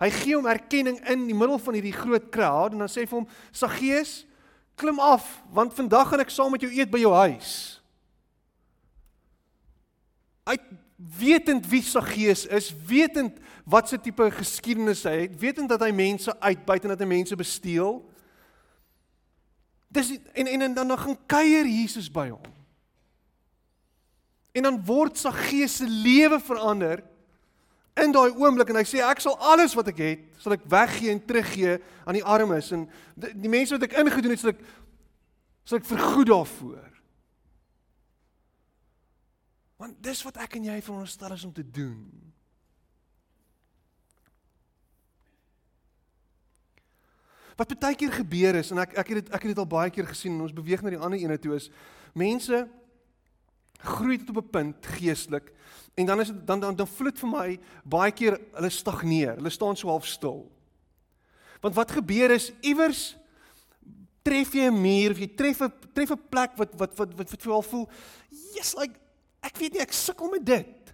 Hy 0.00 0.10
gee 0.10 0.36
hom 0.36 0.46
erkenning 0.46 0.98
in 1.08 1.26
die 1.26 1.34
middel 1.36 1.58
van 1.58 1.74
hierdie 1.74 1.96
groot 1.96 2.28
kraal 2.30 2.72
en 2.72 2.84
dan 2.84 2.88
sê 2.88 3.04
hy 3.04 3.06
vir 3.06 3.18
hom: 3.18 3.28
"Saggeus, 3.52 4.26
klim 4.76 5.00
af 5.00 5.42
want 5.52 5.74
vandag 5.74 6.08
gaan 6.08 6.20
ek 6.20 6.30
saam 6.30 6.52
met 6.52 6.60
jou 6.60 6.72
eet 6.72 6.90
by 6.90 7.00
jou 7.00 7.12
huis." 7.12 7.80
Hy 10.46 10.56
wetend 10.96 11.66
wie 11.68 11.82
Saggeus 11.82 12.46
is, 12.46 12.74
wetend 12.86 13.38
wat 13.64 13.88
se 13.88 13.98
tipe 14.00 14.30
geskiedenis 14.30 15.04
hy 15.04 15.26
het, 15.26 15.34
wetend 15.40 15.68
dat 15.68 15.82
hy 15.84 15.90
mense 15.92 16.32
uitbuit 16.40 16.86
en 16.86 16.94
dat 16.94 17.02
hy 17.02 17.08
mense 17.10 17.36
besteel. 17.36 17.98
Dis 19.92 20.14
en 20.32 20.46
en, 20.46 20.62
en 20.68 20.74
dan 20.74 20.94
dan 20.94 20.98
gaan 20.98 21.18
kuier 21.26 21.68
Jesus 21.68 22.08
by 22.12 22.28
hom. 22.30 22.54
En 24.56 24.64
dan 24.70 24.80
word 24.84 25.18
Saggeus 25.20 25.76
se 25.82 25.88
lewe 25.88 26.40
verander 26.40 27.04
in 27.96 28.12
daai 28.12 28.32
oomblik 28.36 28.70
en 28.72 28.80
hy 28.80 28.86
sê 28.88 29.00
ek 29.04 29.20
sal 29.24 29.36
alles 29.52 29.74
wat 29.76 29.88
ek 29.92 30.00
het, 30.00 30.24
sal 30.40 30.56
ek 30.56 30.64
weggee 30.68 31.12
en 31.12 31.20
teruggee 31.24 31.78
aan 32.04 32.16
die 32.16 32.24
armes 32.24 32.72
en 32.76 32.84
die, 33.16 33.32
die 33.36 33.52
mense 33.52 33.76
wat 33.76 33.86
ek 33.88 33.96
ingedoen 34.00 34.36
het, 34.36 34.42
sal 34.42 34.52
ek 34.52 34.64
sal 35.66 35.80
ek 35.80 35.88
vergoed 35.88 36.30
daarvoor. 36.30 36.95
Want 39.76 39.98
dis 40.00 40.22
wat 40.24 40.38
ek 40.40 40.56
en 40.56 40.70
jy 40.70 40.78
veronderstel 40.82 41.34
is 41.36 41.44
om 41.44 41.52
te 41.52 41.64
doen. 41.64 41.98
Wat 47.56 47.72
baie 47.80 47.96
keer 47.96 48.12
gebeur 48.12 48.58
is 48.60 48.70
en 48.72 48.82
ek 48.84 48.96
ek 49.00 49.12
het 49.12 49.20
dit 49.22 49.30
ek 49.32 49.44
het 49.44 49.52
dit 49.54 49.60
al 49.60 49.68
baie 49.68 49.92
keer 49.92 50.08
gesien 50.08 50.34
en 50.36 50.44
ons 50.44 50.56
beweeg 50.56 50.82
na 50.84 50.92
die 50.92 51.00
ander 51.00 51.20
ene 51.20 51.38
toe 51.40 51.54
is 51.56 51.70
mense 52.16 52.66
groei 53.80 54.18
tot 54.20 54.36
op 54.36 54.42
'n 54.44 54.50
punt 54.50 54.86
geestelik 54.96 55.52
en 55.96 56.06
dan 56.06 56.20
is 56.20 56.28
dit 56.32 56.46
dan 56.46 56.60
dan 56.60 56.76
dan 56.76 56.86
vloed 56.88 57.18
vir 57.18 57.28
my 57.28 57.48
baie 57.84 58.12
keer 58.12 58.40
hulle 58.52 58.70
stagneer. 58.70 59.36
Hulle 59.36 59.50
staan 59.50 59.76
so 59.76 59.88
half 59.88 60.06
stil. 60.06 60.50
Want 61.60 61.74
wat 61.74 61.90
gebeur 61.90 62.30
is 62.30 62.52
iewers 62.60 63.16
tref 64.22 64.52
jy 64.52 64.68
'n 64.68 64.80
muur 64.80 65.10
of 65.10 65.18
jy 65.18 65.28
tref 65.36 65.60
'n 65.62 65.72
tref 65.94 66.10
'n 66.10 66.28
plek 66.28 66.56
wat 66.56 66.74
wat 66.74 66.96
wat 66.98 67.14
wat, 67.16 67.30
wat 67.30 67.42
vir 67.42 67.52
jou 67.52 67.62
voel, 67.62 67.88
yes 68.54 68.74
like 68.76 69.05
ek 69.46 69.60
weet 69.60 69.76
nie 69.76 69.84
ek 69.84 69.94
sukkel 69.94 70.30
met 70.32 70.44
dit. 70.46 70.92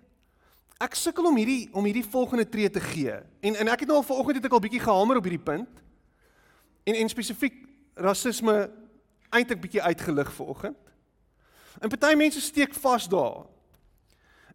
Ek 0.82 0.96
sukkel 0.98 1.28
om 1.30 1.36
hierdie 1.38 1.68
om 1.76 1.86
hierdie 1.86 2.04
volgende 2.04 2.46
tree 2.48 2.70
te 2.70 2.82
gee. 2.82 3.14
En 3.40 3.58
en 3.62 3.70
ek 3.72 3.84
het 3.84 3.90
nou 3.90 4.00
al 4.00 4.06
vanoggend 4.06 4.40
het 4.40 4.48
ek 4.48 4.56
al 4.56 4.64
bietjie 4.64 4.82
gehamer 4.82 5.20
op 5.20 5.28
hierdie 5.28 5.46
punt. 5.46 5.82
En 6.84 6.98
en 6.98 7.12
spesifiek 7.12 7.60
rasisme 7.94 8.56
eintlik 9.32 9.60
bietjie 9.62 9.82
uitgelig 9.82 10.32
vanoggend. 10.34 10.78
En 11.80 11.92
party 11.92 12.14
mense 12.18 12.40
steek 12.40 12.74
vas 12.74 13.08
daar. 13.08 13.44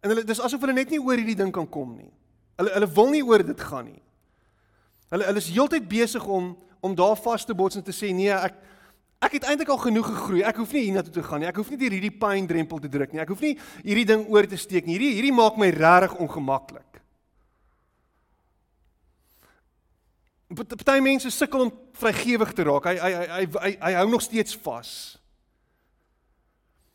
En 0.00 0.12
hulle 0.12 0.24
dis 0.24 0.40
asof 0.40 0.60
hulle 0.62 0.76
net 0.76 0.92
nie 0.92 1.00
oor 1.02 1.18
hierdie 1.18 1.38
ding 1.38 1.52
kan 1.54 1.66
kom 1.68 1.96
nie. 1.96 2.12
Hulle 2.60 2.74
hulle 2.76 2.90
wil 2.94 3.10
nie 3.14 3.24
oor 3.24 3.42
dit 3.46 3.66
gaan 3.70 3.88
nie. 3.90 4.02
Hulle 5.08 5.26
hulle 5.30 5.42
is 5.42 5.50
heeltyd 5.50 5.88
besig 5.90 6.24
om 6.26 6.54
om 6.80 6.94
daar 6.94 7.16
vas 7.18 7.44
te 7.44 7.54
bots 7.58 7.74
en 7.74 7.82
te 7.82 7.94
sê 7.94 8.12
nee, 8.14 8.30
ek 8.30 8.54
Ek 9.18 9.34
het 9.34 9.48
eintlik 9.50 9.70
al 9.72 9.80
genoeg 9.82 10.06
gegroei. 10.06 10.42
Ek 10.46 10.60
hoef 10.60 10.72
nie 10.72 10.84
hiernatoe 10.86 11.12
te 11.12 11.22
gaan 11.26 11.42
nie. 11.42 11.48
Ek 11.50 11.56
hoef 11.58 11.70
nie 11.72 11.78
hierdie 11.80 12.14
pyn 12.14 12.46
drempel 12.46 12.78
te 12.78 12.90
druk 12.90 13.12
nie. 13.12 13.22
Ek 13.22 13.32
hoef 13.32 13.42
nie 13.42 13.56
hierdie 13.82 14.06
ding 14.06 14.22
oor 14.30 14.46
te 14.46 14.58
steek 14.60 14.86
nie. 14.86 14.94
Hierdie 14.94 15.16
hierdie 15.18 15.34
maak 15.34 15.58
my 15.58 15.72
regtig 15.74 16.14
ongemaklik. 16.22 16.86
Party 20.54 21.00
mense 21.04 21.30
sukkel 21.34 21.66
om 21.66 21.72
vrygewig 21.98 22.54
te 22.56 22.64
raak. 22.64 22.86
Hy 22.88 22.94
hy 22.96 23.10
hy 23.12 23.26
hy 23.26 23.42
hy, 23.58 23.72
hy 23.82 23.92
hou 23.98 24.06
nog 24.14 24.24
steeds 24.24 24.56
vas. 24.64 24.92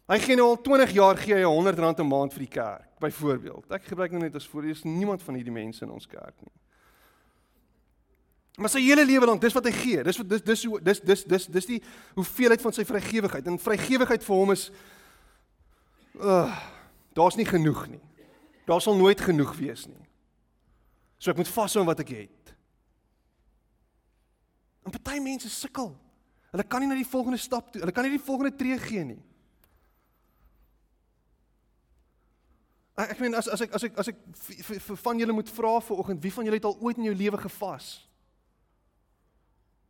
Hy 0.10 0.18
gee 0.24 0.40
nou 0.40 0.50
al 0.52 0.60
20 0.64 0.96
jaar 0.96 1.20
gee 1.20 1.38
hy 1.38 1.46
100 1.46 1.80
rand 1.80 2.00
'n 2.00 2.08
maand 2.08 2.34
vir 2.34 2.44
die 2.48 2.54
kerk, 2.56 2.90
byvoorbeeld. 3.00 3.72
Ek 3.72 3.84
gebruik 3.84 4.12
nou 4.12 4.22
net 4.22 4.36
as 4.36 4.48
voorbeeld. 4.48 4.76
Dis 4.76 4.84
niemand 4.84 5.24
van 5.24 5.36
hierdie 5.36 5.54
mense 5.54 5.84
in 5.84 5.92
ons 5.92 6.08
kerk 6.08 6.36
nie. 6.42 6.63
Maar 8.58 8.70
sy 8.70 8.84
hele 8.86 9.06
lewe 9.06 9.26
lank, 9.26 9.42
dis 9.42 9.56
wat 9.56 9.66
hy 9.66 9.74
gee. 9.74 10.04
Dis 10.06 10.20
wat 10.22 10.30
dis 10.30 10.44
dis 10.46 10.66
dis 10.86 11.00
dis 11.02 11.24
dis 11.26 11.48
dis 11.56 11.70
die 11.72 11.80
hoeveelheid 12.14 12.62
van 12.62 12.76
sy 12.76 12.86
vrygewigheid. 12.86 13.48
En 13.50 13.58
vrygewigheid 13.62 14.26
vir 14.26 14.36
hom 14.38 14.54
is 14.54 14.68
uh 16.22 16.50
daar's 17.14 17.38
nie 17.38 17.46
genoeg 17.46 17.88
nie. 17.92 18.02
Daar 18.66 18.82
sal 18.82 18.96
nooit 18.98 19.22
genoeg 19.22 19.52
wees 19.58 19.88
nie. 19.90 20.06
So 21.18 21.34
ek 21.34 21.42
moet 21.42 21.50
vashou 21.50 21.82
aan 21.82 21.90
wat 21.90 22.02
ek 22.06 22.14
het. 22.14 22.54
En 24.86 24.94
party 24.94 25.20
mense 25.22 25.50
sukkel. 25.50 25.92
Hulle 26.54 26.66
kan 26.70 26.82
nie 26.84 26.90
na 26.90 26.98
die 26.98 27.10
volgende 27.10 27.42
stap 27.42 27.72
toe. 27.72 27.82
Hulle 27.82 27.94
kan 27.94 28.06
nie 28.06 28.18
die 28.18 28.26
volgende 28.26 28.54
tree 28.58 28.78
gee 28.82 29.06
nie. 29.14 29.22
Ek 33.02 33.18
meen 33.18 33.34
as 33.34 33.50
as 33.50 33.62
ek 33.66 33.74
as 33.74 33.86
ek 33.90 33.96
as 33.98 34.10
ek 34.14 34.18
van 35.02 35.22
julle 35.22 35.34
moet 35.34 35.50
vra 35.50 35.80
vanoggend, 35.82 36.22
wie 36.22 36.34
van 36.34 36.46
julle 36.46 36.60
het 36.62 36.68
al 36.70 36.78
ooit 36.78 37.00
in 37.02 37.10
jou 37.10 37.16
lewe 37.18 37.40
gevas? 37.42 37.96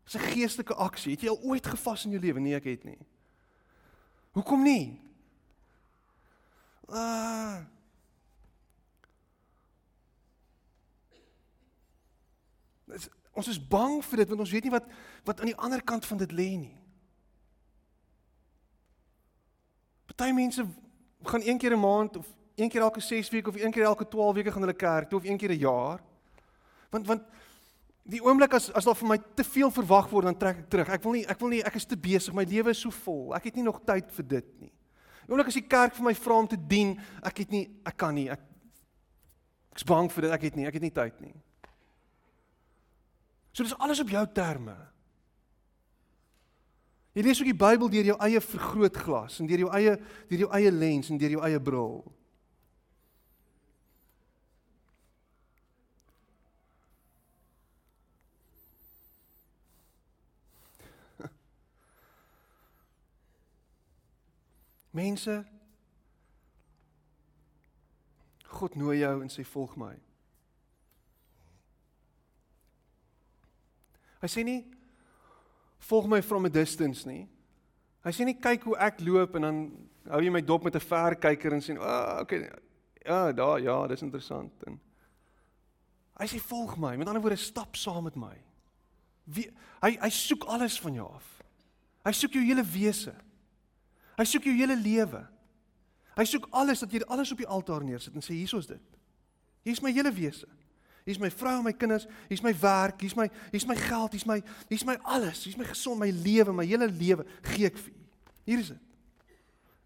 Dis 0.04 0.16
'n 0.16 0.20
geestelike 0.34 0.76
aksie. 0.76 1.12
Het 1.12 1.22
jy 1.22 1.30
al 1.30 1.42
ooit 1.42 1.68
gevas 1.68 2.06
in 2.06 2.12
jou 2.12 2.22
lewe? 2.22 2.40
Nee, 2.40 2.56
ek 2.56 2.64
het 2.64 2.84
nie. 2.84 2.98
Hoekom 4.32 4.64
nie? 4.64 5.02
Uh 6.90 7.62
Dis, 12.94 13.10
ons 13.32 13.48
is 13.48 13.68
bang 13.68 14.04
vir 14.06 14.18
dit 14.18 14.30
want 14.30 14.40
ons 14.40 14.52
weet 14.52 14.64
nie 14.68 14.74
wat 14.74 14.88
wat 15.26 15.40
aan 15.40 15.50
die 15.50 15.58
ander 15.58 15.82
kant 15.82 16.06
van 16.06 16.18
dit 16.18 16.32
lê 16.32 16.50
nie. 16.60 16.78
Party 20.06 20.32
mense 20.36 20.66
gaan 21.24 21.42
een 21.42 21.58
keer 21.58 21.74
'n 21.74 21.80
maand 21.80 22.18
of 22.18 22.28
een 22.56 22.70
keer 22.70 22.82
elke 22.82 23.00
6 23.00 23.30
weke 23.30 23.50
of 23.50 23.56
een 23.56 23.72
keer 23.72 23.84
elke 23.84 24.08
12 24.08 24.36
weke 24.36 24.52
gaan 24.52 24.62
hulle 24.62 24.74
kerk 24.74 25.10
toe 25.10 25.20
of 25.20 25.26
een 25.26 25.38
keer 25.38 25.50
'n 25.50 25.58
jaar. 25.58 26.00
Want 26.90 27.08
want 27.08 27.22
Die 28.04 28.20
oomblik 28.20 28.52
as 28.58 28.68
as 28.76 28.84
daar 28.84 28.98
vir 29.00 29.08
my 29.14 29.18
te 29.38 29.46
veel 29.48 29.72
verwag 29.72 30.10
word, 30.12 30.28
dan 30.28 30.40
trek 30.40 30.64
ek 30.66 30.72
terug. 30.72 30.90
Ek 30.92 31.04
wil 31.06 31.16
nie 31.16 31.24
ek 31.30 31.40
wil 31.40 31.54
nie 31.54 31.62
ek 31.64 31.78
is 31.80 31.88
te 31.88 32.00
besig. 32.00 32.36
My 32.36 32.44
lewe 32.48 32.74
is 32.76 32.82
so 32.84 32.92
vol. 33.04 33.32
Ek 33.38 33.48
het 33.48 33.60
nie 33.60 33.64
nog 33.64 33.80
tyd 33.88 34.12
vir 34.18 34.28
dit 34.36 34.50
nie. 34.60 34.74
Die 35.24 35.32
oomblik 35.32 35.54
as 35.54 35.60
die 35.60 35.68
kerk 35.72 35.96
vir 35.96 36.10
my 36.10 36.16
vra 36.20 36.40
om 36.44 36.50
te 36.52 36.60
dien, 36.60 36.98
ek 37.24 37.46
het 37.46 37.54
nie 37.56 37.64
ek 37.88 37.96
kan 38.04 38.16
nie. 38.16 38.28
Ek 38.34 38.44
ek's 39.74 39.88
bang 39.88 40.12
vir 40.12 40.28
dit. 40.28 40.36
Ek 40.36 40.48
het 40.50 40.60
nie. 40.60 40.68
Ek 40.68 40.80
het 40.80 40.84
nie 40.84 40.96
tyd 40.96 41.22
nie. 41.24 41.36
So 43.54 43.64
dis 43.64 43.78
alles 43.80 44.02
op 44.04 44.12
jou 44.12 44.26
terme. 44.36 44.76
Jy 47.14 47.24
lees 47.24 47.40
ook 47.40 47.52
die 47.52 47.62
Bybel 47.62 47.92
deur 47.94 48.08
jou 48.10 48.18
eie 48.26 48.42
vergrootglas 48.42 49.38
en 49.40 49.48
deur 49.48 49.68
jou 49.68 49.72
eie 49.78 49.96
deur 50.32 50.48
jou 50.48 50.52
eie 50.58 50.72
lens 50.74 51.12
en 51.14 51.20
deur 51.22 51.38
jou 51.38 51.44
eie 51.46 51.62
bril. 51.62 52.02
Mense 64.94 65.42
God 68.54 68.76
nooi 68.78 69.00
jou 69.02 69.14
en 69.24 69.32
sê 69.34 69.44
volg 69.50 69.74
my. 69.82 69.94
Hy 74.22 74.30
sê 74.32 74.44
nie 74.46 74.62
volg 75.84 76.06
my 76.08 76.22
from 76.24 76.46
a 76.48 76.52
distance 76.54 77.08
nie. 77.10 77.26
Hy 78.06 78.14
sê 78.14 78.28
nie 78.28 78.38
kyk 78.40 78.70
hoe 78.70 78.78
ek 78.86 79.02
loop 79.04 79.36
en 79.40 79.48
dan 79.48 79.60
hou 80.12 80.22
jy 80.22 80.32
my 80.32 80.44
dop 80.46 80.64
met 80.64 80.76
'n 80.76 80.86
verkyker 80.86 81.54
en 81.54 81.62
sê, 81.62 81.76
"Ag, 81.76 81.82
oh, 81.82 82.22
okay. 82.22 82.52
Ja, 83.06 83.32
daar, 83.32 83.60
ja, 83.60 83.88
dis 83.88 84.02
interessant." 84.02 84.54
En 84.68 84.80
hy 86.20 86.26
sê 86.28 86.40
volg 86.40 86.78
my. 86.78 86.96
Met 86.98 87.08
ander 87.08 87.22
woorde, 87.22 87.38
stap 87.38 87.76
saam 87.76 88.04
met 88.04 88.16
my. 88.16 88.38
Wie, 89.26 89.50
hy 89.82 89.98
hy 90.00 90.10
soek 90.10 90.44
alles 90.44 90.80
van 90.80 90.94
jou 90.94 91.14
af. 91.14 91.44
Hy 92.06 92.12
soek 92.12 92.34
jou 92.34 92.44
hele 92.44 92.64
wese. 92.64 93.16
Hy 94.18 94.26
soek 94.30 94.48
jou 94.48 94.56
hele 94.56 94.76
lewe. 94.78 95.24
Hy 96.14 96.26
soek 96.30 96.46
alles 96.54 96.84
dat 96.84 96.92
jy 96.94 97.02
alles 97.10 97.32
op 97.34 97.40
die 97.42 97.50
altaar 97.50 97.86
neersit 97.86 98.14
en 98.14 98.26
sê 98.26 98.36
hierso 98.38 98.60
is 98.62 98.70
dit. 98.70 99.00
Hier's 99.66 99.82
my 99.82 99.94
hele 99.96 100.12
wese. 100.14 100.48
Hier's 101.04 101.20
my 101.20 101.32
vrou 101.34 101.58
en 101.58 101.66
my 101.66 101.74
kinders, 101.76 102.06
hier's 102.30 102.44
my 102.44 102.54
werk, 102.62 103.02
hier's 103.04 103.16
my 103.18 103.26
hier's 103.52 103.66
my 103.68 103.76
geld, 103.76 104.14
hier's 104.16 104.28
my 104.30 104.40
hier's 104.70 104.86
my 104.88 104.96
alles, 105.04 105.44
hier's 105.44 105.58
my 105.60 105.68
gesond, 105.68 106.00
my 106.00 106.12
lewe, 106.12 106.54
my 106.56 106.66
hele 106.68 106.88
lewe 106.88 107.26
gee 107.50 107.68
ek 107.68 107.80
vir 107.82 107.92
u. 107.92 108.06
Hier 108.48 108.62
is 108.64 108.72
dit. 108.72 108.90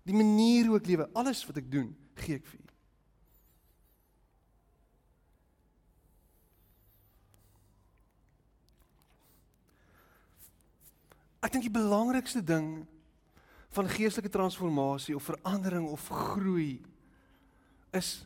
Die 0.07 0.15
manier 0.15 0.69
hoe 0.69 0.78
ek 0.78 0.88
lewe, 0.88 1.07
alles 1.17 1.41
wat 1.47 1.57
ek 1.61 1.71
doen, 1.71 1.89
gee 2.21 2.38
ek 2.38 2.45
vir 2.47 2.59
U. 2.61 2.63
Ek 11.47 11.53
dink 11.53 11.67
die 11.67 11.71
belangrikste 11.71 12.41
ding 12.43 12.88
van 13.76 13.89
geestelike 13.89 14.32
transformasie 14.32 15.15
of 15.15 15.24
verandering 15.24 15.88
of 15.89 16.07
groei 16.07 16.82
is 17.95 18.26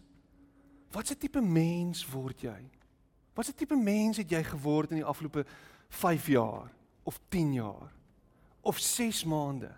watse 0.92 1.18
tipe 1.18 1.42
mens 1.42 2.06
word 2.12 2.44
jy? 2.44 2.60
Watse 3.34 3.54
tipe 3.56 3.76
mens 3.76 4.18
het 4.18 4.32
jy 4.32 4.44
geword 4.44 4.92
in 4.92 5.02
die 5.02 5.08
afgelope 5.08 5.46
5 5.90 6.28
jaar 6.28 6.72
of 7.04 7.20
10 7.30 7.54
jaar 7.54 7.92
of 8.62 8.80
6 8.80 9.24
maande? 9.24 9.72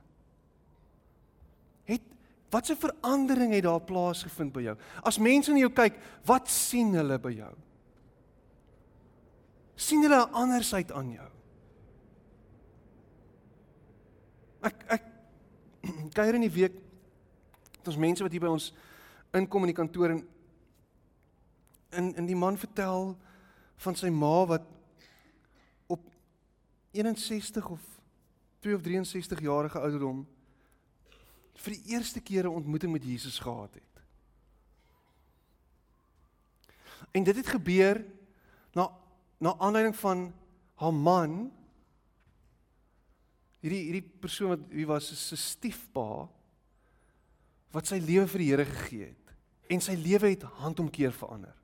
Het 1.86 2.02
watse 2.50 2.76
verandering 2.76 3.54
het 3.54 3.64
daar 3.64 3.82
plaasgevind 3.82 4.54
by 4.54 4.66
jou? 4.70 4.78
As 5.04 5.22
mense 5.22 5.52
na 5.52 5.64
jou 5.64 5.72
kyk, 5.74 6.00
wat 6.26 6.50
sien 6.50 6.94
hulle 6.98 7.20
by 7.22 7.38
jou? 7.38 7.54
sien 9.76 10.04
hulle 10.06 10.20
'n 10.26 10.34
andersheid 10.34 10.92
aan 10.92 11.12
jou? 11.12 11.30
Ek 14.62 14.86
ek 14.88 15.04
kuier 16.18 16.38
in 16.38 16.46
die 16.46 16.54
week 16.54 16.76
het 17.78 17.88
ons 17.92 18.00
mense 18.00 18.24
wat 18.24 18.32
hier 18.32 18.44
by 18.44 18.52
ons 18.52 18.72
inkom 19.36 19.66
in 19.66 19.74
die 19.74 19.80
kantoor 19.80 20.14
en 20.16 20.22
in 21.94 22.14
in 22.22 22.30
die 22.30 22.38
man 22.38 22.58
vertel 22.58 23.14
van 23.84 23.98
sy 24.00 24.10
ma 24.14 24.46
wat 24.50 24.66
op 25.92 26.06
61 26.92 27.70
of 27.70 27.82
2 28.64 28.76
of 28.76 28.86
63 28.86 29.42
jarige 29.44 29.80
ouderdom 29.80 30.24
vir 31.64 31.76
die 31.76 31.96
eerste 31.96 32.22
keer 32.22 32.48
'n 32.48 32.60
ontmoeting 32.60 32.92
met 32.92 33.04
Jesus 33.04 33.40
gehad 33.40 33.74
het. 33.74 33.94
En 37.12 37.24
dit 37.24 37.36
het 37.36 37.48
gebeur 37.48 38.06
na 38.74 38.90
na 39.38 39.56
aanleiding 39.58 39.96
van 39.96 40.34
haar 40.76 40.94
man 40.94 41.52
hierdie 43.64 43.84
hierdie 43.88 44.06
persoon 44.20 44.58
wat 44.58 44.64
wie 44.76 44.88
was 44.88 45.08
se 45.16 45.40
stiefpa 45.40 46.28
wat 47.74 47.90
sy 47.90 47.98
lewe 48.04 48.28
vir 48.30 48.44
die 48.44 48.50
Here 48.52 48.66
gegee 48.70 49.12
het 49.14 49.36
en 49.74 49.82
sy 49.82 49.96
lewe 49.98 50.34
het 50.34 50.44
handomkeer 50.60 51.14
verander. 51.16 51.56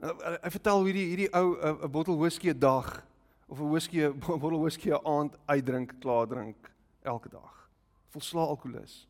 Nou, 0.00 0.14
hy 0.16 0.50
vertel 0.50 0.80
hoe 0.80 0.88
hierdie 0.88 1.04
hierdie 1.10 1.28
ou 1.36 1.52
'n 1.60 1.90
bottel 1.92 2.18
whisky 2.18 2.50
'n 2.50 2.58
dag 2.58 3.04
of 3.46 3.60
'n 3.60 3.70
whisky 3.70 4.00
'n 4.02 4.18
bottel 4.18 4.60
whisky 4.60 4.90
'n 4.90 5.04
aand 5.04 5.36
uitdrink, 5.46 6.00
klaar 6.00 6.26
drink 6.26 6.72
elke 7.02 7.28
dag. 7.28 7.68
Volsla 8.08 8.40
alkolikus. 8.40 9.06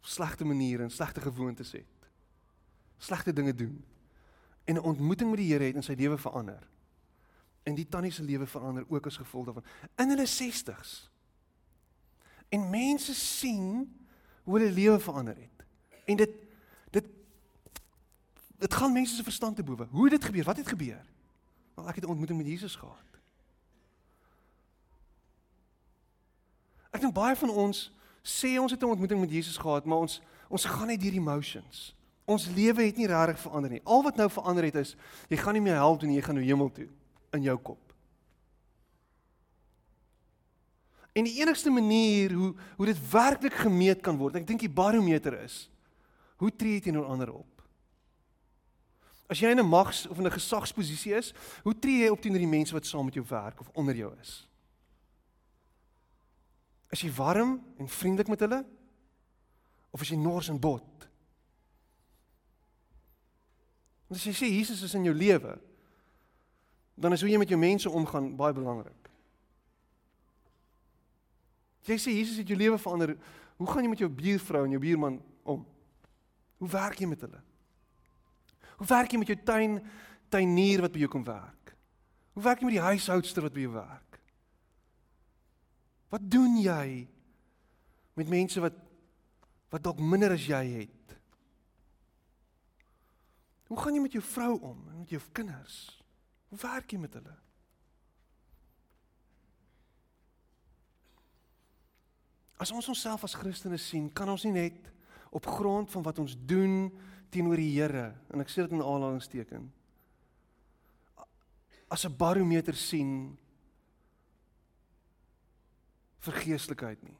Slegte 0.00 0.44
maniere 0.44 0.82
en 0.82 0.90
slegte 0.90 1.20
gewoontes 1.20 1.72
het. 1.72 2.10
Slegte 2.98 3.32
dinge 3.32 3.54
doen. 3.54 3.84
En 4.64 4.74
'n 4.74 4.84
ontmoeting 4.84 5.30
met 5.30 5.38
die 5.38 5.52
Here 5.52 5.64
het 5.64 5.74
in 5.74 5.82
sy 5.82 5.94
lewe 5.94 6.18
verander 6.18 6.71
en 7.62 7.74
die 7.74 7.88
tannie 7.88 8.10
se 8.12 8.22
lewe 8.22 8.46
verander 8.46 8.84
ook 8.88 9.06
as 9.06 9.16
gevolg 9.16 9.44
daarvan 9.44 9.64
in 9.96 10.08
hulle 10.08 10.26
60s. 10.26 10.92
En 12.48 12.70
mense 12.70 13.14
sien 13.14 14.00
hoe 14.42 14.58
hulle 14.58 14.72
lewe 14.72 15.00
verander 15.00 15.36
het. 15.36 15.66
En 16.04 16.16
dit 16.16 16.30
dit 16.90 17.06
dit 18.58 18.74
gaan 18.74 18.92
mense 18.92 19.14
se 19.14 19.22
verstand 19.22 19.56
te 19.56 19.62
bowe. 19.62 19.86
Hoe 19.90 20.02
het 20.02 20.12
dit 20.12 20.24
gebeur? 20.24 20.44
Wat 20.44 20.56
het 20.56 20.68
gebeur? 20.68 21.06
Wel 21.74 21.88
ek 21.88 21.94
het 21.94 22.04
'n 22.04 22.08
ontmoeting 22.08 22.38
met 22.38 22.46
Jesus 22.46 22.76
gehad. 22.76 23.10
Ek 26.90 27.00
dink 27.00 27.14
baie 27.14 27.36
van 27.36 27.50
ons 27.50 27.92
sê 28.22 28.58
ons 28.58 28.70
het 28.70 28.82
'n 28.82 28.84
ontmoeting 28.84 29.20
met 29.20 29.30
Jesus 29.30 29.56
gehad, 29.56 29.84
maar 29.84 29.98
ons 29.98 30.20
ons 30.48 30.64
gaan 30.64 30.86
net 30.86 31.00
deur 31.00 31.12
emotions. 31.12 31.96
Ons 32.24 32.46
lewe 32.46 32.82
het 32.82 32.96
nie 32.96 33.06
regtig 33.06 33.38
verander 33.38 33.70
nie. 33.70 33.80
Al 33.84 34.02
wat 34.02 34.16
nou 34.16 34.30
verander 34.30 34.64
het 34.64 34.74
is 34.74 34.96
jy 35.28 35.36
gaan 35.36 35.52
nie 35.52 35.62
meer 35.62 35.74
hel 35.74 35.96
toe 35.96 36.08
nie, 36.08 36.16
jy 36.16 36.22
gaan 36.22 36.34
nou 36.34 36.46
hemel 36.46 36.72
toe 36.72 36.88
in 37.32 37.42
jou 37.42 37.56
kop. 37.58 37.92
En 41.12 41.24
die 41.28 41.40
enigste 41.40 41.70
manier 41.70 42.32
hoe 42.32 42.54
hoe 42.76 42.86
dit 42.86 43.10
werklik 43.10 43.54
gemeet 43.64 44.00
kan 44.00 44.16
word, 44.16 44.38
ek 44.40 44.46
dink 44.48 44.64
die 44.64 44.72
barometer 44.72 45.36
is 45.42 45.66
hoe 46.42 46.50
tree 46.50 46.78
jy 46.78 46.86
teenoor 46.88 47.06
ander 47.06 47.30
op? 47.30 47.62
As 49.30 49.38
jy 49.38 49.52
in 49.54 49.60
'n 49.60 49.68
mags 49.68 50.06
of 50.08 50.18
in 50.18 50.26
'n 50.26 50.38
gesagsposisie 50.38 51.14
is, 51.14 51.32
hoe 51.62 51.78
tree 51.78 52.02
jy 52.02 52.08
op 52.10 52.20
teenoor 52.20 52.42
die 52.42 52.56
mense 52.58 52.72
wat 52.72 52.86
saam 52.86 53.04
met 53.04 53.14
jou 53.14 53.24
werk 53.28 53.60
of 53.60 53.70
onder 53.74 53.94
jou 53.94 54.12
is? 54.20 54.48
Is 56.90 57.00
jy 57.00 57.12
warm 57.12 57.62
en 57.78 57.88
vriendelik 57.88 58.28
met 58.28 58.40
hulle? 58.40 58.66
Of 59.90 60.00
is 60.00 60.08
jy 60.08 60.16
nors 60.16 60.48
en 60.48 60.60
bot? 60.60 61.08
Want 64.08 64.20
as 64.20 64.24
jy 64.24 64.32
sê 64.32 64.50
Jesus 64.50 64.82
is 64.82 64.94
in 64.94 65.04
jou 65.04 65.14
lewe, 65.14 65.58
dan 67.02 67.12
is 67.12 67.22
hoe 67.24 67.30
jy 67.30 67.38
met 67.42 67.50
jou 67.50 67.58
mense 67.58 67.90
omgaan 67.90 68.30
baie 68.38 68.54
belangrik. 68.54 69.10
Jy 71.82 71.98
sê 71.98 72.14
Jesus 72.14 72.38
het 72.38 72.50
jou 72.50 72.58
lewe 72.58 72.78
verander. 72.78 73.16
Hoe 73.58 73.66
gaan 73.66 73.82
jy 73.82 73.90
met 73.90 74.02
jou 74.04 74.10
buurvrou 74.10 74.62
en 74.64 74.74
jou 74.76 74.82
buurman 74.82 75.18
om? 75.42 75.64
Hoe 76.62 76.70
werk 76.70 77.00
jy 77.02 77.08
met 77.10 77.24
hulle? 77.26 77.40
Hoe 78.78 78.86
werk 78.86 79.10
jy 79.10 79.18
met 79.18 79.32
jou 79.32 79.38
tuin 79.42 79.80
tuinier 80.30 80.84
wat 80.84 80.94
by 80.94 81.02
jou 81.02 81.10
kom 81.10 81.24
werk? 81.26 81.74
Hoe 82.36 82.44
werk 82.46 82.62
jy 82.62 82.68
met 82.70 82.78
die 82.78 82.86
huishoudster 82.86 83.44
wat 83.44 83.54
by 83.56 83.66
jou 83.66 83.74
werk? 83.74 84.20
Wat 86.12 86.22
doen 86.30 86.54
jy 86.60 86.86
met 88.18 88.30
mense 88.30 88.62
wat 88.62 88.78
wat 89.72 89.80
dalk 89.80 90.02
minder 90.04 90.34
as 90.34 90.44
jy 90.44 90.60
het? 90.82 91.14
Hoe 93.72 93.78
gaan 93.80 93.94
jy 93.96 94.02
met 94.04 94.12
jou 94.12 94.22
vrou 94.22 94.52
om 94.60 94.76
en 94.92 94.98
met 95.00 95.14
jou 95.14 95.20
kinders? 95.32 96.01
Hoe 96.52 96.60
werk 96.60 96.90
jy 96.92 96.98
met 97.00 97.14
hulle? 97.16 97.32
As 102.60 102.70
ons 102.76 102.90
onsself 102.92 103.24
as 103.24 103.36
Christene 103.40 103.78
sien, 103.80 104.10
kan 104.12 104.28
ons 104.28 104.44
nie 104.44 104.52
net 104.52 104.90
op 105.32 105.48
grond 105.48 105.88
van 105.90 106.04
wat 106.04 106.20
ons 106.20 106.34
doen 106.36 106.90
teenoor 107.32 107.56
die 107.56 107.70
Here, 107.72 108.10
en 108.28 108.44
ek 108.44 108.52
sê 108.52 108.66
dit 108.66 108.74
in 108.76 108.84
aanhalingsteken, 108.84 109.64
as 111.88 112.04
'n 112.04 112.16
barometer 112.20 112.76
sien 112.76 113.38
vir 116.20 116.34
geestelikheid 116.44 117.02
nie. 117.02 117.16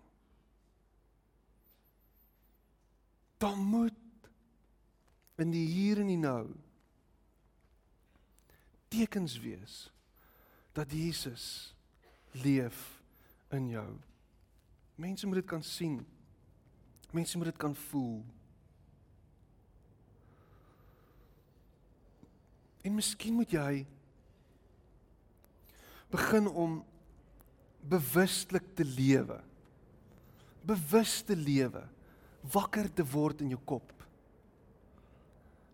Dan 3.39 3.59
moet 3.65 3.97
in 5.39 5.51
die 5.51 5.67
hier 5.67 5.99
en 5.99 6.07
die 6.07 6.21
nou 6.21 6.53
tekens 8.93 9.39
wees 9.41 9.87
dat 10.77 10.93
Jesus 10.93 11.75
leef 12.37 12.79
in 13.53 13.71
jou. 13.73 13.89
Mense 15.01 15.27
moet 15.27 15.41
dit 15.41 15.49
kan 15.49 15.65
sien. 15.65 16.01
Mense 17.13 17.37
moet 17.37 17.51
dit 17.51 17.61
kan 17.61 17.75
voel. 17.89 18.21
En 22.83 22.95
miskien 22.97 23.37
moet 23.37 23.53
jy 23.53 23.85
begin 26.13 26.49
om 26.49 26.81
bewustelik 27.89 28.75
te 28.77 28.85
lewe. 28.85 29.41
Bewus 30.63 31.21
te 31.27 31.37
lewe. 31.37 31.85
Wakker 32.53 32.89
te 32.93 33.05
word 33.07 33.41
in 33.45 33.53
jou 33.55 33.61
kop. 33.65 33.93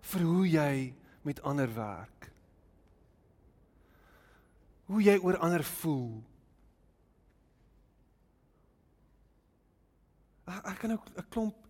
vir 0.09 0.25
hoe 0.25 0.47
jy 0.49 0.75
met 1.27 1.43
ander 1.45 1.69
werk. 1.75 2.18
Hoe 4.89 5.03
jy 5.05 5.19
oor 5.21 5.37
ander 5.45 5.65
voel. 5.65 6.23
Ek 10.49 10.79
kan 10.81 10.93
ook 10.97 11.09
'n 11.17 11.29
klomp 11.29 11.67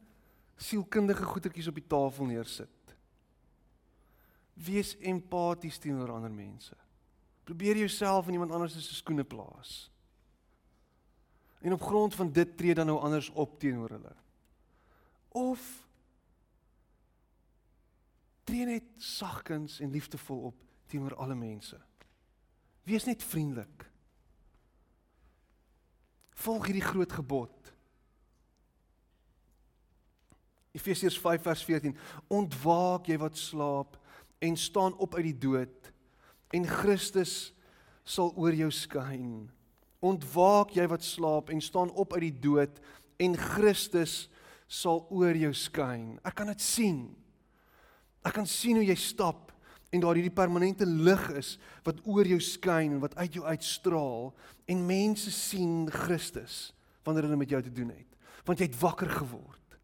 sielkundige 0.57 1.25
goetertjies 1.25 1.67
op 1.71 1.75
die 1.75 1.87
tafel 1.87 2.25
neersit. 2.25 2.95
Wees 4.55 4.97
empaties 4.99 5.79
teenoor 5.79 6.11
ander 6.11 6.31
mense. 6.31 6.77
Probeer 7.45 7.77
jouself 7.77 8.27
in 8.27 8.33
iemand 8.33 8.53
anders 8.53 8.73
se 8.73 8.95
skoene 8.95 9.25
plaas. 9.25 9.91
En 11.61 11.73
op 11.73 11.83
grond 11.83 12.15
van 12.15 12.33
dit 12.33 12.57
tree 12.57 12.75
dan 12.75 12.87
nou 12.87 13.01
anders 13.01 13.31
op 13.31 13.59
teenoor 13.59 13.91
hulle. 13.91 14.15
Of 15.29 15.89
tree 18.45 18.65
net 18.65 18.85
sagkens 18.97 19.81
en 19.81 19.91
liefdevol 19.91 20.41
op 20.41 20.55
teenoor 20.87 21.15
alle 21.17 21.35
mense. 21.35 21.81
Wees 22.89 23.05
net 23.05 23.23
vriendelik. 23.23 23.85
Volg 26.39 26.69
hierdie 26.71 26.85
groot 26.87 27.13
gebod. 27.13 27.53
Efesiërs 30.79 31.19
5 31.19 31.43
vers 31.43 31.65
14 31.67 31.97
Ontwaak 32.33 33.09
jy 33.11 33.19
wat 33.21 33.37
slaap 33.37 33.97
en 34.45 34.57
staan 34.57 34.95
op 35.03 35.17
uit 35.19 35.33
die 35.33 35.39
dood 35.49 35.91
en 36.55 36.65
Christus 36.69 37.51
sal 38.09 38.31
oor 38.39 38.55
jou 38.57 38.71
skyn. 38.73 39.49
Ontwaak 40.01 40.73
jy 40.79 40.87
wat 40.89 41.05
slaap 41.05 41.51
en 41.53 41.61
staan 41.65 41.91
op 41.93 42.15
uit 42.17 42.29
die 42.29 42.37
dood 42.47 42.79
en 43.21 43.35
Christus 43.37 44.29
sal 44.69 45.03
oor 45.11 45.37
jou 45.37 45.53
skyn. 45.57 46.17
Ek 46.23 46.39
kan 46.39 46.49
dit 46.53 46.63
sien. 46.63 47.03
Ek 48.25 48.37
kan 48.39 48.49
sien 48.49 48.79
hoe 48.79 48.87
jy 48.87 48.97
stap 49.01 49.53
en 49.91 50.03
daar 50.03 50.19
hierdie 50.19 50.35
permanente 50.35 50.87
lig 50.87 51.23
is 51.39 51.55
wat 51.87 52.01
oor 52.05 52.29
jou 52.29 52.41
skyn 52.45 52.97
en 52.97 53.05
wat 53.05 53.17
uit 53.17 53.39
jou 53.39 53.45
uitstraal 53.47 54.33
en 54.69 54.85
mense 54.87 55.33
sien 55.33 55.87
Christus 55.93 56.69
wanneer 57.07 57.29
hulle 57.29 57.41
met 57.41 57.55
jou 57.55 57.63
te 57.65 57.73
doen 57.73 57.95
het. 57.95 58.19
Want 58.45 58.61
jy 58.61 58.69
het 58.69 58.81
wakker 58.81 59.09
geword. 59.09 59.79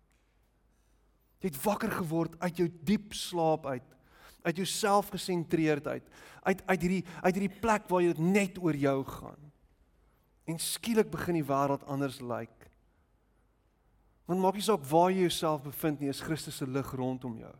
Jy 1.40 1.48
het 1.48 1.62
wakker 1.64 1.92
geword 1.92 2.36
uit 2.40 2.60
jou 2.60 2.68
diep 2.84 3.16
slaap 3.16 3.66
uit 3.66 3.94
uit 4.44 4.60
jou 4.60 4.66
selfgesentreerdheid 4.68 6.04
uit 6.44 6.62
uit 6.68 6.82
hierdie 6.84 7.02
uit 7.24 7.38
hierdie 7.38 7.60
plek 7.60 7.88
waar 7.88 8.04
dit 8.04 8.20
net 8.20 8.60
oor 8.60 8.76
jou 8.76 8.98
gaan 9.08 9.50
en 10.44 10.60
skielik 10.60 11.08
begin 11.12 11.38
die 11.40 11.46
wêreld 11.48 11.86
anders 11.88 12.20
lyk 12.20 12.52
like. 12.52 12.70
want 14.28 14.42
maak 14.42 14.58
nie 14.58 14.66
saak 14.66 14.84
waar 14.90 15.12
jy 15.12 15.24
jouself 15.24 15.64
bevind 15.64 16.00
nie 16.00 16.12
is 16.12 16.20
Christus 16.24 16.60
se 16.60 16.68
lig 16.68 16.92
rondom 16.92 17.38
jou 17.40 17.54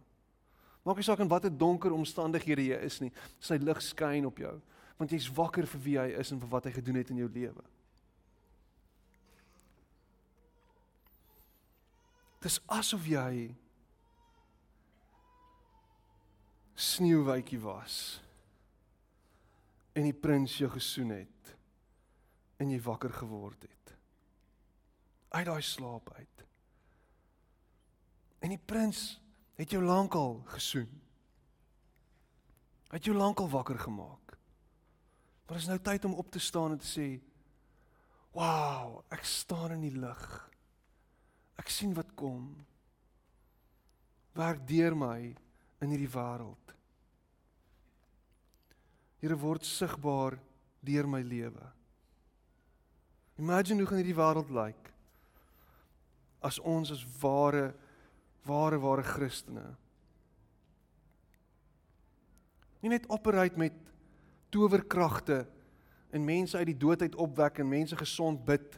maak 0.84 1.00
nie 1.00 1.06
saak 1.06 1.22
in 1.24 1.30
watter 1.32 1.50
donker 1.50 1.92
omstandighede 1.96 2.68
jy 2.68 2.78
is 2.86 3.00
nie 3.00 3.12
sy 3.40 3.58
lig 3.60 3.82
skyn 3.82 4.28
op 4.28 4.38
jou 4.38 4.54
want 4.98 5.10
jy's 5.10 5.30
wakker 5.34 5.66
vir 5.66 5.82
wie 5.84 5.96
hy 5.98 6.10
is 6.20 6.30
en 6.32 6.40
vir 6.42 6.50
wat 6.52 6.68
hy 6.68 6.74
gedoen 6.76 7.00
het 7.00 7.10
in 7.10 7.22
jou 7.24 7.30
lewe. 7.34 7.64
Dis 12.44 12.60
asof 12.70 13.06
jy 13.08 13.48
sneeuwwytjie 16.76 17.58
was 17.62 17.98
en 19.94 20.06
die 20.06 20.16
prins 20.16 20.58
jou 20.58 20.68
gesoen 20.74 21.14
het 21.14 21.54
en 22.62 22.70
jy 22.70 22.80
wakker 22.84 23.14
geword 23.14 23.64
het. 23.64 23.94
Uit 25.34 25.46
daai 25.48 25.62
slaap 25.66 26.12
uit. 26.14 26.44
En 28.44 28.52
die 28.52 28.60
prins 28.60 29.14
het 29.54 29.70
jou 29.70 29.82
lankal 29.82 30.42
gesoen? 30.54 30.90
Het 32.94 33.04
jou 33.04 33.16
lankal 33.16 33.48
wakker 33.50 33.78
gemaak? 33.78 34.36
Maar 35.46 35.56
is 35.56 35.66
nou 35.66 35.78
tyd 35.78 36.04
om 36.04 36.14
op 36.14 36.30
te 36.30 36.38
staan 36.38 36.74
en 36.74 36.80
te 36.80 36.88
sê 36.88 37.08
wow 38.34 39.02
ek 39.14 39.24
staan 39.28 39.76
in 39.76 39.84
die 39.86 39.98
lig. 39.98 40.24
Ek 41.60 41.70
sien 41.70 41.92
wat 41.94 42.14
kom. 42.18 42.48
Werk 44.34 44.64
deur 44.66 44.96
my 44.98 45.34
in 45.84 45.92
hierdie 45.92 46.10
wêreld. 46.10 46.74
Here 49.22 49.36
word 49.38 49.66
sigbaar 49.68 50.38
deur 50.84 51.06
my 51.08 51.22
lewe. 51.22 51.68
Imagine 53.38 53.82
hoe 53.82 53.88
gaan 53.90 54.02
hierdie 54.02 54.18
wêreld 54.18 54.50
lyk 54.54 54.90
as 56.44 56.58
ons 56.60 56.90
as 56.92 57.04
ware 57.22 57.70
ware 58.44 58.78
ware 58.78 59.02
Christene 59.02 59.74
nie 62.84 62.92
net 62.92 63.08
operate 63.08 63.56
met 63.56 63.72
towerkragte 64.52 65.46
en 66.12 66.24
mense 66.24 66.56
uit 66.56 66.68
die 66.68 66.76
dood 66.76 67.00
uit 67.00 67.14
opwek 67.16 67.58
en 67.58 67.68
mense 67.68 67.96
gesond 67.96 68.44
bid. 68.44 68.76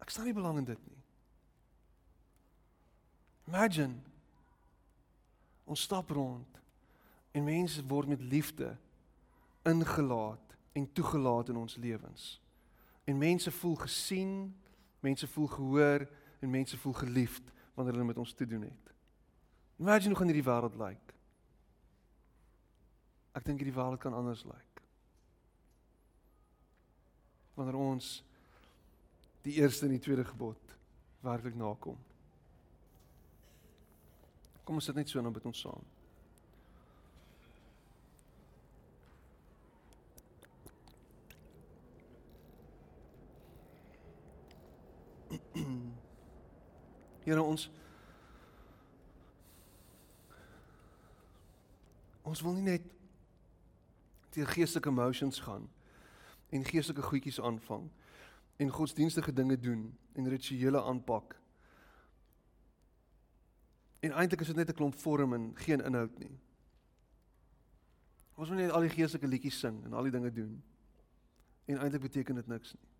Ek 0.00 0.10
staan 0.10 0.24
nie 0.26 0.36
belang 0.36 0.62
in 0.62 0.68
dit 0.70 0.80
nie. 0.88 1.02
Imagine 3.52 4.00
ons 5.68 5.84
stap 5.84 6.10
rond 6.10 6.58
en 7.36 7.44
mense 7.44 7.84
word 7.86 8.08
met 8.14 8.24
liefde 8.32 8.72
ingelaat 9.68 10.56
en 10.72 10.88
toegelaat 10.96 11.52
in 11.52 11.60
ons 11.60 11.76
lewens. 11.76 12.40
En 13.04 13.18
mense 13.18 13.52
voel 13.60 13.76
gesien, 13.84 14.32
mense 15.04 15.28
voel 15.36 15.52
gehoor 15.52 16.08
en 16.40 16.50
mense 16.50 16.78
voel 16.80 16.96
geliefd 17.04 17.51
wanneer 17.74 17.94
hulle 17.94 18.04
met 18.06 18.18
ons 18.18 18.32
te 18.32 18.46
doen 18.46 18.62
het. 18.62 18.92
Imagine 19.76 20.08
hoe 20.08 20.18
gaan 20.18 20.30
hierdie 20.30 20.50
wêreld 20.50 20.76
lyk. 20.78 21.14
Ek 23.32 23.44
dink 23.46 23.62
hierdie 23.62 23.76
wêreld 23.76 24.00
kan 24.02 24.14
anders 24.14 24.44
lyk. 24.44 24.82
Wanneer 27.56 27.78
ons 27.80 28.12
die 29.42 29.56
eerste 29.60 29.86
en 29.88 29.96
die 29.96 30.02
tweede 30.02 30.24
gebod 30.24 30.76
werklik 31.22 31.56
nakom. 31.58 31.98
Kom 34.62 34.78
ons 34.78 34.86
sit 34.86 34.96
net 34.98 35.08
so 35.10 35.18
en 35.18 35.26
dan 35.26 35.34
bid 35.34 35.48
ons 35.50 35.64
saam. 35.66 35.84
Here 47.24 47.42
ons 47.42 47.70
ons 52.22 52.40
wil 52.40 52.54
nie 52.56 52.66
net 52.70 52.84
deur 54.32 54.48
geestelike 54.48 54.88
emotions 54.88 55.40
gaan 55.44 55.66
en 56.52 56.64
geestelike 56.64 57.02
goedjies 57.02 57.40
aanvang 57.40 57.90
en 58.62 58.70
godsdienstige 58.70 59.32
dinge 59.32 59.58
doen 59.58 59.98
en 60.12 60.28
rituele 60.28 60.82
aanpak. 60.82 61.36
En 64.00 64.12
eintlik 64.12 64.40
is 64.40 64.46
dit 64.46 64.56
net 64.56 64.70
'n 64.70 64.74
klomp 64.74 64.94
vorm 64.94 65.34
en 65.34 65.52
geen 65.56 65.84
inhoud 65.84 66.18
nie. 66.18 66.38
Ons 68.34 68.48
wil 68.48 68.58
net 68.58 68.70
al 68.70 68.80
die 68.80 68.90
geestelike 68.90 69.26
liedjies 69.26 69.58
sing 69.58 69.84
en 69.84 69.92
al 69.92 70.02
die 70.02 70.12
dinge 70.12 70.32
doen. 70.32 70.62
En 71.64 71.78
eintlik 71.78 72.02
beteken 72.02 72.34
dit 72.34 72.46
niks 72.46 72.74
nie. 72.74 72.91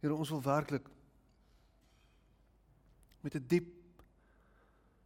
Here 0.00 0.16
ons 0.16 0.32
wil 0.32 0.42
werklik 0.42 0.88
met 3.20 3.34
'n 3.34 3.46
diep 3.46 3.68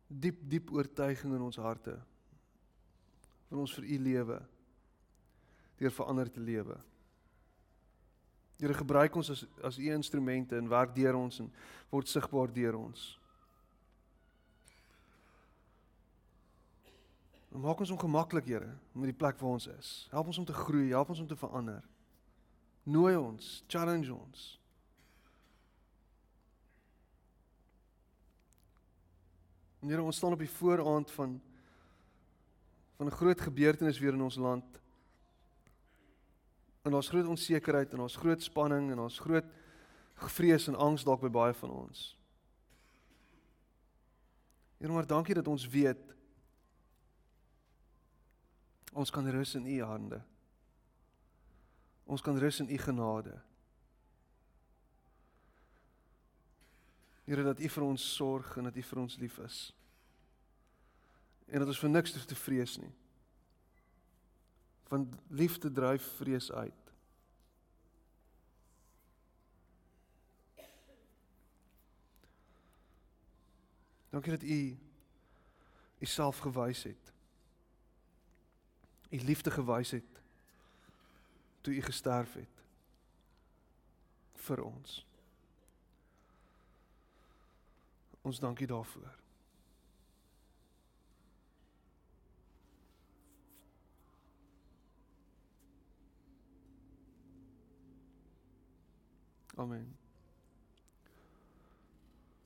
diep 0.06 0.38
diep 0.48 0.70
oortuiging 0.70 1.34
in 1.34 1.40
ons 1.40 1.56
harte 1.56 1.98
van 3.48 3.58
ons 3.58 3.74
vir 3.74 3.84
u 3.84 3.98
lewe 3.98 4.38
deur 5.76 5.90
verander 5.90 6.30
te 6.30 6.40
lewe. 6.40 6.78
Here 8.58 8.74
gebruik 8.74 9.16
ons 9.16 9.30
as 9.30 9.46
as 9.62 9.78
u 9.78 9.90
instrumente 9.90 10.56
en 10.56 10.68
werk 10.68 10.94
deur 10.94 11.14
ons 11.14 11.40
en 11.40 11.52
word 11.90 12.08
sigbaar 12.08 12.52
deur 12.52 12.74
ons. 12.78 13.18
En 17.54 17.60
maak 17.60 17.80
ons 17.80 17.90
ongemaklik, 17.90 18.46
Here, 18.46 18.78
met 18.92 19.04
die 19.12 19.18
plek 19.18 19.38
waar 19.38 19.50
ons 19.50 19.66
is. 19.66 20.08
Help 20.10 20.26
ons 20.26 20.38
om 20.38 20.44
te 20.44 20.52
groei, 20.52 20.88
help 20.90 21.08
ons 21.08 21.20
om 21.20 21.26
te 21.26 21.36
verander. 21.36 21.84
Nooi 22.82 23.16
ons, 23.16 23.64
challenge 23.68 24.14
ons. 24.14 24.63
En 29.84 29.90
Here, 29.90 30.02
ons 30.02 30.16
staan 30.16 30.32
op 30.32 30.38
die 30.38 30.50
vooraand 30.50 31.10
van 31.10 31.42
van 32.96 33.06
'n 33.06 33.10
groot 33.10 33.40
gebeurtenis 33.40 33.98
weer 33.98 34.12
in 34.12 34.22
ons 34.22 34.36
land. 34.36 34.80
En 36.82 36.94
ons 36.94 37.08
groot 37.08 37.26
onsekerheid 37.26 37.92
en 37.92 38.00
ons 38.00 38.16
groot 38.16 38.42
spanning 38.42 38.90
en 38.90 38.98
ons 38.98 39.18
groot 39.18 39.44
vrees 40.14 40.68
en 40.68 40.74
angs 40.74 41.04
dalk 41.04 41.20
by 41.20 41.28
baie 41.28 41.54
van 41.54 41.70
ons. 41.70 42.18
Here, 44.78 44.92
maar 44.92 45.06
dankie 45.06 45.34
dat 45.34 45.48
ons 45.48 45.68
weet 45.68 46.14
ons 48.92 49.10
kan 49.10 49.30
rus 49.30 49.54
in 49.54 49.66
u 49.66 49.82
hande. 49.82 50.22
Ons 52.04 52.20
kan 52.20 52.38
rus 52.38 52.60
in 52.60 52.70
u 52.70 52.78
genade. 52.78 53.42
Here 57.24 57.42
dat 57.42 57.60
U 57.60 57.68
vir 57.68 57.84
ons 57.84 58.04
sorg 58.14 58.56
en 58.56 58.68
dat 58.68 58.76
U 58.76 58.82
vir 58.82 59.00
ons 59.00 59.16
lief 59.16 59.38
is. 59.44 59.58
En 61.48 61.58
dat 61.58 61.68
ons 61.68 61.80
vir 61.80 61.90
niks 61.90 62.12
hoef 62.12 62.24
te 62.28 62.36
vrees 62.36 62.76
nie. 62.82 62.92
Want 64.88 65.14
liefde 65.28 65.72
dryf 65.72 66.08
vrees 66.18 66.52
uit. 66.52 66.80
Dankie 74.14 74.36
dat 74.36 74.42
U 74.42 74.76
U 75.98 76.06
self 76.06 76.38
gewys 76.38 76.82
het. 76.82 77.12
U 79.10 79.18
liefde 79.24 79.50
gewys 79.50 79.90
het 79.90 80.20
toe 81.60 81.74
U 81.74 81.80
gesterf 81.80 82.34
het 82.34 82.62
vir 84.44 84.60
ons. 84.62 85.00
Ons 88.24 88.38
dankie 88.40 88.66
daarvoor. 88.66 89.16
Amen. 99.56 100.03